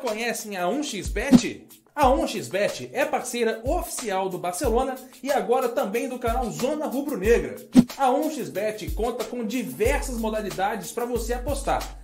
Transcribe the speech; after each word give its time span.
Conhecem 0.00 0.56
a 0.56 0.64
1xBet? 0.64 1.62
A 1.94 2.06
1xBet 2.06 2.90
é 2.92 3.04
parceira 3.04 3.60
oficial 3.64 4.28
do 4.28 4.38
Barcelona 4.38 4.94
e 5.20 5.32
agora 5.32 5.68
também 5.68 6.08
do 6.08 6.18
canal 6.18 6.48
Zona 6.50 6.86
Rubro 6.86 7.18
Negra. 7.18 7.56
A 7.96 8.06
1xBet 8.08 8.94
conta 8.94 9.24
com 9.24 9.44
diversas 9.44 10.16
modalidades 10.16 10.92
para 10.92 11.04
você 11.04 11.34
apostar. 11.34 11.97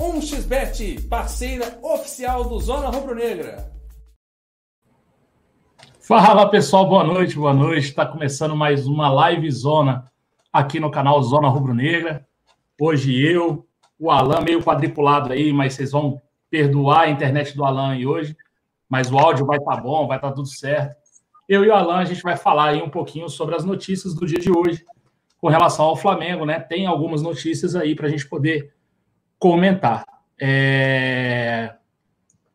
1xBet, 0.00 1.06
parceira 1.10 1.78
oficial 1.82 2.48
do 2.48 2.58
Zona 2.58 2.88
Rubro 2.88 3.14
Negra. 3.14 3.70
Fala 6.00 6.48
pessoal, 6.48 6.88
boa 6.88 7.04
noite, 7.04 7.36
boa 7.36 7.52
noite. 7.52 7.88
Está 7.88 8.06
começando 8.06 8.56
mais 8.56 8.86
uma 8.86 9.10
live 9.10 9.50
zona 9.50 10.10
aqui 10.50 10.80
no 10.80 10.90
canal 10.90 11.22
Zona 11.22 11.50
Rubro 11.50 11.74
Negra. 11.74 12.26
Hoje 12.80 13.14
eu, 13.22 13.68
o 13.98 14.10
Alan, 14.10 14.40
meio 14.40 14.62
quadriculado 14.62 15.34
aí, 15.34 15.52
mas 15.52 15.74
vocês 15.74 15.92
vão 15.92 16.18
perdoar 16.48 17.02
a 17.02 17.10
internet 17.10 17.54
do 17.54 17.62
Alan 17.62 17.90
aí 17.90 18.06
hoje. 18.06 18.34
Mas 18.88 19.12
o 19.12 19.18
áudio 19.18 19.44
vai 19.44 19.58
estar 19.58 19.76
tá 19.76 19.82
bom, 19.82 20.08
vai 20.08 20.16
estar 20.16 20.30
tá 20.30 20.34
tudo 20.34 20.48
certo. 20.48 20.96
Eu 21.46 21.62
e 21.62 21.68
o 21.68 21.74
Alan, 21.74 21.98
a 21.98 22.06
gente 22.06 22.22
vai 22.22 22.38
falar 22.38 22.70
aí 22.70 22.80
um 22.80 22.88
pouquinho 22.88 23.28
sobre 23.28 23.54
as 23.54 23.66
notícias 23.66 24.14
do 24.14 24.24
dia 24.24 24.38
de 24.38 24.50
hoje 24.50 24.82
com 25.36 25.48
relação 25.48 25.84
ao 25.84 25.96
Flamengo, 25.96 26.46
né? 26.46 26.58
Tem 26.58 26.86
algumas 26.86 27.20
notícias 27.20 27.76
aí 27.76 27.94
para 27.94 28.06
a 28.06 28.10
gente 28.10 28.26
poder 28.26 28.72
comentar. 29.40 30.04
É... 30.40 31.74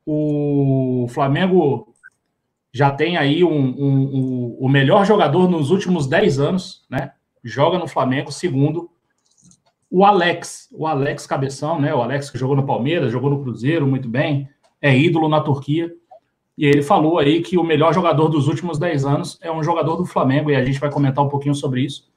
O 0.06 1.08
Flamengo 1.10 1.94
já 2.72 2.92
tem 2.92 3.18
aí 3.18 3.44
um, 3.44 3.50
um, 3.50 4.16
um, 4.16 4.58
o 4.60 4.70
melhor 4.70 5.06
jogador 5.06 5.50
nos 5.50 5.72
últimos 5.72 6.08
10 6.08 6.40
anos, 6.40 6.86
né? 6.90 7.12
Joga 7.44 7.80
no 7.80 7.88
Flamengo, 7.88 8.32
segundo 8.32 8.90
o 9.90 10.04
Alex, 10.04 10.68
o 10.74 10.86
Alex 10.86 11.26
Cabeção, 11.26 11.80
né? 11.80 11.94
O 11.94 12.02
Alex 12.02 12.30
que 12.30 12.38
jogou 12.38 12.56
no 12.56 12.66
Palmeiras, 12.66 13.12
jogou 13.12 13.30
no 13.30 13.42
Cruzeiro 13.42 13.88
muito 13.88 14.10
bem, 14.10 14.48
é 14.82 14.96
ídolo 14.96 15.28
na 15.30 15.42
Turquia. 15.42 15.92
E 16.58 16.66
ele 16.66 16.84
falou 16.84 17.18
aí 17.18 17.42
que 17.42 17.58
o 17.58 17.64
melhor 17.64 17.94
jogador 17.94 18.28
dos 18.28 18.48
últimos 18.48 18.78
10 18.78 19.06
anos 19.06 19.40
é 19.42 19.52
um 19.52 19.64
jogador 19.64 19.96
do 19.96 20.06
Flamengo, 20.06 20.52
e 20.52 20.56
a 20.56 20.64
gente 20.64 20.80
vai 20.80 20.92
comentar 20.92 21.24
um 21.24 21.30
pouquinho 21.30 21.56
sobre 21.56 21.82
isso. 21.82 22.10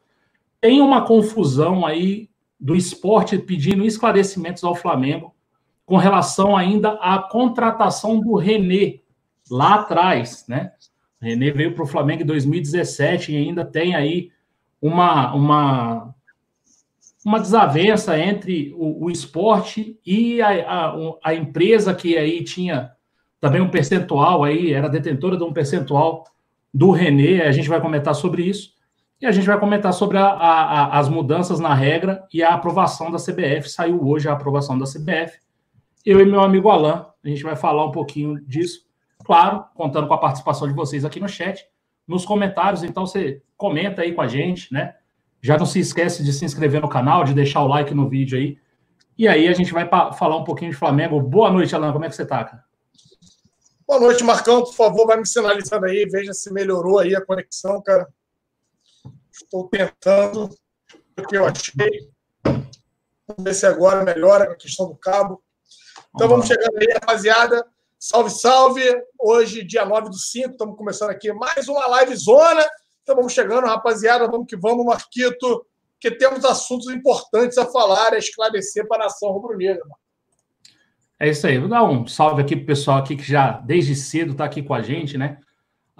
Tem 0.60 0.80
uma 0.80 1.02
confusão 1.02 1.86
aí 1.86 2.27
do 2.58 2.74
esporte 2.74 3.38
pedindo 3.38 3.84
esclarecimentos 3.84 4.64
ao 4.64 4.74
Flamengo 4.74 5.34
com 5.86 5.96
relação 5.96 6.56
ainda 6.56 6.90
à 7.00 7.18
contratação 7.18 8.20
do 8.20 8.34
René, 8.34 9.00
lá 9.50 9.76
atrás, 9.76 10.44
né? 10.46 10.72
René 11.20 11.50
veio 11.50 11.74
para 11.74 11.82
o 11.82 11.86
Flamengo 11.86 12.22
em 12.22 12.26
2017 12.26 13.32
e 13.32 13.36
ainda 13.36 13.64
tem 13.64 13.94
aí 13.94 14.30
uma, 14.80 15.34
uma, 15.34 16.14
uma 17.24 17.40
desavença 17.40 18.18
entre 18.18 18.72
o, 18.76 19.06
o 19.06 19.10
esporte 19.10 19.98
e 20.06 20.40
a, 20.40 20.48
a, 20.48 20.94
a, 21.24 21.34
empresa 21.34 21.94
que 21.94 22.16
aí 22.16 22.44
tinha 22.44 22.92
também 23.40 23.60
um 23.60 23.70
percentual 23.70 24.44
aí, 24.44 24.72
era 24.72 24.88
detentora 24.88 25.36
de 25.36 25.44
um 25.44 25.52
percentual 25.52 26.24
do 26.72 26.90
René, 26.90 27.46
a 27.46 27.52
gente 27.52 27.68
vai 27.68 27.80
comentar 27.80 28.14
sobre 28.14 28.42
isso, 28.42 28.74
e 29.20 29.26
a 29.26 29.32
gente 29.32 29.46
vai 29.46 29.58
comentar 29.58 29.92
sobre 29.92 30.16
a, 30.18 30.98
as 30.98 31.08
mudanças 31.08 31.58
na 31.58 31.74
regra 31.74 32.26
e 32.32 32.42
a 32.42 32.54
aprovação 32.54 33.10
da 33.10 33.18
CBF, 33.18 33.68
saiu 33.68 34.06
hoje 34.06 34.28
a 34.28 34.32
aprovação 34.32 34.78
da 34.78 34.84
CBF, 34.84 35.38
eu 36.04 36.20
e 36.20 36.24
meu 36.24 36.40
amigo 36.40 36.68
Alain, 36.70 37.04
a 37.24 37.28
gente 37.28 37.42
vai 37.42 37.56
falar 37.56 37.84
um 37.84 37.92
pouquinho 37.92 38.40
disso, 38.46 38.86
claro, 39.24 39.64
contando 39.74 40.06
com 40.06 40.14
a 40.14 40.18
participação 40.18 40.66
de 40.68 40.74
vocês 40.74 41.04
aqui 41.04 41.20
no 41.20 41.28
chat, 41.28 41.66
nos 42.06 42.24
comentários. 42.24 42.82
Então 42.82 43.06
você 43.06 43.42
comenta 43.56 44.02
aí 44.02 44.14
com 44.14 44.22
a 44.22 44.26
gente, 44.26 44.72
né? 44.72 44.94
Já 45.42 45.58
não 45.58 45.66
se 45.66 45.78
esquece 45.78 46.24
de 46.24 46.32
se 46.32 46.44
inscrever 46.44 46.80
no 46.80 46.88
canal, 46.88 47.24
de 47.24 47.34
deixar 47.34 47.62
o 47.62 47.68
like 47.68 47.94
no 47.94 48.08
vídeo 48.08 48.38
aí. 48.38 48.56
E 49.18 49.28
aí 49.28 49.48
a 49.48 49.52
gente 49.52 49.72
vai 49.72 49.86
falar 49.86 50.36
um 50.36 50.44
pouquinho 50.44 50.70
de 50.70 50.76
Flamengo. 50.76 51.20
Boa 51.20 51.50
noite, 51.50 51.74
Alan. 51.74 51.92
Como 51.92 52.04
é 52.04 52.08
que 52.08 52.16
você 52.16 52.24
tá, 52.24 52.42
cara? 52.44 52.64
Boa 53.86 54.00
noite, 54.00 54.24
Marcão. 54.24 54.62
Por 54.62 54.74
favor, 54.74 55.06
vai 55.06 55.18
me 55.18 55.26
sinalizando 55.26 55.86
aí, 55.86 56.06
veja 56.10 56.32
se 56.32 56.52
melhorou 56.52 56.98
aí 56.98 57.14
a 57.14 57.24
conexão, 57.24 57.82
cara. 57.82 58.08
Estou 59.42 59.68
tentando 59.68 60.50
o 61.16 61.22
que 61.26 61.36
eu 61.36 61.46
achei. 61.46 62.10
Vamos 62.44 63.44
ver 63.44 63.54
se 63.54 63.66
agora 63.66 64.04
melhora 64.04 64.52
a 64.52 64.56
questão 64.56 64.88
do 64.88 64.96
cabo. 64.96 65.42
Então 66.14 66.28
vamos, 66.28 66.46
chegando 66.46 66.76
aí, 66.76 66.88
rapaziada. 66.92 67.64
Salve, 67.98 68.30
salve! 68.30 68.82
Hoje, 69.18 69.62
dia 69.62 69.84
9 69.84 70.10
do 70.10 70.18
5, 70.18 70.50
estamos 70.50 70.76
começando 70.76 71.10
aqui 71.10 71.32
mais 71.32 71.68
uma 71.68 71.86
live 71.86 72.16
zona. 72.16 72.66
Então 73.02 73.14
vamos 73.14 73.32
chegando, 73.32 73.66
rapaziada, 73.66 74.28
vamos 74.28 74.46
que 74.48 74.56
vamos, 74.56 74.84
Marquito, 74.84 75.64
que 76.00 76.10
temos 76.10 76.44
assuntos 76.44 76.88
importantes 76.88 77.56
a 77.58 77.66
falar, 77.66 78.12
a 78.14 78.18
esclarecer 78.18 78.86
para 78.88 79.04
a 79.04 79.06
nação 79.06 79.30
rubro-negra. 79.30 79.84
É 81.18 81.28
isso 81.28 81.46
aí, 81.46 81.58
vou 81.58 81.68
dar 81.68 81.84
um 81.84 82.06
salve 82.06 82.42
aqui 82.42 82.54
para 82.54 82.64
o 82.64 82.66
pessoal 82.66 82.98
aqui 82.98 83.16
que 83.16 83.24
já 83.24 83.52
desde 83.52 83.94
cedo 83.96 84.32
está 84.32 84.44
aqui 84.44 84.62
com 84.62 84.74
a 84.74 84.82
gente, 84.82 85.16
né? 85.16 85.38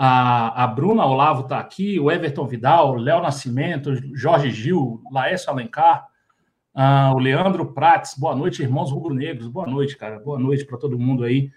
A, 0.01 0.63
a 0.63 0.67
Bruna 0.69 1.05
Olavo 1.05 1.43
está 1.43 1.59
aqui, 1.59 1.99
o 1.99 2.11
Everton 2.11 2.47
Vidal, 2.47 2.95
Léo 2.95 3.21
Nascimento, 3.21 3.93
Jorge 4.15 4.51
Gil, 4.53 5.03
Laércio 5.11 5.51
Alencar, 5.51 6.07
uh, 6.75 7.15
o 7.15 7.19
Leandro 7.19 7.75
Prates, 7.75 8.15
boa 8.17 8.37
noite, 8.37 8.63
irmãos 8.63 8.93
rubro-negros, 8.93 9.49
boa 9.49 9.67
noite, 9.67 9.97
cara, 9.97 10.21
boa 10.21 10.39
noite 10.39 10.65
para 10.65 10.79
todo 10.79 10.99
mundo 10.99 11.25
aí 11.25 11.51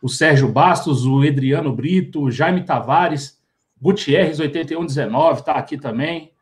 o 0.00 0.08
Sérgio 0.08 0.48
Bastos, 0.48 1.06
o 1.06 1.24
Edriano 1.24 1.74
Brito, 1.74 2.22
o 2.22 2.30
Jaime 2.30 2.64
Tavares, 2.64 3.40
Gutierrez 3.80 4.38
8119 4.40 5.40
está 5.40 5.52
aqui 5.52 5.76
também, 5.76 6.32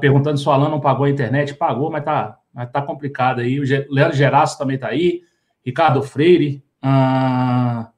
perguntando 0.00 0.38
se 0.38 0.48
o 0.48 0.50
Alan 0.52 0.68
não 0.68 0.80
pagou 0.80 1.04
a 1.06 1.10
internet. 1.10 1.54
Pagou, 1.54 1.90
mas 1.90 2.04
tá, 2.04 2.38
mas 2.52 2.70
tá 2.70 2.82
complicado 2.82 3.40
aí. 3.40 3.60
O 3.60 3.64
Leandro 3.90 4.16
Geraço 4.16 4.58
também 4.58 4.74
está 4.74 4.88
aí, 4.88 5.22
Ricardo 5.64 6.02
Freire. 6.02 6.62
Ah, 6.82 7.90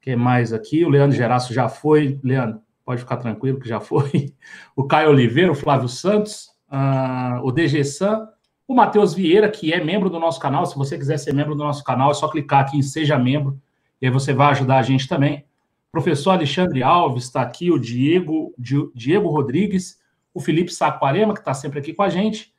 que 0.00 0.16
mais 0.16 0.52
aqui? 0.52 0.84
O 0.84 0.88
Leandro 0.88 1.16
Geraço 1.16 1.52
já 1.52 1.68
foi. 1.68 2.18
Leandro, 2.22 2.60
pode 2.84 3.00
ficar 3.00 3.16
tranquilo 3.18 3.60
que 3.60 3.68
já 3.68 3.80
foi. 3.80 4.34
O 4.74 4.84
Caio 4.84 5.10
Oliveira, 5.10 5.52
o 5.52 5.54
Flávio 5.54 5.88
Santos, 5.88 6.50
ah, 6.68 7.40
o 7.42 7.52
DG 7.52 7.84
San, 7.84 8.28
o 8.66 8.74
Matheus 8.74 9.12
Vieira, 9.12 9.50
que 9.50 9.72
é 9.72 9.82
membro 9.82 10.08
do 10.08 10.18
nosso 10.18 10.40
canal. 10.40 10.64
Se 10.64 10.76
você 10.76 10.96
quiser 10.96 11.18
ser 11.18 11.34
membro 11.34 11.54
do 11.54 11.62
nosso 11.62 11.84
canal, 11.84 12.12
é 12.12 12.14
só 12.14 12.28
clicar 12.28 12.60
aqui 12.60 12.78
em 12.78 12.82
Seja 12.82 13.18
Membro, 13.18 13.60
e 14.00 14.06
aí 14.06 14.12
você 14.12 14.32
vai 14.32 14.52
ajudar 14.52 14.78
a 14.78 14.82
gente 14.82 15.08
também. 15.08 15.44
O 15.88 15.92
professor 15.92 16.30
Alexandre 16.30 16.82
Alves 16.82 17.24
está 17.24 17.42
aqui, 17.42 17.70
o 17.70 17.78
Diego, 17.78 18.54
Diego 18.94 19.28
Rodrigues, 19.28 19.98
o 20.32 20.40
Felipe 20.40 20.72
Saquarema, 20.72 21.34
que 21.34 21.40
está 21.40 21.52
sempre 21.52 21.80
aqui 21.80 21.92
com 21.92 22.04
a 22.04 22.08
gente. 22.08 22.54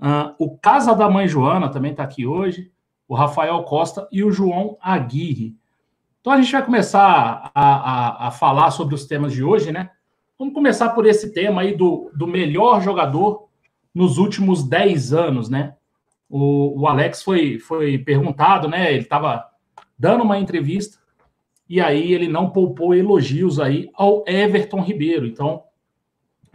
Uh, 0.00 0.32
o 0.38 0.56
Casa 0.56 0.94
da 0.94 1.10
Mãe 1.10 1.26
Joana 1.26 1.68
também 1.68 1.90
está 1.90 2.04
aqui 2.04 2.24
hoje. 2.24 2.70
O 3.08 3.16
Rafael 3.16 3.60
Costa 3.64 4.06
e 4.12 4.22
o 4.22 4.30
João 4.30 4.78
Aguirre. 4.80 5.56
Então 6.28 6.36
a 6.36 6.42
gente 6.42 6.52
vai 6.52 6.62
começar 6.62 7.50
a, 7.54 7.74
a, 7.74 8.28
a 8.28 8.30
falar 8.30 8.70
sobre 8.70 8.94
os 8.94 9.06
temas 9.06 9.32
de 9.32 9.42
hoje, 9.42 9.72
né? 9.72 9.88
Vamos 10.38 10.52
começar 10.52 10.90
por 10.90 11.06
esse 11.06 11.32
tema 11.32 11.62
aí 11.62 11.74
do, 11.74 12.10
do 12.14 12.26
melhor 12.26 12.82
jogador 12.82 13.48
nos 13.94 14.18
últimos 14.18 14.62
10 14.62 15.14
anos, 15.14 15.48
né? 15.48 15.74
O, 16.28 16.82
o 16.82 16.86
Alex 16.86 17.22
foi, 17.22 17.58
foi 17.58 17.96
perguntado, 17.96 18.68
né? 18.68 18.92
Ele 18.92 19.04
estava 19.04 19.42
dando 19.98 20.22
uma 20.22 20.38
entrevista 20.38 20.98
e 21.66 21.80
aí 21.80 22.12
ele 22.12 22.28
não 22.28 22.50
poupou 22.50 22.94
elogios 22.94 23.58
aí 23.58 23.88
ao 23.94 24.22
Everton 24.28 24.82
Ribeiro. 24.82 25.26
Então, 25.26 25.62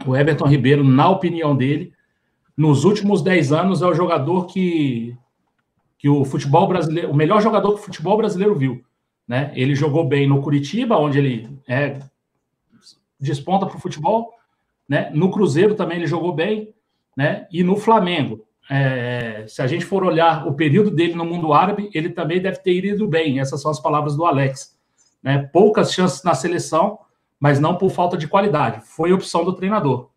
o 0.06 0.14
Everton 0.14 0.46
Ribeiro, 0.46 0.84
na 0.84 1.08
opinião 1.08 1.56
dele, 1.56 1.92
nos 2.56 2.84
últimos 2.84 3.22
10 3.22 3.52
anos 3.52 3.82
é 3.82 3.86
o 3.86 3.94
jogador 3.94 4.46
que, 4.46 5.18
que 5.98 6.08
o 6.08 6.24
futebol 6.24 6.68
brasileiro, 6.68 7.10
o 7.10 7.16
melhor 7.16 7.42
jogador 7.42 7.74
que 7.74 7.80
o 7.80 7.84
futebol 7.84 8.16
brasileiro 8.16 8.54
viu. 8.54 8.84
Né? 9.26 9.52
Ele 9.54 9.74
jogou 9.74 10.06
bem 10.06 10.28
no 10.28 10.42
Curitiba, 10.42 10.98
onde 10.98 11.18
ele 11.18 11.58
é, 11.68 11.98
desponta 13.18 13.66
para 13.66 13.76
o 13.76 13.80
futebol. 13.80 14.32
Né? 14.88 15.10
No 15.14 15.30
Cruzeiro 15.30 15.74
também 15.74 15.98
ele 15.98 16.06
jogou 16.06 16.32
bem 16.32 16.74
né? 17.16 17.46
E 17.52 17.62
no 17.62 17.76
Flamengo, 17.76 18.44
é, 18.68 19.44
se 19.46 19.62
a 19.62 19.66
gente 19.66 19.84
for 19.84 20.04
olhar 20.04 20.46
o 20.46 20.54
período 20.54 20.90
dele 20.90 21.14
no 21.14 21.24
mundo 21.24 21.52
árabe, 21.52 21.90
ele 21.94 22.10
também 22.10 22.40
deve 22.40 22.58
ter 22.58 22.84
ido 22.84 23.06
bem. 23.06 23.38
Essas 23.38 23.62
são 23.62 23.70
as 23.70 23.80
palavras 23.80 24.16
do 24.16 24.24
Alex. 24.24 24.76
Né? 25.22 25.38
Poucas 25.52 25.92
chances 25.92 26.22
na 26.22 26.34
seleção, 26.34 26.98
mas 27.38 27.60
não 27.60 27.76
por 27.76 27.90
falta 27.90 28.16
de 28.16 28.26
qualidade. 28.26 28.82
Foi 28.84 29.12
opção 29.12 29.44
do 29.44 29.52
treinador. 29.52 30.10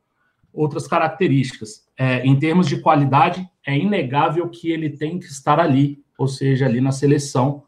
Outras 0.54 0.88
características. 0.88 1.86
É, 1.98 2.26
em 2.26 2.38
termos 2.38 2.68
de 2.68 2.82
qualidade, 2.82 3.48
é 3.66 3.78
inegável 3.78 4.50
que 4.50 4.72
ele 4.72 4.90
tem 4.90 5.20
que 5.20 5.26
estar 5.26 5.60
ali, 5.60 6.04
ou 6.18 6.28
seja, 6.28 6.66
ali 6.66 6.82
na 6.82 6.92
seleção. 6.92 7.64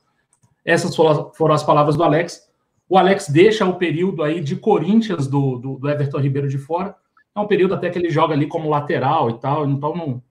Essas 0.64 0.96
foram 0.96 1.54
as 1.54 1.64
palavras 1.64 1.96
do 1.96 2.04
Alex. 2.04 2.50
O 2.88 2.98
Alex 2.98 3.30
deixa 3.30 3.66
o 3.66 3.76
período 3.76 4.24
aí 4.24 4.42
de 4.42 4.56
Corinthians 4.56 5.28
do, 5.28 5.58
do, 5.58 5.78
do, 5.78 5.90
Everton 5.90 6.20
Ribeiro 6.20 6.48
de 6.48 6.58
fora. 6.58 6.96
É 7.36 7.40
um 7.40 7.48
período 7.48 7.76
até 7.76 7.90
que 7.90 8.00
ele 8.00 8.10
joga 8.10 8.34
ali 8.34 8.48
como 8.48 8.70
lateral 8.70 9.30
e 9.30 9.40
tal, 9.40 9.70
então 9.70 9.96
não, 9.96 10.24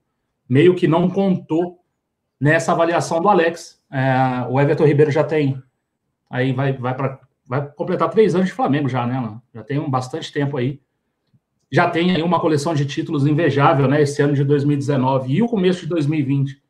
meio 0.48 0.74
que 0.74 0.88
não 0.88 1.08
contou 1.08 1.78
nessa 2.40 2.72
avaliação 2.72 3.20
do 3.20 3.28
Alex. 3.28 3.80
É, 3.90 4.46
o 4.50 4.60
Everton 4.60 4.84
Ribeiro 4.84 5.10
já 5.10 5.24
tem 5.24 5.62
aí 6.30 6.52
vai, 6.52 6.72
vai 6.72 6.94
para 6.94 7.20
vai 7.46 7.66
completar 7.66 8.10
três 8.10 8.34
anos 8.34 8.48
de 8.48 8.54
Flamengo 8.54 8.90
já, 8.90 9.06
né? 9.06 9.40
Já 9.54 9.64
tem 9.64 9.78
um 9.78 9.88
bastante 9.88 10.30
tempo 10.30 10.58
aí. 10.58 10.78
Já 11.72 11.88
tem 11.88 12.14
aí 12.14 12.22
uma 12.22 12.40
coleção 12.40 12.74
de 12.74 12.84
títulos 12.84 13.26
invejável, 13.26 13.88
né? 13.88 14.02
Esse 14.02 14.20
ano 14.20 14.34
de 14.34 14.44
2019 14.44 15.32
e 15.32 15.42
o 15.42 15.48
começo 15.48 15.80
de 15.80 15.86
2020 15.86 16.62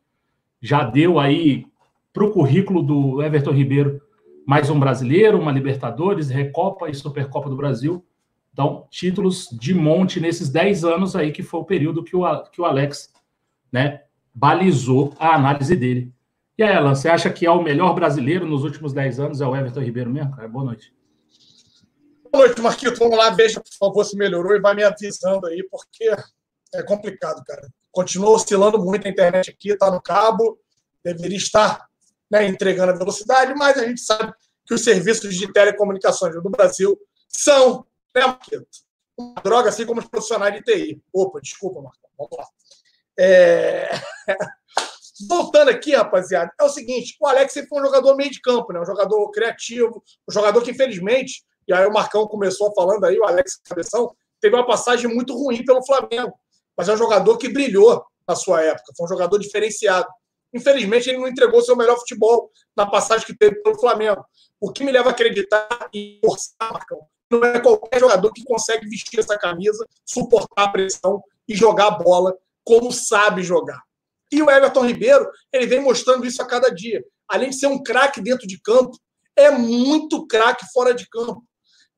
já 0.61 0.83
deu 0.83 1.19
aí 1.19 1.65
para 2.13 2.23
o 2.23 2.31
currículo 2.31 2.81
do 2.81 3.21
Everton 3.21 3.51
Ribeiro 3.51 4.01
mais 4.45 4.67
um 4.69 4.79
brasileiro, 4.79 5.39
uma 5.39 5.51
Libertadores, 5.51 6.29
Recopa 6.29 6.89
e 6.89 6.93
Supercopa 6.95 7.49
do 7.49 7.55
Brasil. 7.55 8.03
Então, 8.51 8.87
títulos 8.89 9.47
de 9.51 9.75
monte 9.75 10.19
nesses 10.19 10.49
10 10.49 10.83
anos 10.83 11.15
aí, 11.15 11.31
que 11.31 11.43
foi 11.43 11.59
o 11.59 11.65
período 11.65 12.03
que 12.03 12.15
o, 12.15 12.43
que 12.45 12.59
o 12.59 12.65
Alex 12.65 13.13
né, 13.71 14.01
balizou 14.33 15.13
a 15.19 15.35
análise 15.35 15.75
dele. 15.75 16.11
E 16.57 16.63
aí, 16.63 16.73
Alan, 16.73 16.95
você 16.95 17.07
acha 17.07 17.29
que 17.29 17.45
é 17.45 17.51
o 17.51 17.61
melhor 17.61 17.93
brasileiro 17.93 18.45
nos 18.45 18.63
últimos 18.63 18.91
10 18.91 19.19
anos? 19.19 19.39
É 19.39 19.45
o 19.45 19.55
Everton 19.55 19.81
Ribeiro 19.81 20.09
mesmo, 20.09 20.35
cara? 20.35 20.47
Boa 20.47 20.65
noite. 20.65 20.93
Boa 22.31 22.47
noite, 22.47 22.61
Marquito. 22.61 22.99
Vamos 22.99 23.17
lá, 23.17 23.29
veja, 23.29 23.61
por 23.61 23.73
favor, 23.77 24.03
se 24.03 24.17
melhorou 24.17 24.55
e 24.55 24.59
vai 24.59 24.73
me 24.75 24.83
avisando 24.83 25.45
aí, 25.45 25.63
porque 25.69 26.11
é 26.73 26.83
complicado, 26.83 27.43
cara. 27.45 27.67
Continua 27.91 28.31
oscilando 28.31 28.83
muito 28.83 29.07
a 29.07 29.11
internet 29.11 29.51
aqui, 29.51 29.77
tá 29.77 29.89
no 29.91 30.01
cabo, 30.01 30.59
deveria 31.03 31.37
estar 31.37 31.88
né, 32.29 32.47
entregando 32.47 32.91
a 32.91 32.97
velocidade, 32.97 33.53
mas 33.55 33.77
a 33.77 33.87
gente 33.87 34.01
sabe 34.01 34.33
que 34.65 34.73
os 34.73 34.83
serviços 34.83 35.35
de 35.35 35.51
telecomunicações 35.51 36.35
do 36.35 36.49
Brasil 36.49 36.99
são, 37.27 37.85
né, 38.15 38.25
Marquito? 38.25 38.67
Uma 39.17 39.41
droga, 39.41 39.69
assim 39.69 39.85
como 39.85 39.99
os 39.99 40.07
profissionais 40.07 40.53
de 40.53 40.61
TI. 40.61 41.03
Opa, 41.13 41.41
desculpa, 41.41 41.81
Marcão. 41.81 42.09
Vamos 42.17 42.37
lá. 42.37 42.47
É... 43.19 43.89
Voltando 45.27 45.69
aqui, 45.69 45.93
rapaziada, 45.93 46.51
é 46.57 46.63
o 46.63 46.69
seguinte: 46.69 47.17
o 47.19 47.27
Alex 47.27 47.51
sempre 47.51 47.67
foi 47.67 47.81
um 47.81 47.85
jogador 47.85 48.15
meio 48.15 48.31
de 48.31 48.39
campo, 48.39 48.71
né? 48.71 48.79
Um 48.79 48.85
jogador 48.85 49.29
criativo, 49.31 50.01
um 50.27 50.31
jogador 50.31 50.61
que, 50.61 50.71
infelizmente, 50.71 51.43
e 51.67 51.73
aí 51.73 51.85
o 51.85 51.93
Marcão 51.93 52.25
começou 52.25 52.73
falando 52.73 53.03
aí, 53.05 53.19
o 53.19 53.25
Alex 53.25 53.57
Cabeção, 53.63 54.15
teve 54.41 54.55
uma 54.55 54.65
passagem 54.65 55.13
muito 55.13 55.35
ruim 55.37 55.63
pelo 55.63 55.85
Flamengo. 55.85 56.33
Mas 56.75 56.87
é 56.87 56.93
um 56.93 56.97
jogador 56.97 57.37
que 57.37 57.49
brilhou 57.49 58.03
na 58.27 58.35
sua 58.35 58.63
época, 58.63 58.93
foi 58.95 59.05
um 59.05 59.09
jogador 59.09 59.37
diferenciado. 59.37 60.07
Infelizmente, 60.53 61.09
ele 61.09 61.19
não 61.19 61.27
entregou 61.27 61.61
seu 61.61 61.75
melhor 61.75 61.97
futebol 61.97 62.51
na 62.75 62.85
passagem 62.85 63.25
que 63.25 63.37
teve 63.37 63.55
pelo 63.61 63.79
Flamengo. 63.79 64.25
O 64.59 64.71
que 64.71 64.83
me 64.83 64.91
leva 64.91 65.09
a 65.09 65.11
acreditar 65.11 65.89
e 65.93 66.19
forçar, 66.23 66.73
Marcão, 66.73 66.99
não 67.29 67.43
é 67.43 67.59
qualquer 67.59 67.99
jogador 67.99 68.33
que 68.33 68.43
consegue 68.43 68.87
vestir 68.87 69.19
essa 69.19 69.37
camisa, 69.37 69.85
suportar 70.05 70.63
a 70.63 70.69
pressão 70.69 71.21
e 71.47 71.55
jogar 71.55 71.87
a 71.87 71.91
bola 71.91 72.35
como 72.63 72.91
sabe 72.91 73.43
jogar. 73.43 73.81
E 74.31 74.41
o 74.41 74.49
Everton 74.49 74.85
Ribeiro, 74.85 75.29
ele 75.51 75.65
vem 75.65 75.81
mostrando 75.81 76.25
isso 76.25 76.41
a 76.41 76.45
cada 76.45 76.69
dia. 76.69 77.03
Além 77.27 77.49
de 77.49 77.57
ser 77.57 77.67
um 77.67 77.81
craque 77.81 78.21
dentro 78.21 78.47
de 78.47 78.59
campo, 78.59 78.97
é 79.35 79.51
muito 79.51 80.25
craque 80.27 80.65
fora 80.73 80.93
de 80.93 81.07
campo. 81.07 81.43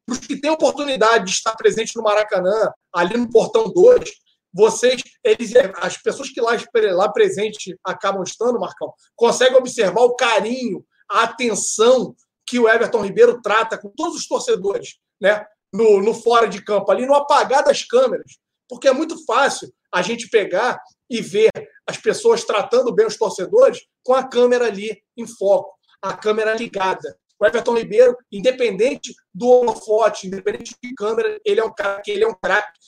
Os 0.10 0.20
que 0.20 0.40
têm 0.40 0.52
oportunidade 0.52 1.26
de 1.26 1.32
estar 1.32 1.56
presente 1.56 1.96
no 1.96 2.04
Maracanã, 2.04 2.72
ali 2.94 3.18
no 3.18 3.30
Portão 3.30 3.72
2, 3.72 4.12
vocês, 4.54 5.02
eles, 5.24 5.54
as 5.78 5.98
pessoas 5.98 6.30
que 6.30 6.42
lá, 6.42 6.52
lá 6.94 7.10
presente 7.10 7.78
acabam 7.84 8.24
estando, 8.24 8.60
Marcão, 8.60 8.94
conseguem 9.16 9.58
observar 9.58 10.02
o 10.02 10.16
carinho, 10.16 10.86
a 11.10 11.24
atenção 11.24 12.16
que 12.46 12.60
o 12.60 12.68
Everton 12.68 13.02
Ribeiro 13.02 13.42
trata 13.42 13.78
com 13.78 13.90
todos 13.90 14.16
os 14.16 14.28
torcedores, 14.28 14.98
né? 15.22 15.46
No, 15.74 16.02
no 16.02 16.14
fora 16.14 16.48
de 16.48 16.62
campo, 16.64 16.92
ali 16.92 17.06
no 17.06 17.16
apagar 17.16 17.64
das 17.64 17.84
câmeras. 17.84 18.34
Porque 18.68 18.90
é 18.90 18.94
muito 18.94 19.24
fácil 19.26 19.74
a 19.94 20.02
gente 20.02 20.30
pegar 20.30 20.78
e 21.10 21.22
ver 21.22 21.50
as 21.88 21.98
pessoas 21.98 22.44
tratando 22.44 22.94
bem 22.94 23.06
os 23.06 23.18
torcedores 23.18 23.86
com 24.04 24.14
a 24.14 24.28
câmera 24.28 24.66
ali 24.66 25.02
em 25.16 25.26
foco, 25.26 25.74
a 26.02 26.14
câmera 26.14 26.56
ligada. 26.56 27.18
O 27.40 27.46
Everton 27.46 27.78
Ribeiro, 27.78 28.18
independente 28.32 29.14
do 29.34 29.48
holofote, 29.48 30.28
independente 30.28 30.76
de 30.82 30.94
câmera, 30.94 31.40
ele 31.44 31.60
é 31.60 31.64
um 31.64 31.74
cara 31.74 32.02
que 32.02 32.12
ele 32.12 32.24
é 32.24 32.28
um 32.28 32.36
craque 32.36 32.80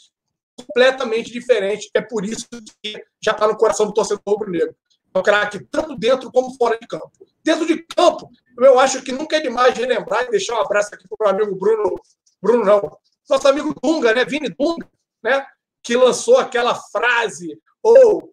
completamente 0.57 1.31
diferente. 1.31 1.89
É 1.93 2.01
por 2.01 2.25
isso 2.25 2.47
que 2.81 3.03
já 3.21 3.31
está 3.31 3.47
no 3.47 3.57
coração 3.57 3.85
do 3.85 3.93
torcedor 3.93 4.21
rubro-negro. 4.25 4.75
É 5.13 5.19
um 5.19 5.23
craque 5.23 5.59
tanto 5.71 5.95
dentro 5.95 6.31
como 6.31 6.55
fora 6.55 6.77
de 6.79 6.87
campo. 6.87 7.11
Dentro 7.43 7.65
de 7.65 7.83
campo, 7.83 8.29
eu 8.57 8.79
acho 8.79 9.01
que 9.01 9.11
nunca 9.11 9.37
é 9.37 9.41
demais 9.41 9.77
relembrar 9.77 10.23
e 10.23 10.31
deixar 10.31 10.55
um 10.55 10.61
abraço 10.61 10.93
aqui 10.93 11.05
para 11.07 11.27
o 11.27 11.29
amigo 11.29 11.55
Bruno, 11.55 11.95
Bruno 12.41 12.65
não, 12.65 12.97
nosso 13.29 13.47
amigo 13.47 13.75
Dunga, 13.81 14.13
né? 14.13 14.25
Vini 14.25 14.49
Dunga, 14.49 14.89
né? 15.21 15.45
Que 15.83 15.95
lançou 15.95 16.37
aquela 16.37 16.75
frase 16.75 17.59
ou 17.81 18.31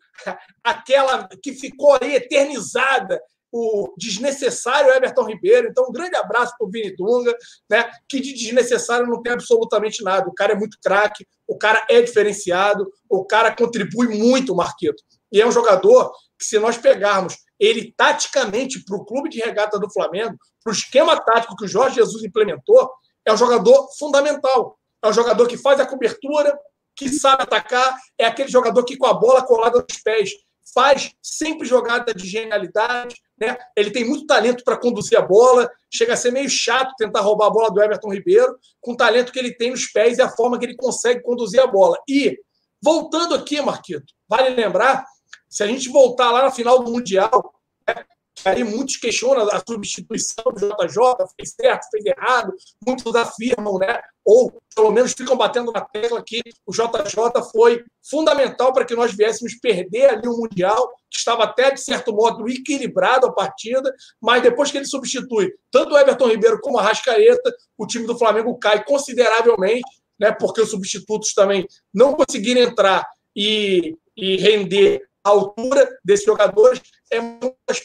aquela 0.62 1.28
que 1.42 1.52
ficou 1.52 1.98
aí 2.00 2.14
eternizada, 2.14 3.20
o 3.52 3.92
desnecessário 3.96 4.92
Everton 4.92 5.24
Ribeiro. 5.24 5.68
Então, 5.68 5.86
um 5.88 5.92
grande 5.92 6.16
abraço 6.16 6.54
para 6.56 6.66
o 6.66 6.70
Vini 6.70 6.94
Dunga, 6.94 7.36
né? 7.68 7.90
que 8.08 8.20
de 8.20 8.32
desnecessário 8.32 9.06
não 9.06 9.22
tem 9.22 9.32
absolutamente 9.32 10.02
nada. 10.04 10.28
O 10.28 10.34
cara 10.34 10.52
é 10.52 10.56
muito 10.56 10.78
craque, 10.82 11.26
o 11.50 11.59
cara 11.59 11.85
é 11.90 12.00
diferenciado, 12.00 12.88
o 13.09 13.25
cara 13.25 13.52
contribui 13.52 14.07
muito, 14.07 14.54
Marquito. 14.54 15.02
E 15.33 15.42
é 15.42 15.47
um 15.47 15.50
jogador 15.50 16.12
que, 16.38 16.45
se 16.45 16.61
nós 16.61 16.78
pegarmos 16.78 17.37
ele 17.59 17.92
taticamente 17.97 18.85
para 18.85 18.97
o 18.97 19.04
clube 19.04 19.28
de 19.28 19.40
regata 19.40 19.76
do 19.76 19.90
Flamengo, 19.92 20.37
para 20.62 20.71
o 20.71 20.73
esquema 20.73 21.21
tático 21.21 21.57
que 21.57 21.64
o 21.64 21.69
Jorge 21.69 21.97
Jesus 21.97 22.23
implementou, 22.23 22.88
é 23.26 23.33
um 23.33 23.37
jogador 23.37 23.88
fundamental. 23.99 24.78
É 25.02 25.09
um 25.09 25.12
jogador 25.12 25.49
que 25.49 25.57
faz 25.57 25.80
a 25.80 25.87
cobertura, 25.87 26.57
que 26.95 27.09
sabe 27.09 27.42
atacar, 27.42 27.99
é 28.16 28.26
aquele 28.26 28.49
jogador 28.49 28.85
que 28.85 28.97
com 28.97 29.07
a 29.07 29.14
bola 29.14 29.45
colada 29.45 29.85
nos 29.88 30.00
pés 30.04 30.30
faz 30.74 31.12
sempre 31.22 31.66
jogada 31.66 32.14
de 32.14 32.26
genialidade, 32.26 33.16
né? 33.38 33.56
Ele 33.76 33.90
tem 33.90 34.04
muito 34.04 34.26
talento 34.26 34.62
para 34.64 34.76
conduzir 34.76 35.18
a 35.18 35.22
bola, 35.22 35.68
chega 35.92 36.14
a 36.14 36.16
ser 36.16 36.30
meio 36.30 36.48
chato 36.48 36.94
tentar 36.96 37.20
roubar 37.20 37.46
a 37.46 37.50
bola 37.50 37.70
do 37.70 37.82
Everton 37.82 38.12
Ribeiro, 38.12 38.56
com 38.80 38.92
o 38.92 38.96
talento 38.96 39.32
que 39.32 39.38
ele 39.38 39.54
tem 39.54 39.70
nos 39.70 39.86
pés 39.86 40.18
e 40.18 40.22
a 40.22 40.28
forma 40.28 40.58
que 40.58 40.64
ele 40.64 40.76
consegue 40.76 41.22
conduzir 41.22 41.60
a 41.60 41.66
bola. 41.66 41.96
E 42.08 42.38
voltando 42.82 43.34
aqui, 43.34 43.60
Marquito, 43.60 44.12
vale 44.28 44.50
lembrar, 44.50 45.04
se 45.48 45.62
a 45.62 45.66
gente 45.66 45.88
voltar 45.88 46.30
lá 46.30 46.42
na 46.42 46.50
final 46.50 46.82
do 46.82 46.92
Mundial, 46.92 47.52
né? 47.88 48.04
aí 48.44 48.64
muitos 48.64 48.96
questionam 48.96 49.48
a 49.50 49.60
substituição 49.66 50.44
do 50.44 50.68
JJ, 50.68 51.26
fez 51.36 51.54
certo, 51.60 51.88
fez 51.90 52.04
errado, 52.06 52.54
muitos 52.86 53.14
afirmam, 53.14 53.78
né? 53.78 54.00
Ou 54.32 54.62
pelo 54.76 54.92
menos 54.92 55.12
ficam 55.12 55.37
batendo 55.37 55.72
na 55.72 55.80
tecla 55.80 56.22
que 56.25 56.40
o 56.64 56.70
JJ 56.70 57.42
foi 57.50 57.84
fundamental 58.08 58.72
para 58.72 58.84
que 58.84 58.94
nós 58.94 59.12
viéssemos 59.12 59.56
perder 59.56 60.08
ali 60.08 60.28
o 60.28 60.37
Mundial, 60.37 60.88
que 61.10 61.18
estava 61.18 61.42
até, 61.42 61.72
de 61.72 61.80
certo 61.80 62.12
modo, 62.12 62.49
equilibrado 62.49 63.26
a 63.26 63.32
partida, 63.32 63.92
mas 64.22 64.40
depois 64.40 64.70
que 64.70 64.78
ele 64.78 64.84
substitui 64.84 65.52
tanto 65.68 65.94
o 65.94 65.99
Everton 65.99 66.28
Ribeiro 66.28 66.60
como 66.60 66.78
a 66.78 66.82
Rascaeta, 66.82 67.52
o 67.76 67.84
time 67.84 68.06
do 68.06 68.16
Flamengo 68.16 68.56
cai 68.56 68.84
consideravelmente, 68.84 69.90
né? 70.16 70.30
Porque 70.30 70.60
os 70.60 70.70
substitutos 70.70 71.34
também 71.34 71.66
não 71.92 72.14
conseguiram 72.14 72.60
entrar 72.60 73.04
e, 73.34 73.96
e 74.16 74.37
render 74.37 75.02
a 75.25 75.30
altura 75.30 75.88
desses 76.04 76.25
jogadores 76.25 76.80
é 77.10 77.18
uma 77.18 77.52
das 77.66 77.80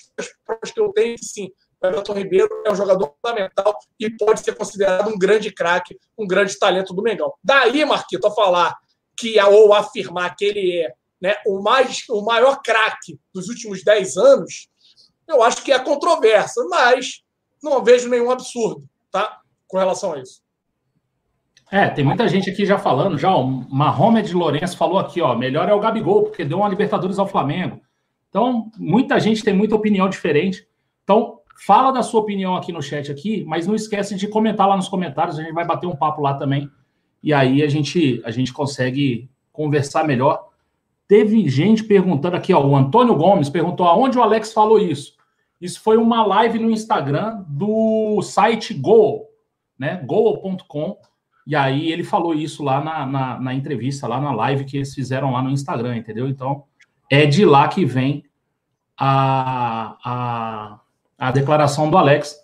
provas 0.46 0.72
que 0.72 0.80
eu 0.80 0.94
tenho 0.94 1.18
sim. 1.20 1.52
O 1.86 1.89
Everton 1.89 2.13
Ribeiro 2.13 2.50
é 2.65 2.72
um 2.72 2.75
jogador 2.75 3.13
fundamental 3.22 3.77
e 4.00 4.10
pode 4.10 4.42
ser 4.42 4.56
considerado 4.56 5.10
um 5.10 5.18
grande 5.18 5.51
craque, 5.51 5.98
um 6.18 6.27
grande 6.27 6.58
talento 6.58 6.94
do 6.94 7.01
Mengão. 7.01 7.34
Daí, 7.44 7.86
Marquito, 7.86 8.27
a 8.27 8.32
falar 8.32 8.75
que 9.18 9.39
ou 9.42 9.74
afirmar 9.74 10.36
que 10.36 10.46
ele 10.46 10.82
é 10.82 10.94
né, 11.22 11.36
o, 11.46 11.62
mais, 11.62 12.04
o 12.10 12.22
maior 12.22 12.62
craque 12.62 13.20
dos 13.34 13.48
últimos 13.48 13.84
10 13.84 14.18
anos, 14.18 14.68
eu 15.27 15.42
acho 15.42 15.63
que 15.63 15.72
é 15.72 15.80
controvérsia, 15.80 16.63
mas 16.70 17.24
não 17.63 17.84
vejo 17.84 18.10
nenhum 18.10 18.30
absurdo 18.30 18.88
tá, 19.12 19.39
com 19.68 19.77
relação 19.77 20.13
a 20.13 20.20
isso. 20.20 20.42
É, 21.72 21.89
tem 21.89 22.06
muita 22.06 22.27
gente 22.27 22.50
aqui 22.50 22.65
já 22.65 22.77
falando, 22.77 23.18
já, 23.18 23.36
o 23.36 23.48
Mahomed 23.48 24.32
Lourenço 24.34 24.77
falou 24.77 25.00
aqui, 25.00 25.20
ó, 25.20 25.36
melhor 25.36 25.68
é 25.68 25.74
o 25.74 25.80
Gabigol, 25.80 26.24
porque 26.24 26.46
deu 26.46 26.60
uma 26.60 26.70
Libertadores 26.70 27.18
ao 27.18 27.27
Flamengo. 27.27 27.82
Então, 28.30 28.70
muita 28.77 29.20
gente 29.20 29.44
tem 29.44 29.54
muita 29.54 29.75
opinião 29.75 30.08
diferente. 30.08 30.68
Então, 31.04 31.39
fala 31.56 31.92
da 31.92 32.04
sua 32.04 32.22
opinião 32.22 32.56
aqui 32.56 32.72
no 32.72 32.82
chat 32.82 33.12
aqui, 33.12 33.44
mas 33.46 33.66
não 33.66 33.76
esquece 33.76 34.16
de 34.16 34.28
comentar 34.28 34.68
lá 34.68 34.76
nos 34.76 34.90
comentários, 34.90 35.40
a 35.40 35.44
gente 35.44 35.54
vai 35.54 35.66
bater 35.66 35.88
um 35.88 35.96
papo 35.96 36.22
lá 36.22 36.34
também. 36.34 36.70
E 37.24 37.34
aí 37.34 37.64
a 37.64 37.68
gente 37.68 38.22
a 38.24 38.32
gente 38.32 38.54
consegue 38.54 39.30
conversar 39.52 40.06
melhor. 40.06 40.50
Teve 41.08 41.48
gente 41.50 41.84
perguntando 41.84 42.36
aqui, 42.36 42.54
ó, 42.54 42.66
o 42.66 42.76
Antônio 42.76 43.16
Gomes 43.16 43.50
perguntou 43.50 43.88
aonde 43.88 44.18
o 44.18 44.22
Alex 44.22 44.54
falou 44.54 44.80
isso. 44.80 45.16
Isso 45.62 45.82
foi 45.82 45.98
uma 45.98 46.26
live 46.26 46.60
no 46.60 46.70
Instagram 46.70 47.44
do 47.48 48.22
site 48.22 48.74
Go, 48.74 49.26
né? 49.80 50.04
Go.com 50.06 50.98
e 51.48 51.56
aí 51.56 51.92
ele 51.92 52.04
falou 52.04 52.34
isso 52.34 52.64
lá 52.64 52.84
na, 52.84 53.06
na, 53.06 53.40
na, 53.40 53.54
entrevista, 53.54 54.08
lá 54.08 54.20
na 54.20 54.34
live 54.34 54.66
que 54.66 54.78
eles 54.78 54.96
fizeram 54.96 55.32
lá 55.32 55.44
no 55.44 55.52
Instagram, 55.52 55.96
entendeu? 55.96 56.28
Então, 56.28 56.64
é 57.10 57.26
de 57.28 57.46
lá 57.46 57.68
que 57.68 57.86
vem 57.86 58.26
a, 58.98 59.96
a, 60.04 60.80
a 61.18 61.32
declaração 61.32 61.90
do 61.90 61.98
Alex. 61.98 62.44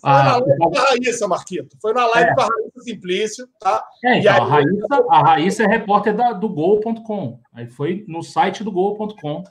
Foi 0.00 0.10
na 0.10 0.36
live 0.38 0.56
com 0.56 0.78
a 0.78 0.82
Raíssa, 0.82 1.28
Marquito. 1.28 1.76
Foi 1.80 1.92
na 1.92 2.06
live 2.06 2.30
é. 2.30 2.34
com 2.34 2.40
a 2.40 2.44
Raíssa 2.44 2.80
Simplício, 2.80 3.48
tá? 3.60 3.84
É, 4.04 4.18
então, 4.18 4.32
aí... 4.32 4.40
a, 4.40 4.44
Raíssa, 4.44 5.06
a 5.10 5.20
Raíssa 5.20 5.62
é 5.64 5.66
repórter 5.66 6.14
da, 6.14 6.32
do 6.32 6.48
Gol.com. 6.48 7.40
Aí 7.52 7.66
foi 7.66 8.04
no 8.08 8.22
site 8.22 8.64
do 8.64 8.72
Gol.com, 8.72 9.44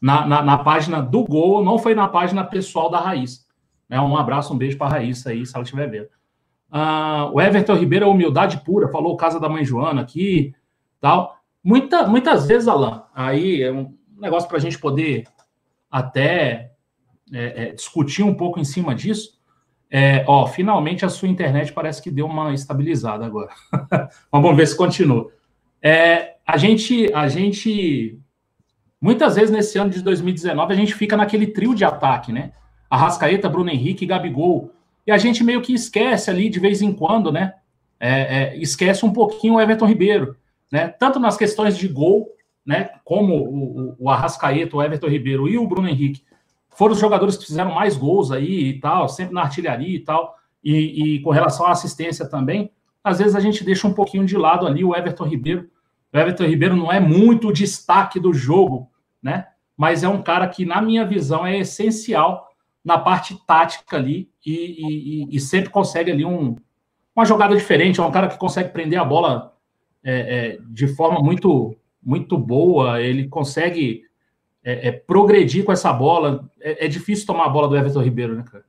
na, 0.00 0.26
na, 0.26 0.42
na, 0.42 0.58
página 0.58 1.00
do 1.00 1.24
Gol, 1.24 1.64
não 1.64 1.78
foi 1.78 1.94
na 1.94 2.06
página 2.08 2.44
pessoal 2.44 2.90
da 2.90 3.00
Raíssa. 3.00 3.46
É, 3.88 3.98
um 4.00 4.16
abraço, 4.16 4.52
um 4.52 4.58
beijo 4.58 4.76
para 4.76 4.88
a 4.88 4.90
Raíssa 4.90 5.30
aí, 5.30 5.46
se 5.46 5.54
ela 5.54 5.64
estiver 5.64 5.88
vendo. 5.88 6.08
Uh, 6.70 7.32
o 7.32 7.40
Everton 7.40 7.76
Ribeiro 7.76 8.04
é 8.04 8.08
humildade 8.08 8.58
pura, 8.58 8.88
falou 8.88 9.16
casa 9.16 9.40
da 9.40 9.48
mãe 9.48 9.64
Joana 9.64 10.02
aqui, 10.02 10.54
tal. 11.00 11.36
Muita, 11.64 12.06
muitas 12.06 12.46
vezes, 12.46 12.68
Alain, 12.68 13.00
aí 13.14 13.62
é 13.62 13.72
um 13.72 13.96
negócio 14.18 14.48
para 14.48 14.58
a 14.58 14.60
gente 14.60 14.78
poder 14.78 15.26
até 15.90 16.72
é, 17.32 17.64
é, 17.64 17.72
discutir 17.72 18.22
um 18.22 18.34
pouco 18.34 18.60
em 18.60 18.64
cima 18.64 18.94
disso. 18.94 19.36
É, 19.90 20.24
ó, 20.26 20.46
finalmente 20.46 21.04
a 21.04 21.08
sua 21.08 21.28
internet 21.28 21.72
parece 21.72 22.02
que 22.02 22.10
deu 22.10 22.26
uma 22.26 22.52
estabilizada 22.52 23.24
agora. 23.24 23.50
Mas 23.90 24.42
vamos 24.42 24.56
ver 24.56 24.66
se 24.66 24.76
continua. 24.76 25.30
É, 25.82 26.36
a 26.46 26.56
gente, 26.56 27.12
a 27.12 27.28
gente, 27.28 28.18
muitas 29.00 29.36
vezes 29.36 29.50
nesse 29.50 29.78
ano 29.78 29.90
de 29.90 30.02
2019, 30.02 30.72
a 30.72 30.76
gente 30.76 30.94
fica 30.94 31.16
naquele 31.16 31.46
trio 31.46 31.74
de 31.74 31.84
ataque, 31.84 32.32
né? 32.32 32.52
Arrascaeta, 32.90 33.48
Bruno 33.48 33.70
Henrique 33.70 34.04
e 34.04 34.08
Gabigol. 34.08 34.72
E 35.06 35.12
a 35.12 35.18
gente 35.18 35.44
meio 35.44 35.62
que 35.62 35.72
esquece 35.72 36.30
ali 36.30 36.48
de 36.48 36.58
vez 36.58 36.82
em 36.82 36.92
quando, 36.92 37.30
né? 37.30 37.54
É, 37.98 38.10
é, 38.10 38.56
esquece 38.58 39.04
um 39.04 39.12
pouquinho 39.12 39.54
o 39.54 39.60
Everton 39.60 39.86
Ribeiro, 39.86 40.36
né? 40.70 40.88
Tanto 40.88 41.18
nas 41.18 41.36
questões 41.36 41.76
de 41.76 41.88
gol, 41.88 42.28
né? 42.64 42.90
Como 43.04 43.34
o, 43.34 43.90
o, 43.90 43.96
o 44.00 44.10
Arrascaeta, 44.10 44.76
o 44.76 44.82
Everton 44.82 45.08
Ribeiro 45.08 45.48
e 45.48 45.56
o 45.56 45.66
Bruno 45.66 45.88
Henrique 45.88 46.22
foram 46.76 46.92
os 46.92 47.00
jogadores 47.00 47.36
que 47.36 47.46
fizeram 47.46 47.74
mais 47.74 47.96
gols 47.96 48.30
aí 48.30 48.68
e 48.68 48.80
tal, 48.80 49.08
sempre 49.08 49.34
na 49.34 49.42
artilharia 49.42 49.96
e 49.96 50.00
tal, 50.00 50.36
e, 50.62 51.16
e, 51.16 51.20
com 51.20 51.30
relação 51.30 51.66
à 51.66 51.70
assistência 51.70 52.28
também, 52.28 52.70
às 53.02 53.18
vezes 53.18 53.36
a 53.36 53.40
gente 53.40 53.64
deixa 53.64 53.86
um 53.86 53.92
pouquinho 53.92 54.26
de 54.26 54.36
lado 54.36 54.66
ali 54.66 54.84
o 54.84 54.94
Everton 54.94 55.24
Ribeiro. 55.24 55.70
O 56.12 56.18
Everton 56.18 56.44
Ribeiro 56.44 56.74
não 56.74 56.90
é 56.90 56.98
muito 56.98 57.52
destaque 57.52 58.18
do 58.18 58.32
jogo, 58.32 58.90
né? 59.22 59.46
Mas 59.76 60.02
é 60.02 60.08
um 60.08 60.22
cara 60.22 60.48
que, 60.48 60.64
na 60.64 60.82
minha 60.82 61.06
visão, 61.06 61.46
é 61.46 61.58
essencial 61.58 62.48
na 62.84 62.98
parte 62.98 63.36
tática 63.46 63.96
ali 63.96 64.28
e, 64.44 65.26
e, 65.30 65.36
e 65.36 65.40
sempre 65.40 65.70
consegue 65.70 66.10
ali 66.10 66.24
um, 66.24 66.56
uma 67.14 67.24
jogada 67.24 67.54
diferente. 67.54 68.00
É 68.00 68.02
um 68.02 68.10
cara 68.10 68.28
que 68.28 68.38
consegue 68.38 68.70
prender 68.70 68.98
a 68.98 69.04
bola 69.04 69.54
é, 70.02 70.14
é, 70.14 70.58
de 70.68 70.88
forma 70.88 71.20
muito, 71.20 71.76
muito 72.02 72.36
boa. 72.36 73.00
Ele 73.00 73.28
consegue 73.28 74.05
é, 74.66 74.88
é, 74.88 74.92
progredir 74.92 75.64
com 75.64 75.70
essa 75.70 75.92
bola. 75.92 76.50
É, 76.60 76.86
é, 76.86 76.88
difícil 76.88 77.24
tomar 77.24 77.46
a 77.46 77.48
bola 77.48 77.68
do 77.68 77.76
Everton 77.76 78.02
Ribeiro, 78.02 78.34
né, 78.34 78.44
cara? 78.50 78.64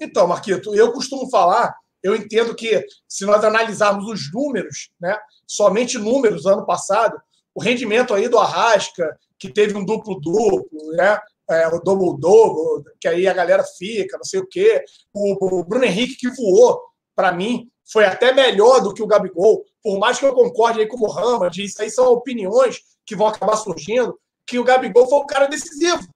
Então, 0.00 0.28
Marquito, 0.28 0.72
eu 0.76 0.92
costumo 0.92 1.28
falar, 1.28 1.74
eu 2.00 2.14
entendo 2.14 2.54
que 2.54 2.86
se 3.08 3.26
nós 3.26 3.42
analisarmos 3.42 4.06
os 4.06 4.32
números, 4.32 4.90
né, 5.00 5.18
somente 5.44 5.98
números 5.98 6.46
ano 6.46 6.64
passado, 6.64 7.20
o 7.52 7.60
rendimento 7.60 8.14
aí 8.14 8.28
do 8.28 8.38
Arrasca, 8.38 9.18
que 9.36 9.52
teve 9.52 9.76
um 9.76 9.84
duplo-duplo, 9.84 10.92
né, 10.92 11.18
é, 11.50 11.66
o 11.66 11.80
double-double, 11.80 12.84
que 13.00 13.08
aí 13.08 13.26
a 13.26 13.34
galera 13.34 13.64
fica, 13.76 14.16
não 14.16 14.24
sei 14.24 14.38
o 14.38 14.46
quê, 14.46 14.84
o, 15.12 15.58
o 15.58 15.64
Bruno 15.64 15.84
Henrique 15.84 16.16
que 16.16 16.30
voou, 16.30 16.80
para 17.16 17.32
mim, 17.32 17.68
foi 17.90 18.04
até 18.04 18.32
melhor 18.32 18.80
do 18.80 18.94
que 18.94 19.02
o 19.02 19.06
Gabigol, 19.06 19.64
por 19.82 19.98
mais 19.98 20.18
que 20.18 20.26
eu 20.26 20.34
concorde 20.34 20.78
aí 20.78 20.86
com 20.86 20.96
o 20.96 21.00
Mohamed, 21.00 21.64
isso 21.64 21.82
aí 21.82 21.90
são 21.90 22.12
opiniões 22.12 22.80
que 23.04 23.16
vão 23.16 23.26
acabar 23.26 23.56
surgindo, 23.56 24.16
que 24.48 24.58
o 24.58 24.64
Gabigol 24.64 25.06
foi 25.08 25.18
o 25.18 25.26
cara 25.26 25.46
decisivo. 25.46 26.08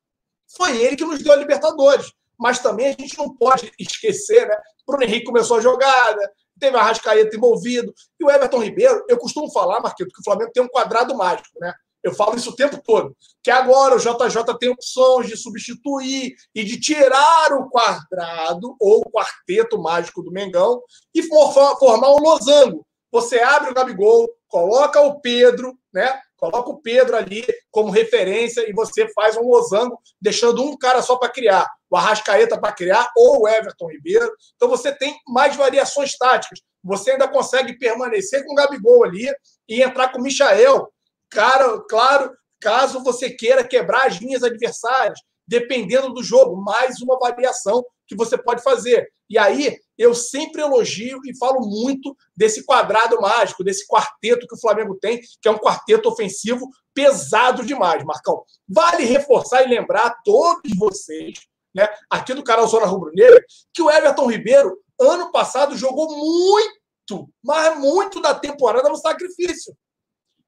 Foi 0.57 0.81
ele 0.81 0.97
que 0.97 1.05
nos 1.05 1.23
deu 1.23 1.35
a 1.35 1.37
Libertadores. 1.37 2.11
Mas 2.39 2.59
também 2.59 2.87
a 2.87 2.93
gente 2.93 3.17
não 3.19 3.33
pode 3.37 3.71
esquecer, 3.79 4.49
né? 4.49 4.57
Bruno 4.87 5.05
Henrique 5.05 5.27
começou 5.27 5.59
a 5.59 5.61
jogada, 5.61 6.33
teve 6.59 6.77
a 6.77 6.83
Rascaeta 6.83 7.37
envolvido. 7.37 7.95
E 8.19 8.25
o 8.25 8.31
Everton 8.31 8.63
Ribeiro, 8.63 9.05
eu 9.09 9.19
costumo 9.19 9.53
falar, 9.53 9.81
Marquito, 9.81 10.11
que 10.13 10.21
o 10.21 10.25
Flamengo 10.25 10.51
tem 10.53 10.63
um 10.63 10.69
quadrado 10.69 11.15
mágico, 11.15 11.51
né? 11.61 11.73
Eu 12.03 12.13
falo 12.13 12.35
isso 12.37 12.51
o 12.51 12.57
tempo 12.57 12.83
todo. 12.83 13.17
Que 13.45 13.51
agora 13.51 13.95
o 13.95 13.99
JJ 13.99 14.59
tem 14.59 14.71
opções 14.71 15.29
de 15.29 15.37
substituir 15.37 16.35
e 16.55 16.65
de 16.65 16.81
tirar 16.81 17.53
o 17.53 17.69
quadrado 17.69 18.75
ou 18.81 19.03
o 19.03 19.11
quarteto 19.11 19.81
mágico 19.81 20.23
do 20.23 20.33
Mengão 20.33 20.83
e 21.15 21.23
formar 21.23 22.11
um 22.11 22.19
losango. 22.19 22.85
Você 23.13 23.39
abre 23.39 23.71
o 23.71 23.75
Gabigol, 23.75 24.29
coloca 24.49 25.01
o 25.01 25.21
Pedro, 25.21 25.79
né? 25.93 26.19
Coloca 26.43 26.71
o 26.71 26.83
Pedro 26.83 27.17
ali 27.17 27.47
como 27.71 27.93
referência 27.93 28.69
e 28.69 28.73
você 28.73 29.09
faz 29.13 29.37
um 29.37 29.47
losango, 29.47 29.97
deixando 30.21 30.61
um 30.61 30.77
cara 30.77 31.01
só 31.01 31.15
para 31.15 31.29
criar, 31.29 31.71
o 31.89 31.97
Arrascaeta 31.97 32.61
para 32.61 32.73
criar 32.73 33.09
ou 33.17 33.43
o 33.43 33.49
Everton 33.49 33.89
Ribeiro. 33.89 34.29
Então 34.57 34.69
você 34.69 34.91
tem 34.93 35.15
mais 35.29 35.55
variações 35.55 36.19
táticas. 36.19 36.59
Você 36.83 37.13
ainda 37.13 37.29
consegue 37.29 37.79
permanecer 37.79 38.45
com 38.45 38.55
o 38.55 38.57
Gabigol 38.57 39.05
ali 39.05 39.33
e 39.69 39.85
entrar 39.85 40.09
com 40.09 40.19
o 40.19 40.23
Michael. 40.23 40.93
Cara, 41.31 41.79
claro, 41.89 42.37
caso 42.61 43.05
você 43.05 43.31
queira 43.31 43.63
quebrar 43.63 44.09
as 44.09 44.17
linhas 44.17 44.43
adversárias, 44.43 45.21
dependendo 45.47 46.13
do 46.13 46.25
jogo, 46.25 46.57
mais 46.57 47.01
uma 47.01 47.21
variação 47.21 47.85
que 48.13 48.25
você 48.25 48.37
pode 48.37 48.63
fazer. 48.63 49.09
E 49.29 49.39
aí, 49.39 49.77
eu 49.97 50.15
sempre 50.15 50.63
elogio 50.63 51.21
e 51.25 51.37
falo 51.37 51.61
muito 51.61 52.15
desse 52.37 52.65
quadrado 52.65 53.21
mágico, 53.21 53.65
desse 53.65 53.87
quarteto 53.87 54.47
que 54.47 54.55
o 54.55 54.61
Flamengo 54.61 54.97
tem, 55.01 55.21
que 55.41 55.49
é 55.49 55.51
um 55.51 55.59
quarteto 55.59 56.09
ofensivo 56.09 56.69
pesado 56.95 57.65
demais, 57.65 58.05
Marcão. 58.05 58.43
Vale 58.69 59.05
reforçar 59.05 59.63
e 59.63 59.69
lembrar 59.69 60.07
a 60.07 60.15
todos 60.25 60.71
vocês, 60.77 61.35
né, 61.75 61.89
aqui 62.11 62.35
do 62.35 62.45
canal 62.45 62.67
Zona 62.67 62.87
Rubro 62.87 63.11
Negra, 63.15 63.43
que 63.73 63.83
o 63.83 63.91
Everton 63.91 64.31
Ribeiro, 64.31 64.77
ano 65.01 65.33
passado, 65.33 65.77
jogou 65.77 66.17
muito, 66.17 67.31
mas 67.43 67.79
muito 67.79 68.21
da 68.21 68.35
temporada 68.35 68.89
no 68.89 68.97
sacrifício. 68.97 69.75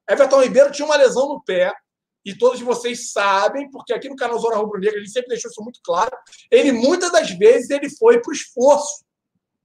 Everton 0.07 0.41
Ribeiro 0.41 0.71
tinha 0.71 0.85
uma 0.85 0.95
lesão 0.95 1.27
no 1.27 1.43
pé, 1.43 1.73
e 2.25 2.35
todos 2.35 2.59
vocês 2.59 3.11
sabem, 3.11 3.69
porque 3.69 3.93
aqui 3.93 4.09
no 4.09 4.15
canal 4.15 4.39
Zona 4.39 4.57
Rubro 4.57 4.79
Negra 4.79 4.97
ele 4.97 5.07
sempre 5.07 5.29
deixou 5.29 5.51
isso 5.51 5.61
muito 5.61 5.79
claro. 5.83 6.11
Ele 6.49 6.71
muitas 6.71 7.11
das 7.11 7.29
vezes 7.31 7.69
ele 7.69 7.89
foi 7.89 8.19
para 8.19 8.31
o 8.31 8.33
esforço. 8.33 9.05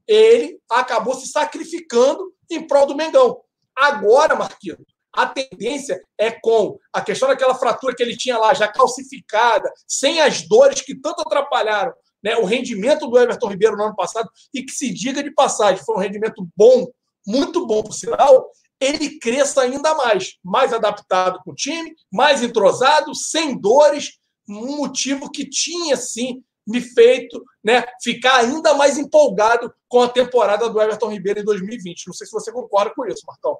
Ele 0.07 0.61
acabou 0.71 1.14
se 1.14 1.29
sacrificando 1.29 2.33
em 2.50 2.67
prol 2.67 2.87
do 2.87 2.97
Mengão. 2.97 3.40
Agora, 3.75 4.35
Marquinhos, 4.35 4.79
a 5.12 5.26
tendência 5.26 6.00
é 6.19 6.31
com 6.31 6.79
a 6.93 7.00
questão 7.00 7.29
daquela 7.29 7.55
fratura 7.55 7.95
que 7.95 8.02
ele 8.02 8.17
tinha 8.17 8.37
lá 8.37 8.52
já 8.52 8.69
calcificada, 8.69 9.73
sem 9.87 10.21
as 10.21 10.43
dores 10.47 10.83
que 10.83 10.95
tanto 10.95 11.23
atrapalharam 11.23 11.93
né, 12.23 12.37
o 12.37 12.45
rendimento 12.45 13.09
do 13.09 13.19
Everton 13.19 13.49
Ribeiro 13.49 13.76
no 13.76 13.85
ano 13.85 13.97
passado, 13.97 14.29
e 14.52 14.62
que 14.62 14.73
se 14.73 14.93
diga 14.93 15.23
de 15.23 15.33
passagem, 15.33 15.85
foi 15.85 15.97
um 15.97 16.00
rendimento 16.00 16.47
bom, 16.57 16.87
muito 17.26 17.67
bom, 17.67 17.83
por 17.83 17.95
sinal, 17.95 18.50
ele 18.81 19.19
cresça 19.19 19.61
ainda 19.61 19.95
mais, 19.95 20.39
mais 20.43 20.73
adaptado 20.73 21.41
com 21.45 21.53
o 21.53 21.55
time, 21.55 21.95
mais 22.11 22.43
entrosado, 22.43 23.15
sem 23.15 23.57
dores, 23.61 24.19
um 24.49 24.79
motivo 24.79 25.31
que 25.31 25.49
tinha 25.49 25.97
sim 25.97 26.43
me 26.67 26.81
feito 26.81 27.43
né, 27.65 27.85
ficar 28.03 28.37
ainda 28.37 28.75
mais 28.75 28.97
empolgado 28.97 29.73
com 29.89 30.03
a 30.03 30.09
temporada 30.09 30.69
do 30.69 30.81
Everton 30.81 31.11
Ribeiro 31.11 31.41
em 31.41 31.45
2020. 31.45 32.07
Não 32.07 32.15
sei 32.15 32.27
se 32.27 32.33
você 32.33 32.53
concorda 32.53 32.93
com 32.95 33.07
isso, 33.07 33.27
Marcão. 33.27 33.59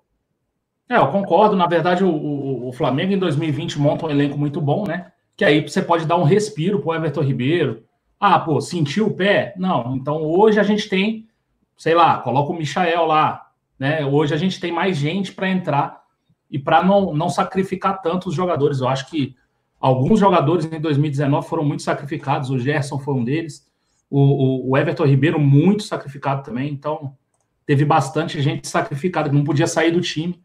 É, 0.89 0.97
eu 0.97 1.09
concordo. 1.09 1.57
Na 1.57 1.67
verdade, 1.67 2.05
o, 2.05 2.11
o, 2.11 2.69
o 2.69 2.73
Flamengo 2.73 3.13
em 3.13 3.19
2020 3.19 3.79
monta 3.79 4.07
um 4.07 4.11
elenco 4.11 4.39
muito 4.39 4.61
bom, 4.61 4.85
né? 4.87 5.13
Que 5.37 5.45
aí 5.45 5.61
você 5.61 5.83
pode 5.83 6.07
dar 6.07 6.17
um 6.17 6.25
respiro 6.25 6.81
para 6.81 6.89
o 6.89 6.95
Everton 6.95 7.23
Ribeiro. 7.23 7.85
Ah, 8.19 8.39
pô, 8.39 8.61
sentiu 8.61 9.07
o 9.07 9.15
pé? 9.15 9.55
Não. 9.57 9.97
Então 9.97 10.23
hoje 10.23 10.59
a 10.59 10.63
gente 10.63 10.89
tem, 10.89 11.29
sei 11.77 11.95
lá, 11.95 12.19
coloca 12.19 12.53
o 12.53 12.57
Michael 12.57 13.07
lá, 13.07 13.50
né? 13.81 14.05
Hoje 14.05 14.35
a 14.35 14.37
gente 14.37 14.61
tem 14.61 14.71
mais 14.71 14.99
gente 14.99 15.33
para 15.33 15.49
entrar 15.49 16.03
e 16.51 16.59
para 16.59 16.85
não, 16.85 17.15
não 17.15 17.31
sacrificar 17.31 18.03
tanto 18.03 18.29
os 18.29 18.35
jogadores. 18.35 18.81
Eu 18.81 18.89
acho 18.89 19.09
que 19.09 19.35
alguns 19.81 20.21
jogadores 20.21 20.71
em 20.71 20.79
2019 20.79 21.49
foram 21.49 21.65
muito 21.65 21.83
sacrificados. 21.83 22.51
O 22.51 22.59
Gerson 22.59 22.99
foi 22.99 23.15
um 23.15 23.25
deles. 23.25 23.67
O, 24.11 24.71
o, 24.71 24.77
Everton 24.77 25.07
Ribeiro, 25.07 25.41
muito 25.41 25.83
sacrificado 25.85 26.43
também. 26.43 26.71
Então, 26.71 27.17
teve 27.65 27.87
bastante 27.87 28.43
gente 28.43 28.69
sacrificada 28.69 29.31
que 29.31 29.35
não 29.35 29.45
podia 29.45 29.67
sair 29.67 29.93
do 29.93 30.01
time, 30.01 30.39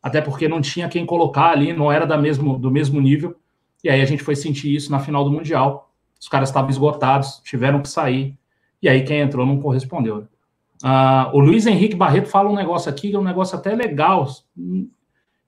até 0.00 0.20
porque 0.20 0.46
não 0.46 0.60
tinha 0.60 0.88
quem 0.88 1.04
colocar 1.04 1.50
ali, 1.50 1.72
não 1.72 1.90
era 1.90 2.06
da 2.06 2.16
mesmo, 2.16 2.56
do 2.56 2.70
mesmo 2.70 3.00
nível. 3.00 3.34
E 3.82 3.88
aí 3.88 4.00
a 4.00 4.04
gente 4.04 4.22
foi 4.22 4.36
sentir 4.36 4.72
isso 4.72 4.92
na 4.92 5.00
final 5.00 5.24
do 5.24 5.32
Mundial. 5.32 5.92
Os 6.20 6.28
caras 6.28 6.50
estavam 6.50 6.70
esgotados, 6.70 7.40
tiveram 7.42 7.82
que 7.82 7.88
sair. 7.88 8.38
E 8.80 8.88
aí 8.88 9.02
quem 9.02 9.20
entrou 9.20 9.44
não 9.44 9.60
correspondeu. 9.60 10.28
Uh, 10.86 11.36
o 11.36 11.40
Luiz 11.40 11.66
Henrique 11.66 11.96
Barreto 11.96 12.28
fala 12.28 12.48
um 12.48 12.54
negócio 12.54 12.88
aqui 12.88 13.10
que 13.10 13.16
é 13.16 13.18
um 13.18 13.24
negócio 13.24 13.58
até 13.58 13.74
legal. 13.74 14.28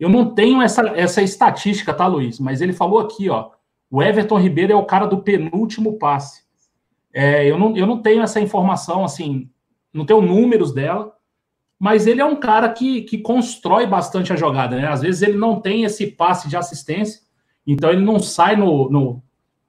Eu 0.01 0.09
não 0.09 0.35
tenho 0.35 0.61
essa, 0.61 0.83
essa 0.97 1.23
estatística, 1.23 1.95
tá, 1.95 2.09
Luiz? 2.09 2.41
Mas 2.41 2.61
ele 2.61 2.73
falou 2.73 2.99
aqui, 2.99 3.31
ó. 3.31 3.51
O 3.89 4.03
Everton 4.03 4.41
Ribeiro 4.41 4.73
é 4.73 4.77
o 4.77 4.85
cara 4.85 5.07
do 5.07 5.19
penúltimo 5.19 5.97
passe. 5.97 6.43
É, 7.13 7.47
eu, 7.47 7.57
não, 7.57 7.77
eu 7.77 7.87
não 7.87 8.03
tenho 8.03 8.21
essa 8.21 8.41
informação, 8.41 9.05
assim, 9.05 9.49
não 9.93 10.05
tenho 10.05 10.21
números 10.21 10.75
dela, 10.75 11.13
mas 11.79 12.09
ele 12.09 12.21
é 12.21 12.25
um 12.25 12.37
cara 12.37 12.69
que, 12.69 13.03
que 13.03 13.19
constrói 13.19 13.87
bastante 13.87 14.33
a 14.33 14.37
jogada, 14.37 14.77
né? 14.77 14.89
Às 14.89 15.03
vezes 15.03 15.23
ele 15.23 15.39
não 15.39 15.61
tem 15.61 15.85
esse 15.85 16.09
passe 16.09 16.49
de 16.49 16.57
assistência, 16.57 17.21
então 17.65 17.91
ele 17.91 18.03
não 18.03 18.19
sai 18.19 18.57
no, 18.57 18.91
no 18.91 19.23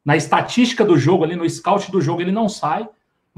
na 0.03 0.17
estatística 0.17 0.83
do 0.83 0.97
jogo, 0.97 1.23
ali 1.23 1.35
no 1.35 1.47
scout 1.47 1.91
do 1.91 2.01
jogo, 2.01 2.21
ele 2.21 2.31
não 2.31 2.49
sai, 2.49 2.89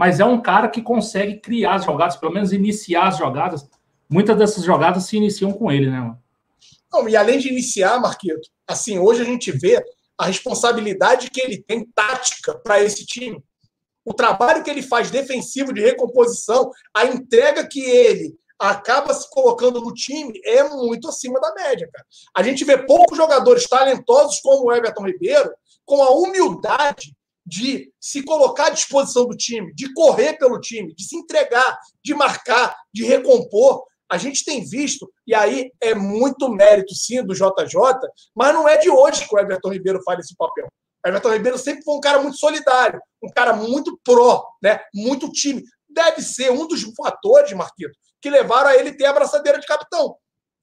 mas 0.01 0.19
é 0.19 0.25
um 0.25 0.41
cara 0.41 0.67
que 0.67 0.81
consegue 0.81 1.39
criar 1.39 1.75
as 1.75 1.85
jogadas, 1.85 2.17
pelo 2.17 2.33
menos 2.33 2.51
iniciar 2.51 3.09
as 3.09 3.19
jogadas. 3.19 3.69
Muitas 4.09 4.35
dessas 4.35 4.63
jogadas 4.63 5.03
se 5.03 5.15
iniciam 5.15 5.53
com 5.53 5.71
ele, 5.71 5.91
né? 5.91 5.99
Mano? 5.99 6.19
Não, 6.91 7.07
e 7.07 7.15
além 7.15 7.37
de 7.37 7.49
iniciar, 7.49 8.01
Marquito, 8.01 8.49
assim, 8.67 8.97
hoje 8.97 9.21
a 9.21 9.25
gente 9.25 9.51
vê 9.51 9.79
a 10.17 10.25
responsabilidade 10.25 11.29
que 11.29 11.39
ele 11.39 11.61
tem 11.61 11.85
tática 11.85 12.55
para 12.55 12.81
esse 12.81 13.05
time. 13.05 13.43
O 14.03 14.11
trabalho 14.11 14.63
que 14.63 14.71
ele 14.71 14.81
faz 14.81 15.11
defensivo 15.11 15.71
de 15.71 15.81
recomposição, 15.81 16.71
a 16.95 17.05
entrega 17.05 17.67
que 17.67 17.81
ele 17.81 18.35
acaba 18.57 19.13
se 19.13 19.29
colocando 19.29 19.81
no 19.81 19.93
time 19.93 20.33
é 20.43 20.67
muito 20.67 21.09
acima 21.09 21.39
da 21.39 21.53
média, 21.53 21.87
cara. 21.93 22.07
A 22.35 22.41
gente 22.41 22.65
vê 22.65 22.75
poucos 22.87 23.15
jogadores 23.15 23.67
talentosos 23.69 24.39
como 24.39 24.65
o 24.65 24.73
Everton 24.73 25.05
Ribeiro 25.05 25.51
com 25.85 26.01
a 26.01 26.09
humildade 26.09 27.15
de 27.51 27.91
se 27.99 28.23
colocar 28.23 28.67
à 28.67 28.69
disposição 28.69 29.25
do 29.27 29.35
time, 29.35 29.73
de 29.75 29.93
correr 29.93 30.37
pelo 30.37 30.57
time, 30.61 30.95
de 30.95 31.03
se 31.03 31.17
entregar, 31.17 31.77
de 32.01 32.13
marcar, 32.13 32.73
de 32.93 33.03
recompor. 33.03 33.83
A 34.09 34.17
gente 34.17 34.45
tem 34.45 34.63
visto, 34.63 35.11
e 35.27 35.35
aí 35.35 35.69
é 35.81 35.93
muito 35.93 36.47
mérito, 36.47 36.95
sim, 36.95 37.21
do 37.21 37.33
JJ, 37.33 37.75
mas 38.33 38.53
não 38.53 38.69
é 38.69 38.77
de 38.77 38.89
hoje 38.89 39.27
que 39.27 39.35
o 39.35 39.39
Everton 39.39 39.69
Ribeiro 39.69 40.01
faz 40.03 40.19
esse 40.19 40.33
papel. 40.37 40.65
O 41.05 41.09
Everton 41.09 41.33
Ribeiro 41.33 41.57
sempre 41.57 41.83
foi 41.83 41.95
um 41.95 41.99
cara 41.99 42.21
muito 42.21 42.37
solidário, 42.37 43.01
um 43.21 43.29
cara 43.29 43.51
muito 43.51 43.99
pró, 44.01 44.45
né? 44.63 44.79
muito 44.95 45.29
time. 45.29 45.61
Deve 45.89 46.21
ser 46.21 46.51
um 46.51 46.65
dos 46.65 46.81
fatores, 46.95 47.51
Marquito, 47.51 47.91
que 48.21 48.29
levaram 48.29 48.69
a 48.69 48.75
ele 48.77 48.93
ter 48.93 49.05
a 49.05 49.13
braçadeira 49.13 49.59
de 49.59 49.67
capitão. 49.67 50.15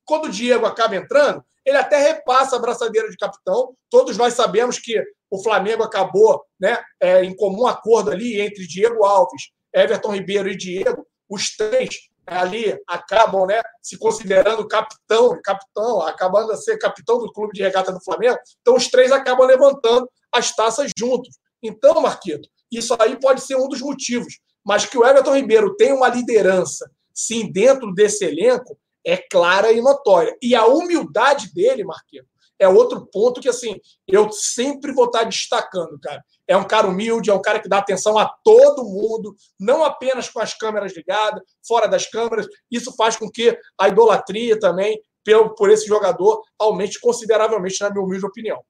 Quando 0.06 0.24
o 0.24 0.30
Diego 0.30 0.64
acaba 0.64 0.96
entrando, 0.96 1.44
ele 1.68 1.78
até 1.78 1.98
repassa 1.98 2.56
a 2.56 2.58
braçadeira 2.58 3.08
de 3.10 3.16
capitão. 3.16 3.74
Todos 3.90 4.16
nós 4.16 4.34
sabemos 4.34 4.78
que 4.78 5.02
o 5.30 5.42
Flamengo 5.42 5.82
acabou 5.82 6.42
né, 6.58 6.78
é, 7.00 7.22
em 7.22 7.34
comum 7.36 7.66
acordo 7.66 8.10
ali 8.10 8.40
entre 8.40 8.66
Diego 8.66 9.04
Alves, 9.04 9.50
Everton 9.74 10.14
Ribeiro 10.14 10.48
e 10.48 10.56
Diego. 10.56 11.06
Os 11.28 11.54
três 11.56 11.90
ali 12.26 12.78
acabam 12.86 13.46
né, 13.46 13.60
se 13.82 13.98
considerando 13.98 14.66
capitão, 14.66 15.38
capitão, 15.42 16.02
acabando 16.02 16.52
a 16.52 16.56
ser 16.56 16.78
capitão 16.78 17.18
do 17.18 17.32
clube 17.32 17.52
de 17.54 17.62
regata 17.62 17.92
do 17.92 18.02
Flamengo. 18.02 18.38
Então, 18.60 18.74
os 18.76 18.88
três 18.88 19.12
acabam 19.12 19.46
levantando 19.46 20.08
as 20.32 20.54
taças 20.54 20.90
juntos. 20.96 21.36
Então, 21.62 22.00
Marquito, 22.00 22.48
isso 22.70 22.94
aí 22.98 23.18
pode 23.18 23.40
ser 23.40 23.56
um 23.56 23.68
dos 23.68 23.80
motivos. 23.80 24.38
Mas 24.64 24.84
que 24.84 24.98
o 24.98 25.04
Everton 25.04 25.34
Ribeiro 25.34 25.74
tem 25.76 25.92
uma 25.92 26.08
liderança, 26.08 26.90
sim, 27.14 27.50
dentro 27.50 27.92
desse 27.94 28.24
elenco, 28.24 28.78
é 29.04 29.16
clara 29.16 29.72
e 29.72 29.80
notória. 29.80 30.36
E 30.42 30.54
a 30.54 30.66
humildade 30.66 31.52
dele, 31.52 31.84
Marquito, 31.84 32.26
é 32.58 32.68
outro 32.68 33.06
ponto 33.06 33.40
que, 33.40 33.48
assim, 33.48 33.76
eu 34.06 34.30
sempre 34.32 34.92
vou 34.92 35.04
estar 35.04 35.24
destacando, 35.24 35.98
cara. 36.00 36.22
É 36.46 36.56
um 36.56 36.66
cara 36.66 36.88
humilde, 36.88 37.30
é 37.30 37.34
um 37.34 37.40
cara 37.40 37.60
que 37.60 37.68
dá 37.68 37.78
atenção 37.78 38.18
a 38.18 38.26
todo 38.42 38.84
mundo, 38.84 39.34
não 39.60 39.84
apenas 39.84 40.28
com 40.28 40.40
as 40.40 40.54
câmeras 40.54 40.96
ligadas, 40.96 41.42
fora 41.66 41.86
das 41.86 42.10
câmeras. 42.10 42.46
Isso 42.70 42.94
faz 42.96 43.16
com 43.16 43.30
que 43.30 43.56
a 43.78 43.88
idolatria 43.88 44.58
também 44.58 45.00
por, 45.24 45.54
por 45.54 45.70
esse 45.70 45.86
jogador 45.86 46.42
aumente 46.58 47.00
consideravelmente, 47.00 47.80
na 47.80 47.90
minha 47.90 48.04
humilde 48.04 48.26
opinião. 48.26 48.60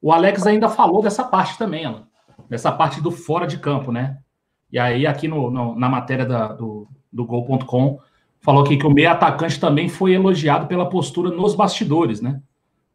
O 0.00 0.10
Alex 0.10 0.44
ainda 0.44 0.68
falou 0.68 1.00
dessa 1.00 1.22
parte 1.22 1.56
também. 1.56 2.04
Dessa 2.48 2.72
parte 2.72 3.00
do 3.00 3.12
fora 3.12 3.46
de 3.46 3.58
campo, 3.58 3.92
né? 3.92 4.18
E 4.72 4.78
aí, 4.78 5.06
aqui 5.06 5.28
no, 5.28 5.50
no 5.50 5.78
na 5.78 5.88
matéria 5.88 6.24
da, 6.24 6.48
do, 6.48 6.88
do 7.12 7.24
Gol.com, 7.26 8.00
falou 8.40 8.64
aqui 8.64 8.76
que 8.76 8.86
o 8.86 8.90
meio 8.90 9.10
atacante 9.10 9.60
também 9.60 9.88
foi 9.88 10.14
elogiado 10.14 10.66
pela 10.66 10.88
postura 10.88 11.30
nos 11.30 11.54
bastidores, 11.54 12.20
né? 12.20 12.40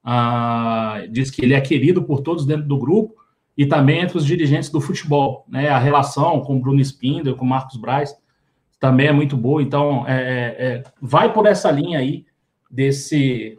Ah, 0.03 1.01
diz 1.09 1.29
que 1.29 1.43
ele 1.43 1.53
é 1.53 1.61
querido 1.61 2.01
por 2.01 2.21
todos 2.21 2.45
dentro 2.45 2.65
do 2.65 2.77
grupo 2.77 3.15
e 3.57 3.65
também 3.65 3.99
entre 3.99 4.17
os 4.17 4.25
dirigentes 4.25 4.69
do 4.69 4.81
futebol, 4.81 5.45
né? 5.47 5.69
A 5.69 5.77
relação 5.77 6.41
com 6.41 6.57
o 6.57 6.59
Bruno 6.59 6.81
Spindler, 6.81 7.35
com 7.35 7.45
o 7.45 7.49
Marcos 7.49 7.77
Braz, 7.77 8.15
também 8.79 9.07
é 9.07 9.11
muito 9.11 9.37
boa. 9.37 9.61
Então, 9.61 10.05
é, 10.07 10.15
é, 10.15 10.65
é, 10.65 10.83
vai 11.01 11.31
por 11.31 11.45
essa 11.45 11.69
linha 11.71 11.99
aí 11.99 12.25
desse 12.69 13.57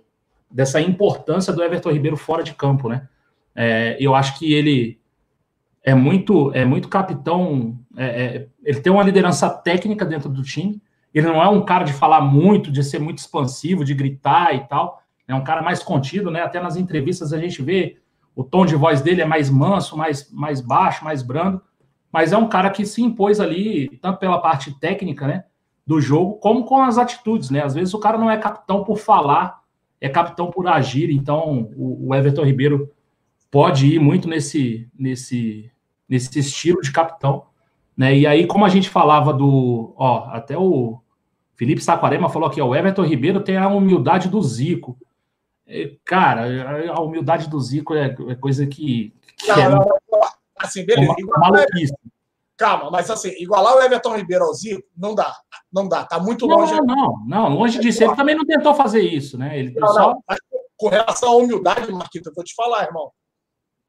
dessa 0.51 0.81
importância 0.81 1.53
do 1.53 1.63
Everton 1.63 1.91
Ribeiro 1.91 2.17
fora 2.17 2.43
de 2.43 2.55
campo, 2.55 2.89
né? 2.89 3.07
É, 3.55 3.97
eu 4.01 4.15
acho 4.15 4.39
que 4.39 4.53
ele 4.53 4.99
é 5.89 5.95
muito 5.95 6.53
é 6.55 6.67
muito 6.67 6.87
capitão, 6.89 7.79
é, 7.97 8.05
é, 8.07 8.49
ele 8.63 8.81
tem 8.81 8.93
uma 8.93 9.03
liderança 9.03 9.49
técnica 9.49 10.05
dentro 10.05 10.29
do 10.29 10.43
time, 10.43 10.83
ele 11.15 11.27
não 11.27 11.43
é 11.43 11.49
um 11.49 11.65
cara 11.65 11.85
de 11.85 11.95
falar 11.95 12.21
muito, 12.21 12.71
de 12.71 12.85
ser 12.85 12.99
muito 12.99 13.19
expansivo, 13.19 13.85
de 13.85 13.95
gritar 13.95 14.55
e 14.55 14.61
tal. 14.69 15.03
É 15.27 15.35
um 15.35 15.43
cara 15.43 15.63
mais 15.63 15.83
contido, 15.83 16.31
né? 16.31 16.43
Até 16.43 16.61
nas 16.61 16.77
entrevistas 16.77 17.33
a 17.33 17.39
gente 17.39 17.63
vê 17.63 17.97
o 18.37 18.45
tom 18.45 18.67
de 18.67 18.77
voz 18.77 19.01
dele 19.01 19.23
é 19.23 19.25
mais 19.25 19.49
manso, 19.49 19.97
mais, 19.97 20.31
mais 20.31 20.61
baixo, 20.61 21.05
mais 21.05 21.23
brando. 21.23 21.61
Mas 22.13 22.33
é 22.33 22.37
um 22.37 22.49
cara 22.49 22.71
que 22.71 22.85
se 22.85 23.03
impôs 23.03 23.41
ali, 23.41 23.89
tanto 24.03 24.19
pela 24.19 24.39
parte 24.39 24.79
técnica, 24.79 25.27
né? 25.27 25.45
Do 25.87 26.01
jogo, 26.01 26.35
como 26.35 26.65
com 26.65 26.83
as 26.83 26.99
atitudes, 26.99 27.49
né? 27.49 27.65
Às 27.65 27.75
vezes 27.75 27.95
o 27.95 27.99
cara 27.99 28.19
não 28.19 28.31
é 28.31 28.37
capitão 28.37 28.85
por 28.85 28.99
falar, 28.99 29.61
é 29.99 30.09
capitão 30.09 30.51
por 30.51 30.67
agir. 30.69 31.11
Então, 31.11 31.71
o, 31.75 32.09
o 32.09 32.15
Everton 32.15 32.45
Ribeiro 32.45 32.91
pode 33.51 33.87
ir 33.87 33.99
muito 33.99 34.29
nesse, 34.29 34.89
nesse, 34.99 35.71
nesse 36.09 36.39
estilo 36.39 36.81
de 36.81 36.91
capitão. 36.93 37.45
Né? 37.97 38.17
E 38.17 38.27
aí, 38.27 38.47
como 38.47 38.65
a 38.65 38.69
gente 38.69 38.89
falava 38.89 39.33
do. 39.33 39.93
Ó, 39.97 40.25
até 40.31 40.57
o 40.57 41.01
Felipe 41.57 41.83
Saquarema 41.83 42.29
falou 42.29 42.49
aqui, 42.49 42.61
ó, 42.61 42.67
o 42.67 42.75
Everton 42.75 43.03
Ribeiro 43.03 43.41
tem 43.41 43.57
a 43.57 43.69
humildade 43.69 44.29
do 44.29 44.41
Zico. 44.41 44.97
Cara, 46.05 46.93
a 46.93 47.01
humildade 47.01 47.49
do 47.49 47.61
Zico 47.61 47.95
é, 47.95 48.17
é 48.29 48.35
coisa 48.37 48.67
que. 48.67 49.13
que 49.37 49.49
não, 49.49 49.59
é 49.59 49.69
não, 49.69 49.79
não, 49.79 50.21
assim, 50.57 50.87
beleza. 50.87 51.15
Uma, 51.37 51.65
Calma, 52.57 52.91
mas 52.91 53.09
assim, 53.09 53.31
igualar 53.39 53.77
o 53.77 53.81
Everton 53.81 54.17
Ribeiro 54.17 54.45
ao 54.45 54.53
Zico, 54.53 54.83
não 54.97 55.15
dá. 55.15 55.33
Não 55.73 55.89
dá, 55.89 56.05
tá 56.05 56.19
muito 56.19 56.45
longe. 56.45 56.75
Não, 56.75 56.85
não, 56.85 57.25
não, 57.25 57.49
longe 57.51 57.79
disso. 57.79 58.03
Ele 58.03 58.17
também 58.17 58.35
não 58.35 58.45
tentou 58.45 58.75
fazer 58.75 59.01
isso, 59.01 59.39
né? 59.39 59.57
Ele 59.57 59.79
só... 59.79 60.15
com 60.77 60.89
relação 60.89 61.33
à 61.33 61.37
humildade, 61.37 61.93
Marquito, 61.93 62.31
eu 62.31 62.35
vou 62.35 62.43
te 62.43 62.55
falar, 62.57 62.85
irmão. 62.85 63.13